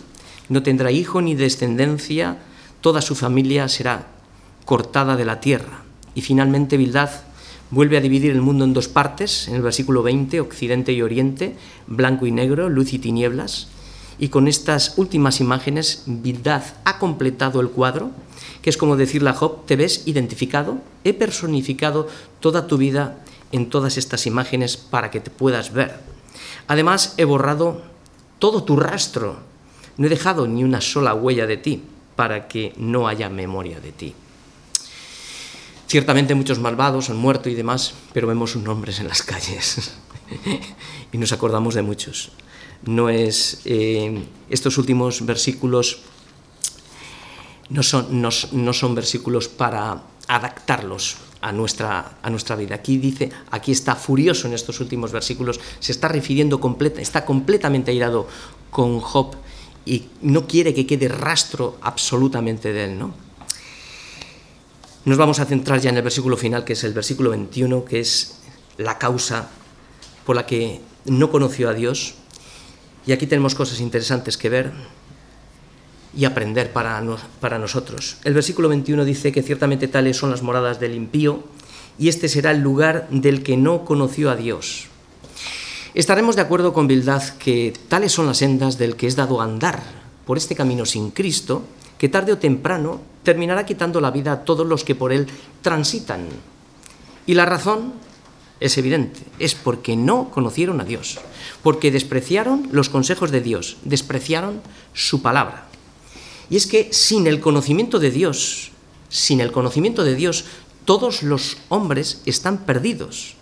No 0.49 0.63
tendrá 0.63 0.93
hijo 0.93 1.21
ni 1.21 1.35
descendencia, 1.35 2.39
toda 2.83 3.03
su 3.03 3.17
familia 3.17 3.67
será 3.67 4.07
cortada 4.65 5.17
de 5.17 5.25
la 5.25 5.41
tierra. 5.41 5.83
Y 6.15 6.21
finalmente 6.21 6.77
Bildad 6.77 7.11
vuelve 7.73 7.97
a 7.97 8.01
dividir 8.01 8.31
el 8.31 8.43
mundo 8.43 8.65
en 8.65 8.75
dos 8.75 8.87
partes, 8.87 9.49
en 9.49 9.57
el 9.57 9.63
versículo 9.63 10.05
20, 10.05 10.39
occidente 10.41 10.93
y 10.93 11.03
oriente, 11.03 11.57
blanco 11.89 12.27
y 12.27 12.31
negro, 12.31 12.69
luz 12.69 12.93
y 12.93 13.01
tinieblas. 13.01 13.67
Y 14.23 14.29
con 14.29 14.47
estas 14.47 14.99
últimas 14.99 15.41
imágenes, 15.41 16.05
Bildad 16.07 16.63
ha 16.85 17.01
completado 17.01 17.61
el 17.61 17.71
cuadro, 17.71 18.13
que 18.63 18.71
es 18.71 18.77
como 18.77 18.97
decirle 18.97 19.31
a 19.31 19.33
Job, 19.33 19.67
te 19.67 19.75
ves 19.75 20.05
identificado, 20.07 20.79
he 21.03 21.13
personificado 21.13 22.07
toda 22.39 22.69
tu 22.69 22.77
vida 22.77 23.19
en 23.51 23.69
todas 23.69 23.99
estas 23.99 24.29
imágenes 24.29 24.77
para 24.77 25.11
que 25.11 25.19
te 25.19 25.33
puedas 25.33 25.73
ver. 25.73 25.99
Además, 26.69 27.15
he 27.17 27.25
borrado 27.25 27.83
todo 28.39 28.63
tu 28.63 28.77
rastro, 28.77 29.39
no 29.97 30.07
he 30.07 30.11
dejado 30.11 30.47
ni 30.47 30.63
una 30.63 30.81
sola 30.81 31.15
huella 31.15 31.49
de 31.49 31.57
ti 31.57 31.83
para 32.15 32.47
que 32.47 32.75
no 32.77 33.09
haya 33.09 33.29
memoria 33.29 33.81
de 33.81 33.91
ti. 33.91 34.15
Ciertamente 35.89 36.37
muchos 36.37 36.61
malvados 36.61 37.11
han 37.11 37.17
muerto 37.17 37.49
y 37.49 37.57
demás, 37.57 37.95
pero 38.13 38.29
vemos 38.29 38.53
sus 38.53 38.63
nombres 38.63 39.01
en 39.01 39.09
las 39.09 39.25
calles 39.25 39.95
y 41.13 41.19
nos 41.19 41.33
acordamos 41.33 41.75
de 41.75 41.83
muchos 41.83 42.31
no 42.85 43.09
es 43.09 43.61
eh, 43.65 44.23
estos 44.51 44.79
últimos 44.79 45.25
versículos 45.25 46.01
no 47.69 47.83
son, 47.83 48.21
no, 48.21 48.73
son 48.73 48.95
versículos 48.95 49.49
para 49.49 50.03
adaptarlos 50.29 51.17
a 51.41 51.53
nuestra, 51.53 52.19
a 52.23 52.31
nuestra 52.31 52.55
vida. 52.55 52.75
Aquí 52.77 52.99
dice, 52.99 53.31
aquí 53.51 53.73
está 53.73 53.97
furioso 53.97 54.47
en 54.47 54.53
estos 54.53 54.79
últimos 54.81 55.11
versículos, 55.11 55.59
se 55.81 55.93
está 55.93 56.09
refiriendo 56.09 56.61
completa, 56.61 57.01
está 57.01 57.25
completamente 57.25 57.91
airado 57.91 58.29
con 58.71 59.01
Job 59.01 59.37
y 59.87 60.05
no 60.21 60.47
quiere 60.47 60.75
que 60.75 60.87
quede 60.87 61.09
rastro 61.09 61.79
absolutamente 61.81 62.73
de 62.73 62.85
él, 62.85 62.99
¿no? 62.99 63.15
Nos 65.05 65.19
vamos 65.19 65.41
a 65.41 65.47
centrar 65.47 65.81
ya 65.81 65.91
en 65.91 65.97
el 65.97 66.03
versículo 66.03 66.37
final, 66.37 66.65
que 66.65 66.75
es 66.75 66.85
el 66.85 66.93
versículo 66.93 67.31
21, 67.31 67.85
que 67.85 67.99
es 67.99 68.37
la 68.77 68.99
causa 68.99 69.49
por 70.25 70.37
la 70.37 70.47
que 70.47 70.81
no 71.07 71.31
conoció 71.31 71.69
a 71.69 71.75
Dios, 71.75 72.15
y 73.07 73.13
aquí 73.13 73.27
tenemos 73.27 73.55
cosas 73.55 73.81
interesantes 73.81 74.37
que 74.37 74.49
ver 74.49 74.73
y 76.17 76.25
aprender 76.25 76.73
para, 76.73 77.03
para 77.41 77.59
nosotros. 77.59 78.19
El 78.25 78.35
versículo 78.35 78.69
21 78.69 79.05
dice 79.05 79.33
que 79.33 79.43
ciertamente 79.43 79.89
tales 79.89 80.17
son 80.17 80.31
las 80.31 80.43
moradas 80.43 80.79
del 80.79 80.95
impío 80.95 81.43
y 81.99 82.09
este 82.09 82.29
será 82.29 82.51
el 82.51 82.61
lugar 82.61 83.09
del 83.11 83.43
que 83.43 83.57
no 83.57 83.85
conoció 83.85 84.31
a 84.31 84.37
Dios. 84.37 84.87
Estaremos 85.95 86.37
de 86.37 86.43
acuerdo 86.43 86.73
con 86.73 86.87
Bildad 86.87 87.23
que 87.39 87.73
tales 87.89 88.13
son 88.13 88.27
las 88.27 88.39
sendas 88.39 88.79
del 88.79 88.97
que 88.97 89.07
es 89.07 89.17
dado 89.17 89.41
andar 89.41 89.83
por 90.27 90.39
este 90.39 90.55
camino 90.55 90.87
sin 90.87 91.11
Cristo, 91.11 91.65
que 91.99 92.09
tarde 92.09 92.33
o 92.33 92.39
temprano 92.39 93.01
terminará 93.23 93.67
quitando 93.67 94.01
la 94.01 94.11
vida 94.11 94.33
a 94.33 94.45
todos 94.45 94.67
los 94.67 94.85
que 94.85 94.95
por 94.95 95.13
él 95.13 95.27
transitan. 95.61 96.29
Y 97.27 97.35
la 97.35 97.45
razón 97.45 97.93
es 98.59 98.79
evidente, 98.79 99.21
es 99.39 99.55
porque 99.55 99.97
no 99.97 100.31
conocieron 100.31 100.81
a 100.81 100.85
Dios, 100.85 101.19
porque 101.63 101.91
despreciaron 101.91 102.69
los 102.73 102.89
consejos 102.89 103.31
de 103.31 103.41
Dios, 103.41 103.77
despreciaron 103.85 104.61
su 104.95 105.23
palabra. 105.23 105.69
Y 106.51 106.57
es 106.57 106.67
que 106.67 106.93
sin 106.93 107.27
el 107.27 107.41
conocimiento 107.41 107.99
de 107.99 108.11
Dios, 108.11 108.71
sin 109.09 109.41
el 109.41 109.53
conocimiento 109.53 110.05
de 110.05 110.15
Dios, 110.15 110.45
todos 110.85 111.23
los 111.23 111.59
hombres 111.69 112.23
están 112.27 112.65
perdidos. 112.65 113.35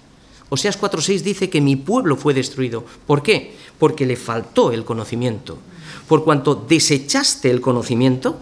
Oseas 0.50 0.78
4:6 0.78 1.22
dice 1.22 1.48
que 1.48 1.60
mi 1.60 1.76
pueblo 1.76 2.16
fue 2.16 2.34
destruido. 2.34 2.84
¿Por 3.06 3.22
qué? 3.22 3.56
Porque 3.78 4.04
le 4.04 4.16
faltó 4.16 4.72
el 4.72 4.84
conocimiento. 4.84 5.58
Por 6.06 6.24
cuanto 6.24 6.54
desechaste 6.54 7.50
el 7.50 7.60
conocimiento, 7.60 8.40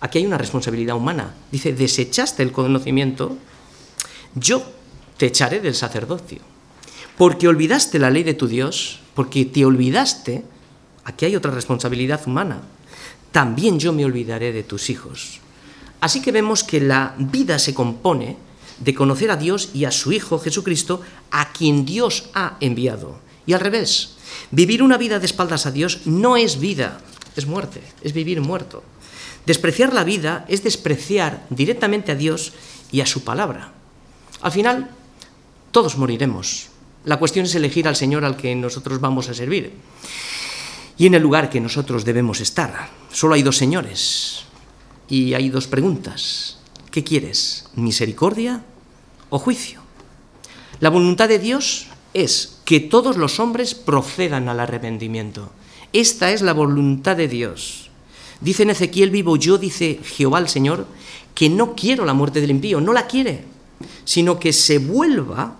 aquí 0.00 0.18
hay 0.18 0.26
una 0.26 0.38
responsabilidad 0.38 0.96
humana. 0.96 1.34
Dice, 1.50 1.72
desechaste 1.72 2.42
el 2.42 2.52
conocimiento, 2.52 3.36
yo 4.34 4.62
te 5.16 5.26
echaré 5.26 5.60
del 5.60 5.74
sacerdocio. 5.74 6.38
Porque 7.18 7.48
olvidaste 7.48 7.98
la 7.98 8.10
ley 8.10 8.22
de 8.22 8.34
tu 8.34 8.46
Dios, 8.46 8.99
porque 9.14 9.44
te 9.44 9.64
olvidaste, 9.64 10.44
aquí 11.04 11.26
hay 11.26 11.36
otra 11.36 11.50
responsabilidad 11.50 12.20
humana, 12.26 12.60
también 13.32 13.78
yo 13.78 13.92
me 13.92 14.04
olvidaré 14.04 14.52
de 14.52 14.62
tus 14.62 14.90
hijos. 14.90 15.40
Así 16.00 16.22
que 16.22 16.32
vemos 16.32 16.64
que 16.64 16.80
la 16.80 17.14
vida 17.18 17.58
se 17.58 17.74
compone 17.74 18.36
de 18.80 18.94
conocer 18.94 19.30
a 19.30 19.36
Dios 19.36 19.70
y 19.74 19.84
a 19.84 19.90
su 19.90 20.12
Hijo 20.12 20.38
Jesucristo, 20.38 21.02
a 21.30 21.52
quien 21.52 21.84
Dios 21.84 22.30
ha 22.34 22.56
enviado. 22.60 23.18
Y 23.46 23.52
al 23.52 23.60
revés, 23.60 24.16
vivir 24.50 24.82
una 24.82 24.96
vida 24.96 25.18
de 25.18 25.26
espaldas 25.26 25.66
a 25.66 25.70
Dios 25.70 26.00
no 26.06 26.36
es 26.36 26.58
vida, 26.58 27.00
es 27.36 27.46
muerte, 27.46 27.82
es 28.02 28.12
vivir 28.12 28.40
muerto. 28.40 28.82
Despreciar 29.46 29.92
la 29.92 30.04
vida 30.04 30.44
es 30.48 30.62
despreciar 30.62 31.46
directamente 31.50 32.12
a 32.12 32.14
Dios 32.14 32.52
y 32.90 33.00
a 33.00 33.06
su 33.06 33.22
palabra. 33.22 33.72
Al 34.40 34.52
final, 34.52 34.90
todos 35.70 35.96
moriremos. 35.96 36.68
La 37.04 37.18
cuestión 37.18 37.46
es 37.46 37.54
elegir 37.54 37.88
al 37.88 37.96
Señor 37.96 38.24
al 38.24 38.36
que 38.36 38.54
nosotros 38.54 39.00
vamos 39.00 39.28
a 39.28 39.34
servir 39.34 39.72
y 40.98 41.06
en 41.06 41.14
el 41.14 41.22
lugar 41.22 41.48
que 41.48 41.60
nosotros 41.60 42.04
debemos 42.04 42.40
estar. 42.40 42.90
Solo 43.10 43.34
hay 43.34 43.42
dos 43.42 43.56
señores 43.56 44.44
y 45.08 45.32
hay 45.32 45.48
dos 45.48 45.66
preguntas. 45.66 46.58
¿Qué 46.90 47.02
quieres? 47.02 47.70
¿Misericordia 47.74 48.62
o 49.30 49.38
juicio? 49.38 49.80
La 50.78 50.90
voluntad 50.90 51.28
de 51.28 51.38
Dios 51.38 51.86
es 52.12 52.58
que 52.66 52.80
todos 52.80 53.16
los 53.16 53.40
hombres 53.40 53.74
procedan 53.74 54.50
al 54.50 54.60
arrepentimiento. 54.60 55.50
Esta 55.94 56.32
es 56.32 56.42
la 56.42 56.52
voluntad 56.52 57.16
de 57.16 57.28
Dios. 57.28 57.88
Dice 58.42 58.64
en 58.64 58.70
Ezequiel 58.70 59.10
vivo 59.10 59.36
yo, 59.36 59.56
dice 59.56 60.00
Jehová 60.04 60.38
el 60.38 60.48
Señor, 60.48 60.86
que 61.34 61.48
no 61.48 61.74
quiero 61.74 62.04
la 62.04 62.12
muerte 62.12 62.42
del 62.42 62.50
impío, 62.50 62.80
no 62.80 62.92
la 62.92 63.06
quiere, 63.06 63.44
sino 64.04 64.38
que 64.38 64.52
se 64.52 64.78
vuelva 64.78 65.56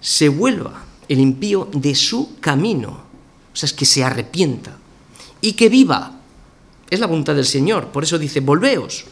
se 0.00 0.28
vuelva 0.28 0.84
el 1.08 1.20
impío 1.20 1.68
de 1.72 1.94
su 1.94 2.38
camino, 2.40 2.90
o 3.52 3.56
sea, 3.56 3.66
es 3.66 3.72
que 3.72 3.86
se 3.86 4.04
arrepienta 4.04 4.76
y 5.40 5.52
que 5.52 5.68
viva. 5.68 6.12
Es 6.90 7.00
la 7.00 7.06
voluntad 7.06 7.34
del 7.34 7.46
Señor, 7.46 7.88
por 7.88 8.04
eso 8.04 8.18
dice, 8.18 8.40
volveos, 8.40 9.04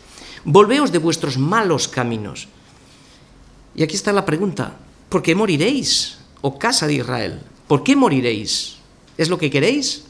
volveos 0.45 0.93
de 0.93 0.99
vuestros 0.99 1.39
malos 1.39 1.89
caminos. 1.89 2.49
Y 3.75 3.83
aquí 3.83 3.97
está 3.97 4.13
la 4.13 4.25
pregunta, 4.25 4.77
¿por 5.09 5.23
qué 5.23 5.35
moriréis, 5.35 6.19
oh 6.43 6.59
casa 6.59 6.87
de 6.87 6.95
Israel? 6.95 7.41
¿Por 7.67 7.83
qué 7.83 7.97
moriréis? 7.97 8.77
¿Es 9.17 9.29
lo 9.29 9.39
que 9.39 9.51
queréis? 9.51 10.05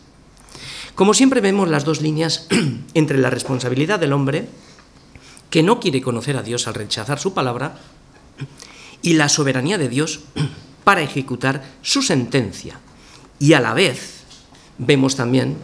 Como 0.95 1.15
siempre 1.15 1.41
vemos 1.41 1.69
las 1.69 1.85
dos 1.85 2.01
líneas 2.01 2.47
entre 2.95 3.19
la 3.19 3.31
responsabilidad 3.31 3.99
del 3.99 4.13
hombre, 4.13 4.49
que 5.51 5.63
no 5.63 5.81
quiere 5.81 6.03
conocer 6.03 6.37
a 6.37 6.43
Dios 6.43 6.67
al 6.67 6.75
rechazar 6.75 7.19
su 7.19 7.33
palabra, 7.33 7.79
y 9.05 9.13
la 9.13 9.29
soberanía 9.29 9.77
de 9.79 9.89
Dios 9.89 10.21
para 10.85 11.03
ejecutar 11.03 11.63
su 11.83 12.03
sentencia. 12.03 12.81
Y 13.39 13.53
a 13.53 13.61
la 13.61 13.75
vez 13.75 14.25
vemos 14.79 15.15
también 15.15 15.57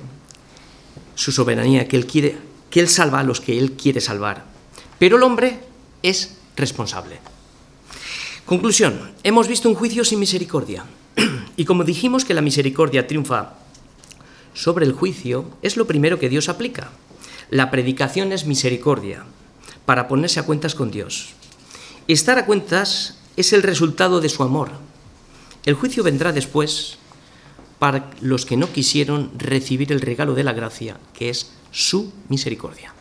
su 1.14 1.32
soberanía, 1.32 1.88
que 1.88 1.96
él 1.96 2.06
quiere, 2.06 2.36
que 2.68 2.80
él 2.80 2.88
salva 2.88 3.20
a 3.20 3.24
los 3.24 3.40
que 3.40 3.58
él 3.58 3.72
quiere 3.72 4.00
salvar. 4.00 4.44
Pero 4.98 5.16
el 5.16 5.22
hombre 5.22 5.58
es 6.02 6.36
responsable. 6.54 7.18
Conclusión, 8.44 9.12
hemos 9.22 9.48
visto 9.48 9.68
un 9.68 9.74
juicio 9.74 10.04
sin 10.04 10.20
misericordia. 10.20 10.84
Y 11.56 11.64
como 11.64 11.84
dijimos 11.84 12.24
que 12.24 12.32
la 12.32 12.40
misericordia 12.40 13.06
triunfa 13.06 13.54
sobre 14.54 14.86
el 14.86 14.92
juicio, 14.92 15.50
es 15.60 15.76
lo 15.76 15.86
primero 15.86 16.18
que 16.18 16.30
Dios 16.30 16.48
aplica. 16.48 16.90
La 17.50 17.70
predicación 17.70 18.32
es 18.32 18.46
misericordia, 18.46 19.24
para 19.84 20.08
ponerse 20.08 20.40
a 20.40 20.44
cuentas 20.44 20.74
con 20.74 20.90
Dios. 20.90 21.34
Estar 22.06 22.38
a 22.38 22.46
cuentas 22.46 23.19
es 23.36 23.52
el 23.52 23.62
resultado 23.62 24.20
de 24.20 24.28
su 24.28 24.42
amor. 24.42 24.70
El 25.64 25.74
juicio 25.74 26.02
vendrá 26.02 26.32
después 26.32 26.98
para 27.78 28.10
los 28.20 28.44
que 28.46 28.56
no 28.56 28.72
quisieron 28.72 29.30
recibir 29.36 29.92
el 29.92 30.00
regalo 30.00 30.34
de 30.34 30.44
la 30.44 30.52
gracia, 30.52 30.98
que 31.14 31.30
es 31.30 31.52
su 31.70 32.12
misericordia. 32.28 32.94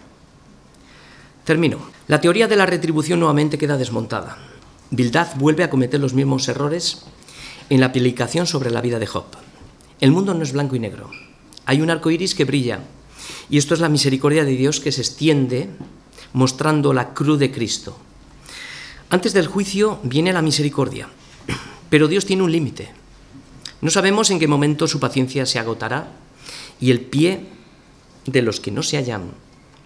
Termino. 1.44 1.80
La 2.08 2.22
teoría 2.22 2.48
de 2.48 2.56
la 2.56 2.66
retribución 2.66 3.20
nuevamente 3.20 3.58
queda 3.58 3.78
desmontada. 3.78 4.38
Bildad 4.92 5.36
vuelve 5.36 5.64
a 5.64 5.70
cometer 5.70 6.00
los 6.00 6.14
mismos 6.14 6.48
errores 6.48 7.06
en 7.70 7.80
la 7.80 7.88
aplicación 7.88 8.48
sobre 8.48 8.72
la 8.72 8.82
vida 8.82 9.00
de 9.00 9.08
Job. 9.08 9.26
El 10.00 10.12
mundo 10.12 10.34
no 10.34 10.44
es 10.44 10.54
blanco 10.54 10.76
y 10.76 10.80
negro. 10.80 11.10
Hay 11.66 11.82
un 11.82 11.90
arco 11.90 12.10
iris 12.10 12.34
que 12.34 12.46
brilla, 12.46 12.80
y 13.50 13.58
esto 13.58 13.74
es 13.74 13.80
la 13.80 13.90
misericordia 13.90 14.46
de 14.46 14.56
Dios 14.56 14.80
que 14.80 14.92
se 14.92 15.02
extiende 15.02 15.70
mostrando 16.34 16.94
la 16.94 17.14
cruz 17.14 17.40
de 17.40 17.52
Cristo. 17.52 17.98
Antes 19.12 19.34
del 19.34 19.48
juicio 19.48 20.00
viene 20.04 20.32
la 20.32 20.44
misericordia, 20.44 21.10
pero 21.90 22.08
Dios 22.08 22.26
tiene 22.26 22.44
un 22.44 22.52
límite. 22.52 22.92
No 23.82 23.90
sabemos 23.90 24.30
en 24.30 24.38
qué 24.38 24.48
momento 24.48 24.88
su 24.88 25.00
paciencia 25.00 25.48
se 25.48 25.58
agotará 25.58 26.12
y 26.80 26.92
el 26.92 27.02
pie 27.02 27.48
de 28.28 28.44
los 28.44 28.60
que 28.60 28.70
no 28.70 28.84
se 28.84 28.98
hayan 28.98 29.32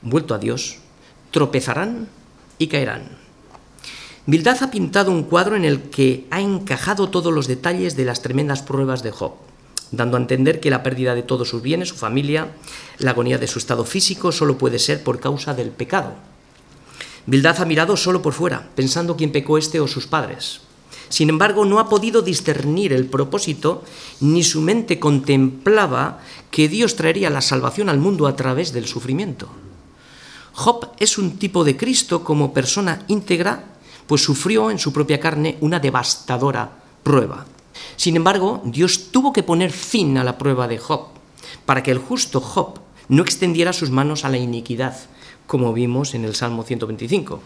vuelto 0.01 0.35
a 0.35 0.39
Dios 0.39 0.79
tropezarán 1.31 2.09
y 2.57 2.67
caerán. 2.67 3.17
Bildad 4.25 4.61
ha 4.61 4.71
pintado 4.71 5.11
un 5.11 5.23
cuadro 5.23 5.55
en 5.55 5.63
el 5.63 5.83
que 5.83 6.27
ha 6.29 6.41
encajado 6.41 7.09
todos 7.09 7.33
los 7.33 7.47
detalles 7.47 7.95
de 7.95 8.03
las 8.03 8.21
tremendas 8.21 8.61
pruebas 8.61 9.03
de 9.03 9.11
Job, 9.11 9.35
dando 9.91 10.17
a 10.17 10.19
entender 10.19 10.59
que 10.59 10.69
la 10.69 10.83
pérdida 10.83 11.15
de 11.15 11.23
todos 11.23 11.47
sus 11.47 11.61
bienes, 11.61 11.89
su 11.89 11.95
familia, 11.95 12.55
la 12.97 13.11
agonía 13.11 13.37
de 13.37 13.47
su 13.47 13.59
estado 13.59 13.85
físico 13.85 14.33
solo 14.33 14.57
puede 14.57 14.79
ser 14.79 15.01
por 15.01 15.21
causa 15.21 15.53
del 15.53 15.69
pecado. 15.69 16.32
Bildad 17.25 17.61
ha 17.61 17.65
mirado 17.65 17.95
solo 17.95 18.21
por 18.21 18.33
fuera, 18.33 18.69
pensando 18.75 19.15
quién 19.15 19.31
pecó 19.31 19.57
este 19.57 19.79
o 19.79 19.87
sus 19.87 20.07
padres. 20.07 20.61
Sin 21.09 21.29
embargo, 21.29 21.63
no 21.63 21.79
ha 21.79 21.89
podido 21.89 22.21
discernir 22.21 22.91
el 22.91 23.05
propósito, 23.05 23.83
ni 24.19 24.43
su 24.43 24.61
mente 24.61 24.99
contemplaba 24.99 26.19
que 26.49 26.67
Dios 26.67 26.95
traería 26.95 27.29
la 27.29 27.41
salvación 27.41 27.87
al 27.89 27.99
mundo 27.99 28.27
a 28.27 28.35
través 28.35 28.73
del 28.73 28.87
sufrimiento. 28.87 29.47
Job 30.53 30.89
es 30.99 31.17
un 31.17 31.37
tipo 31.37 31.63
de 31.63 31.77
Cristo 31.77 32.23
como 32.23 32.53
persona 32.53 33.03
íntegra, 33.07 33.63
pues 34.07 34.21
sufrió 34.21 34.69
en 34.69 34.79
su 34.79 34.91
propia 34.91 35.19
carne 35.19 35.57
una 35.61 35.79
devastadora 35.79 36.83
prueba. 37.03 37.45
Sin 37.95 38.15
embargo, 38.15 38.61
Dios 38.65 39.11
tuvo 39.11 39.33
que 39.33 39.43
poner 39.43 39.71
fin 39.71 40.17
a 40.17 40.23
la 40.23 40.37
prueba 40.37 40.67
de 40.67 40.77
Job, 40.77 41.07
para 41.65 41.83
que 41.83 41.91
el 41.91 41.99
justo 41.99 42.41
Job 42.41 42.79
no 43.07 43.23
extendiera 43.23 43.73
sus 43.73 43.89
manos 43.89 44.25
a 44.25 44.29
la 44.29 44.37
iniquidad, 44.37 44.95
como 45.47 45.73
vimos 45.73 46.13
en 46.13 46.25
el 46.25 46.35
Salmo 46.35 46.63
125 46.63 47.41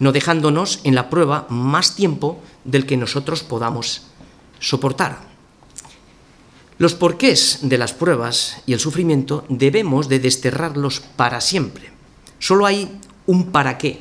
no 0.00 0.12
dejándonos 0.12 0.80
en 0.84 0.94
la 0.94 1.10
prueba 1.10 1.46
más 1.48 1.94
tiempo 1.94 2.40
del 2.64 2.86
que 2.86 2.96
nosotros 2.96 3.42
podamos 3.42 4.02
soportar. 4.58 5.30
Los 6.78 6.94
porqués 6.94 7.60
de 7.62 7.76
las 7.76 7.92
pruebas 7.92 8.62
y 8.66 8.72
el 8.72 8.80
sufrimiento 8.80 9.44
debemos 9.48 10.08
de 10.08 10.18
desterrarlos 10.18 11.00
para 11.00 11.40
siempre. 11.42 11.92
Solo 12.38 12.64
hay 12.64 12.98
un 13.26 13.52
para 13.52 13.76
qué. 13.76 14.00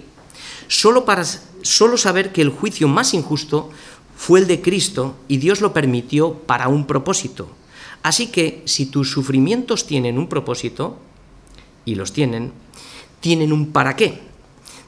Solo, 0.70 1.04
para, 1.04 1.26
solo 1.62 1.98
saber 1.98 2.32
que 2.32 2.42
el 2.42 2.50
juicio 2.50 2.88
más 2.88 3.14
injusto 3.14 3.70
fue 4.16 4.40
el 4.40 4.48
de 4.48 4.62
Cristo 4.62 5.18
y 5.28 5.38
Dios 5.38 5.60
lo 5.60 5.74
permitió 5.74 6.34
para 6.34 6.70
un 6.70 6.88
propósito. 6.88 7.50
Así 8.02 8.28
que 8.28 8.64
si 8.64 8.86
tus 8.86 9.12
sufrimientos 9.12 9.86
tienen 9.86 10.18
un 10.18 10.30
propósito, 10.30 11.00
y 11.90 11.96
los 11.96 12.14
tienen, 12.14 12.54
tienen 13.20 13.52
un 13.54 13.72
para 13.72 13.96
qué. 13.96 14.22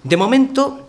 De 0.03 0.17
momento, 0.17 0.87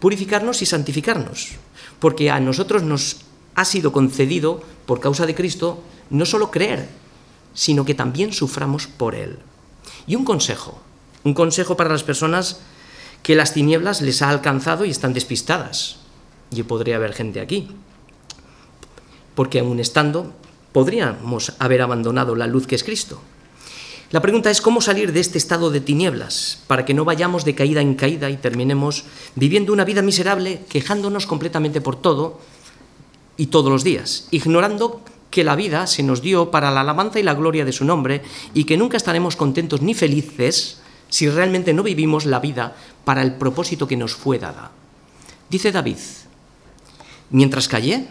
purificarnos 0.00 0.62
y 0.62 0.66
santificarnos, 0.66 1.52
porque 1.98 2.30
a 2.30 2.40
nosotros 2.40 2.82
nos 2.82 3.18
ha 3.54 3.64
sido 3.64 3.92
concedido, 3.92 4.62
por 4.86 5.00
causa 5.00 5.26
de 5.26 5.34
Cristo, 5.34 5.82
no 6.10 6.26
solo 6.26 6.50
creer, 6.50 6.88
sino 7.54 7.84
que 7.84 7.94
también 7.94 8.32
suframos 8.32 8.86
por 8.86 9.14
Él. 9.14 9.38
Y 10.06 10.16
un 10.16 10.24
consejo, 10.24 10.80
un 11.24 11.34
consejo 11.34 11.76
para 11.76 11.90
las 11.90 12.02
personas 12.02 12.60
que 13.22 13.36
las 13.36 13.54
tinieblas 13.54 14.02
les 14.02 14.22
ha 14.22 14.30
alcanzado 14.30 14.84
y 14.84 14.90
están 14.90 15.12
despistadas. 15.12 15.96
Yo 16.50 16.66
podría 16.66 16.96
haber 16.96 17.14
gente 17.14 17.40
aquí, 17.40 17.68
porque 19.34 19.60
aún 19.60 19.80
estando, 19.80 20.32
podríamos 20.72 21.52
haber 21.58 21.82
abandonado 21.82 22.34
la 22.34 22.46
luz 22.46 22.66
que 22.66 22.74
es 22.74 22.84
Cristo. 22.84 23.20
La 24.12 24.20
pregunta 24.20 24.50
es 24.50 24.60
cómo 24.60 24.82
salir 24.82 25.14
de 25.14 25.20
este 25.20 25.38
estado 25.38 25.70
de 25.70 25.80
tinieblas 25.80 26.58
para 26.66 26.84
que 26.84 26.92
no 26.92 27.06
vayamos 27.06 27.46
de 27.46 27.54
caída 27.54 27.80
en 27.80 27.94
caída 27.94 28.28
y 28.28 28.36
terminemos 28.36 29.06
viviendo 29.36 29.72
una 29.72 29.86
vida 29.86 30.02
miserable, 30.02 30.60
quejándonos 30.68 31.26
completamente 31.26 31.80
por 31.80 31.96
todo 31.96 32.38
y 33.38 33.46
todos 33.46 33.72
los 33.72 33.84
días, 33.84 34.28
ignorando 34.30 35.00
que 35.30 35.44
la 35.44 35.56
vida 35.56 35.86
se 35.86 36.02
nos 36.02 36.20
dio 36.20 36.50
para 36.50 36.70
la 36.70 36.82
alabanza 36.82 37.20
y 37.20 37.22
la 37.22 37.32
gloria 37.32 37.64
de 37.64 37.72
su 37.72 37.86
nombre 37.86 38.20
y 38.52 38.64
que 38.64 38.76
nunca 38.76 38.98
estaremos 38.98 39.34
contentos 39.34 39.80
ni 39.80 39.94
felices 39.94 40.82
si 41.08 41.30
realmente 41.30 41.72
no 41.72 41.82
vivimos 41.82 42.26
la 42.26 42.38
vida 42.38 42.76
para 43.06 43.22
el 43.22 43.36
propósito 43.36 43.88
que 43.88 43.96
nos 43.96 44.14
fue 44.14 44.38
dada. 44.38 44.72
Dice 45.48 45.72
David, 45.72 45.96
mientras 47.30 47.66
callé, 47.66 48.06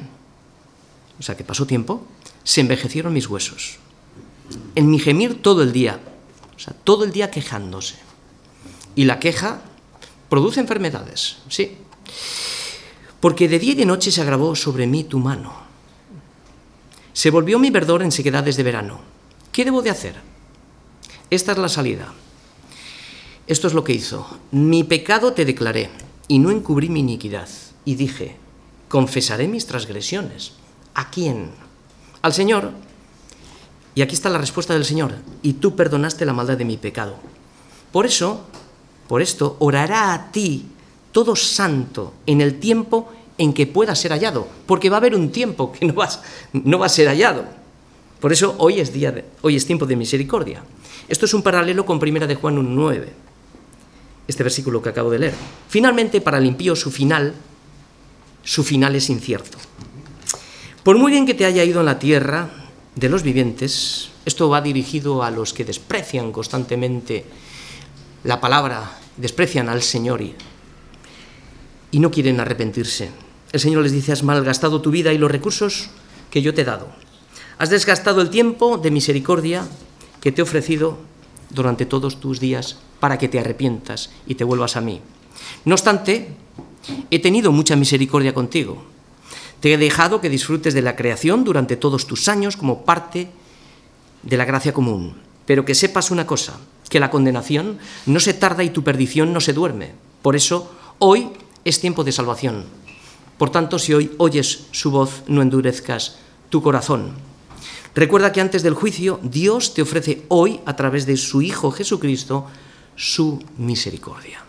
o 1.19 1.21
sea 1.21 1.37
que 1.37 1.43
pasó 1.43 1.67
tiempo, 1.67 2.01
se 2.43 2.61
envejecieron 2.61 3.13
mis 3.13 3.27
huesos 3.29 3.77
en 4.75 4.89
mi 4.89 4.99
gemir 4.99 5.41
todo 5.41 5.63
el 5.63 5.71
día, 5.71 5.99
o 6.55 6.59
sea, 6.59 6.73
todo 6.83 7.03
el 7.03 7.11
día 7.11 7.31
quejándose. 7.31 7.95
Y 8.95 9.05
la 9.05 9.19
queja 9.19 9.61
produce 10.29 10.59
enfermedades, 10.59 11.37
sí. 11.47 11.77
Porque 13.19 13.47
de 13.47 13.59
día 13.59 13.73
y 13.73 13.75
de 13.75 13.85
noche 13.85 14.11
se 14.11 14.21
agravó 14.21 14.55
sobre 14.55 14.87
mí 14.87 15.03
tu 15.03 15.19
mano. 15.19 15.53
Se 17.13 17.29
volvió 17.29 17.59
mi 17.59 17.69
verdor 17.69 18.01
en 18.01 18.11
sequedades 18.11 18.57
de 18.57 18.63
verano. 18.63 19.01
¿Qué 19.51 19.65
debo 19.65 19.81
de 19.81 19.89
hacer? 19.89 20.15
Esta 21.29 21.51
es 21.51 21.57
la 21.57 21.69
salida. 21.69 22.13
Esto 23.47 23.67
es 23.67 23.73
lo 23.73 23.83
que 23.83 23.93
hizo. 23.93 24.27
Mi 24.51 24.83
pecado 24.83 25.33
te 25.33 25.45
declaré 25.45 25.89
y 26.27 26.39
no 26.39 26.51
encubrí 26.51 26.89
mi 26.89 27.01
iniquidad. 27.01 27.49
Y 27.85 27.95
dije, 27.95 28.37
confesaré 28.87 29.47
mis 29.47 29.67
transgresiones. 29.67 30.53
¿A 30.93 31.09
quién? 31.09 31.51
Al 32.21 32.33
Señor, 32.33 32.71
y 33.93 34.01
aquí 34.01 34.15
está 34.15 34.29
la 34.29 34.37
respuesta 34.37 34.73
del 34.73 34.85
Señor, 34.85 35.13
y 35.41 35.53
tú 35.53 35.75
perdonaste 35.75 36.25
la 36.25 36.33
maldad 36.33 36.57
de 36.57 36.65
mi 36.65 36.77
pecado. 36.77 37.15
Por 37.91 38.05
eso, 38.05 38.45
por 39.07 39.21
esto, 39.21 39.57
orará 39.59 40.13
a 40.13 40.31
ti 40.31 40.65
todo 41.11 41.35
santo 41.35 42.13
en 42.25 42.41
el 42.41 42.59
tiempo 42.59 43.11
en 43.37 43.53
que 43.53 43.67
pueda 43.67 43.95
ser 43.95 44.11
hallado, 44.11 44.47
porque 44.65 44.89
va 44.89 44.97
a 44.97 44.99
haber 44.99 45.15
un 45.15 45.31
tiempo 45.31 45.71
que 45.71 45.85
no, 45.85 45.93
vas, 45.93 46.21
no 46.53 46.79
va 46.79 46.85
a 46.85 46.89
ser 46.89 47.07
hallado. 47.07 47.45
Por 48.19 48.31
eso 48.31 48.55
hoy 48.59 48.79
es, 48.79 48.93
día 48.93 49.11
de, 49.11 49.25
hoy 49.41 49.55
es 49.55 49.65
tiempo 49.65 49.85
de 49.85 49.95
misericordia. 49.95 50.63
Esto 51.09 51.25
es 51.25 51.33
un 51.33 51.41
paralelo 51.41 51.85
con 51.85 51.99
Primera 51.99 52.27
de 52.27 52.35
Juan 52.35 52.57
1.9, 52.57 53.07
este 54.27 54.43
versículo 54.43 54.81
que 54.81 54.89
acabo 54.89 55.09
de 55.09 55.19
leer. 55.19 55.33
Finalmente, 55.67 56.21
para 56.21 56.37
el 56.37 56.45
impío, 56.45 56.75
su 56.75 56.91
final, 56.91 57.33
su 58.43 58.63
final 58.63 58.95
es 58.95 59.09
incierto. 59.09 59.57
Por 60.83 60.97
muy 60.97 61.11
bien 61.11 61.25
que 61.25 61.33
te 61.33 61.45
haya 61.45 61.63
ido 61.63 61.79
en 61.79 61.87
la 61.87 61.99
tierra, 61.99 62.60
de 62.95 63.09
los 63.09 63.23
vivientes, 63.23 64.09
esto 64.25 64.49
va 64.49 64.61
dirigido 64.61 65.23
a 65.23 65.31
los 65.31 65.53
que 65.53 65.65
desprecian 65.65 66.31
constantemente 66.31 67.25
la 68.23 68.41
palabra, 68.41 68.99
desprecian 69.17 69.69
al 69.69 69.81
Señor 69.81 70.21
y, 70.21 70.35
no 71.93 72.11
quieren 72.11 72.39
arrepentirse. 72.39 73.09
El 73.51 73.59
Señor 73.59 73.83
les 73.83 73.91
dice, 73.91 74.11
has 74.11 74.23
malgastado 74.23 74.81
tu 74.81 74.91
vida 74.91 75.13
y 75.13 75.17
los 75.17 75.31
recursos 75.31 75.89
que 76.29 76.41
yo 76.41 76.53
te 76.53 76.61
he 76.61 76.65
dado. 76.65 76.87
Has 77.57 77.69
desgastado 77.69 78.21
el 78.21 78.29
tiempo 78.29 78.77
de 78.77 78.91
misericordia 78.91 79.67
que 80.19 80.31
te 80.31 80.41
he 80.41 80.43
ofrecido 80.43 80.97
durante 81.49 81.85
todos 81.85 82.19
tus 82.19 82.39
días 82.39 82.77
para 82.99 83.17
que 83.17 83.27
te 83.27 83.39
arrepientas 83.39 84.09
y 84.25 84.35
te 84.35 84.43
vuelvas 84.43 84.77
a 84.77 84.81
mí. 84.81 85.01
No 85.65 85.75
obstante, 85.75 86.29
he 87.09 87.19
tenido 87.19 87.51
mucha 87.51 87.75
misericordia 87.75 88.33
contigo 88.33 88.90
te 89.61 89.73
he 89.73 89.77
dejado 89.77 90.19
que 90.19 90.29
disfrutes 90.29 90.73
de 90.73 90.81
la 90.81 90.97
creación 90.97 91.45
durante 91.45 91.77
todos 91.77 92.07
tus 92.07 92.27
años 92.27 92.57
como 92.57 92.83
parte 92.83 93.29
de 94.23 94.37
la 94.37 94.45
gracia 94.45 94.73
común. 94.73 95.15
pero 95.45 95.65
que 95.65 95.75
sepas 95.75 96.11
una 96.11 96.25
cosa, 96.27 96.59
que 96.87 96.99
la 96.99 97.09
condenación 97.09 97.79
no 98.05 98.21
se 98.21 98.33
tarda 98.33 98.63
y 98.63 98.69
tu 98.69 98.83
perdición 98.83 99.33
no 99.33 99.41
se 99.41 99.51
duerme. 99.51 99.91
Por 100.21 100.37
eso, 100.37 100.71
hoy 100.99 101.29
es 101.65 101.81
tiempo 101.81 102.05
de 102.05 102.13
salvación. 102.13 102.63
Por 103.37 103.49
tanto, 103.49 103.77
si 103.77 103.93
hoy 103.93 104.11
oyes 104.17 104.67
su 104.71 104.91
voz, 104.91 105.23
no 105.27 105.41
endurezcas 105.41 106.19
tu 106.49 106.61
corazón. 106.61 107.15
Recuerda 107.95 108.31
que 108.31 108.39
antes 108.39 108.63
del 108.63 108.75
juicio, 108.75 109.19
Dios 109.23 109.73
te 109.73 109.81
ofrece 109.81 110.23
hoy, 110.29 110.61
a 110.65 110.75
través 110.77 111.05
de 111.05 111.17
su 111.17 111.41
Hijo 111.41 111.71
Jesucristo, 111.71 112.47
su 112.95 113.43
misericordia. 113.57 114.45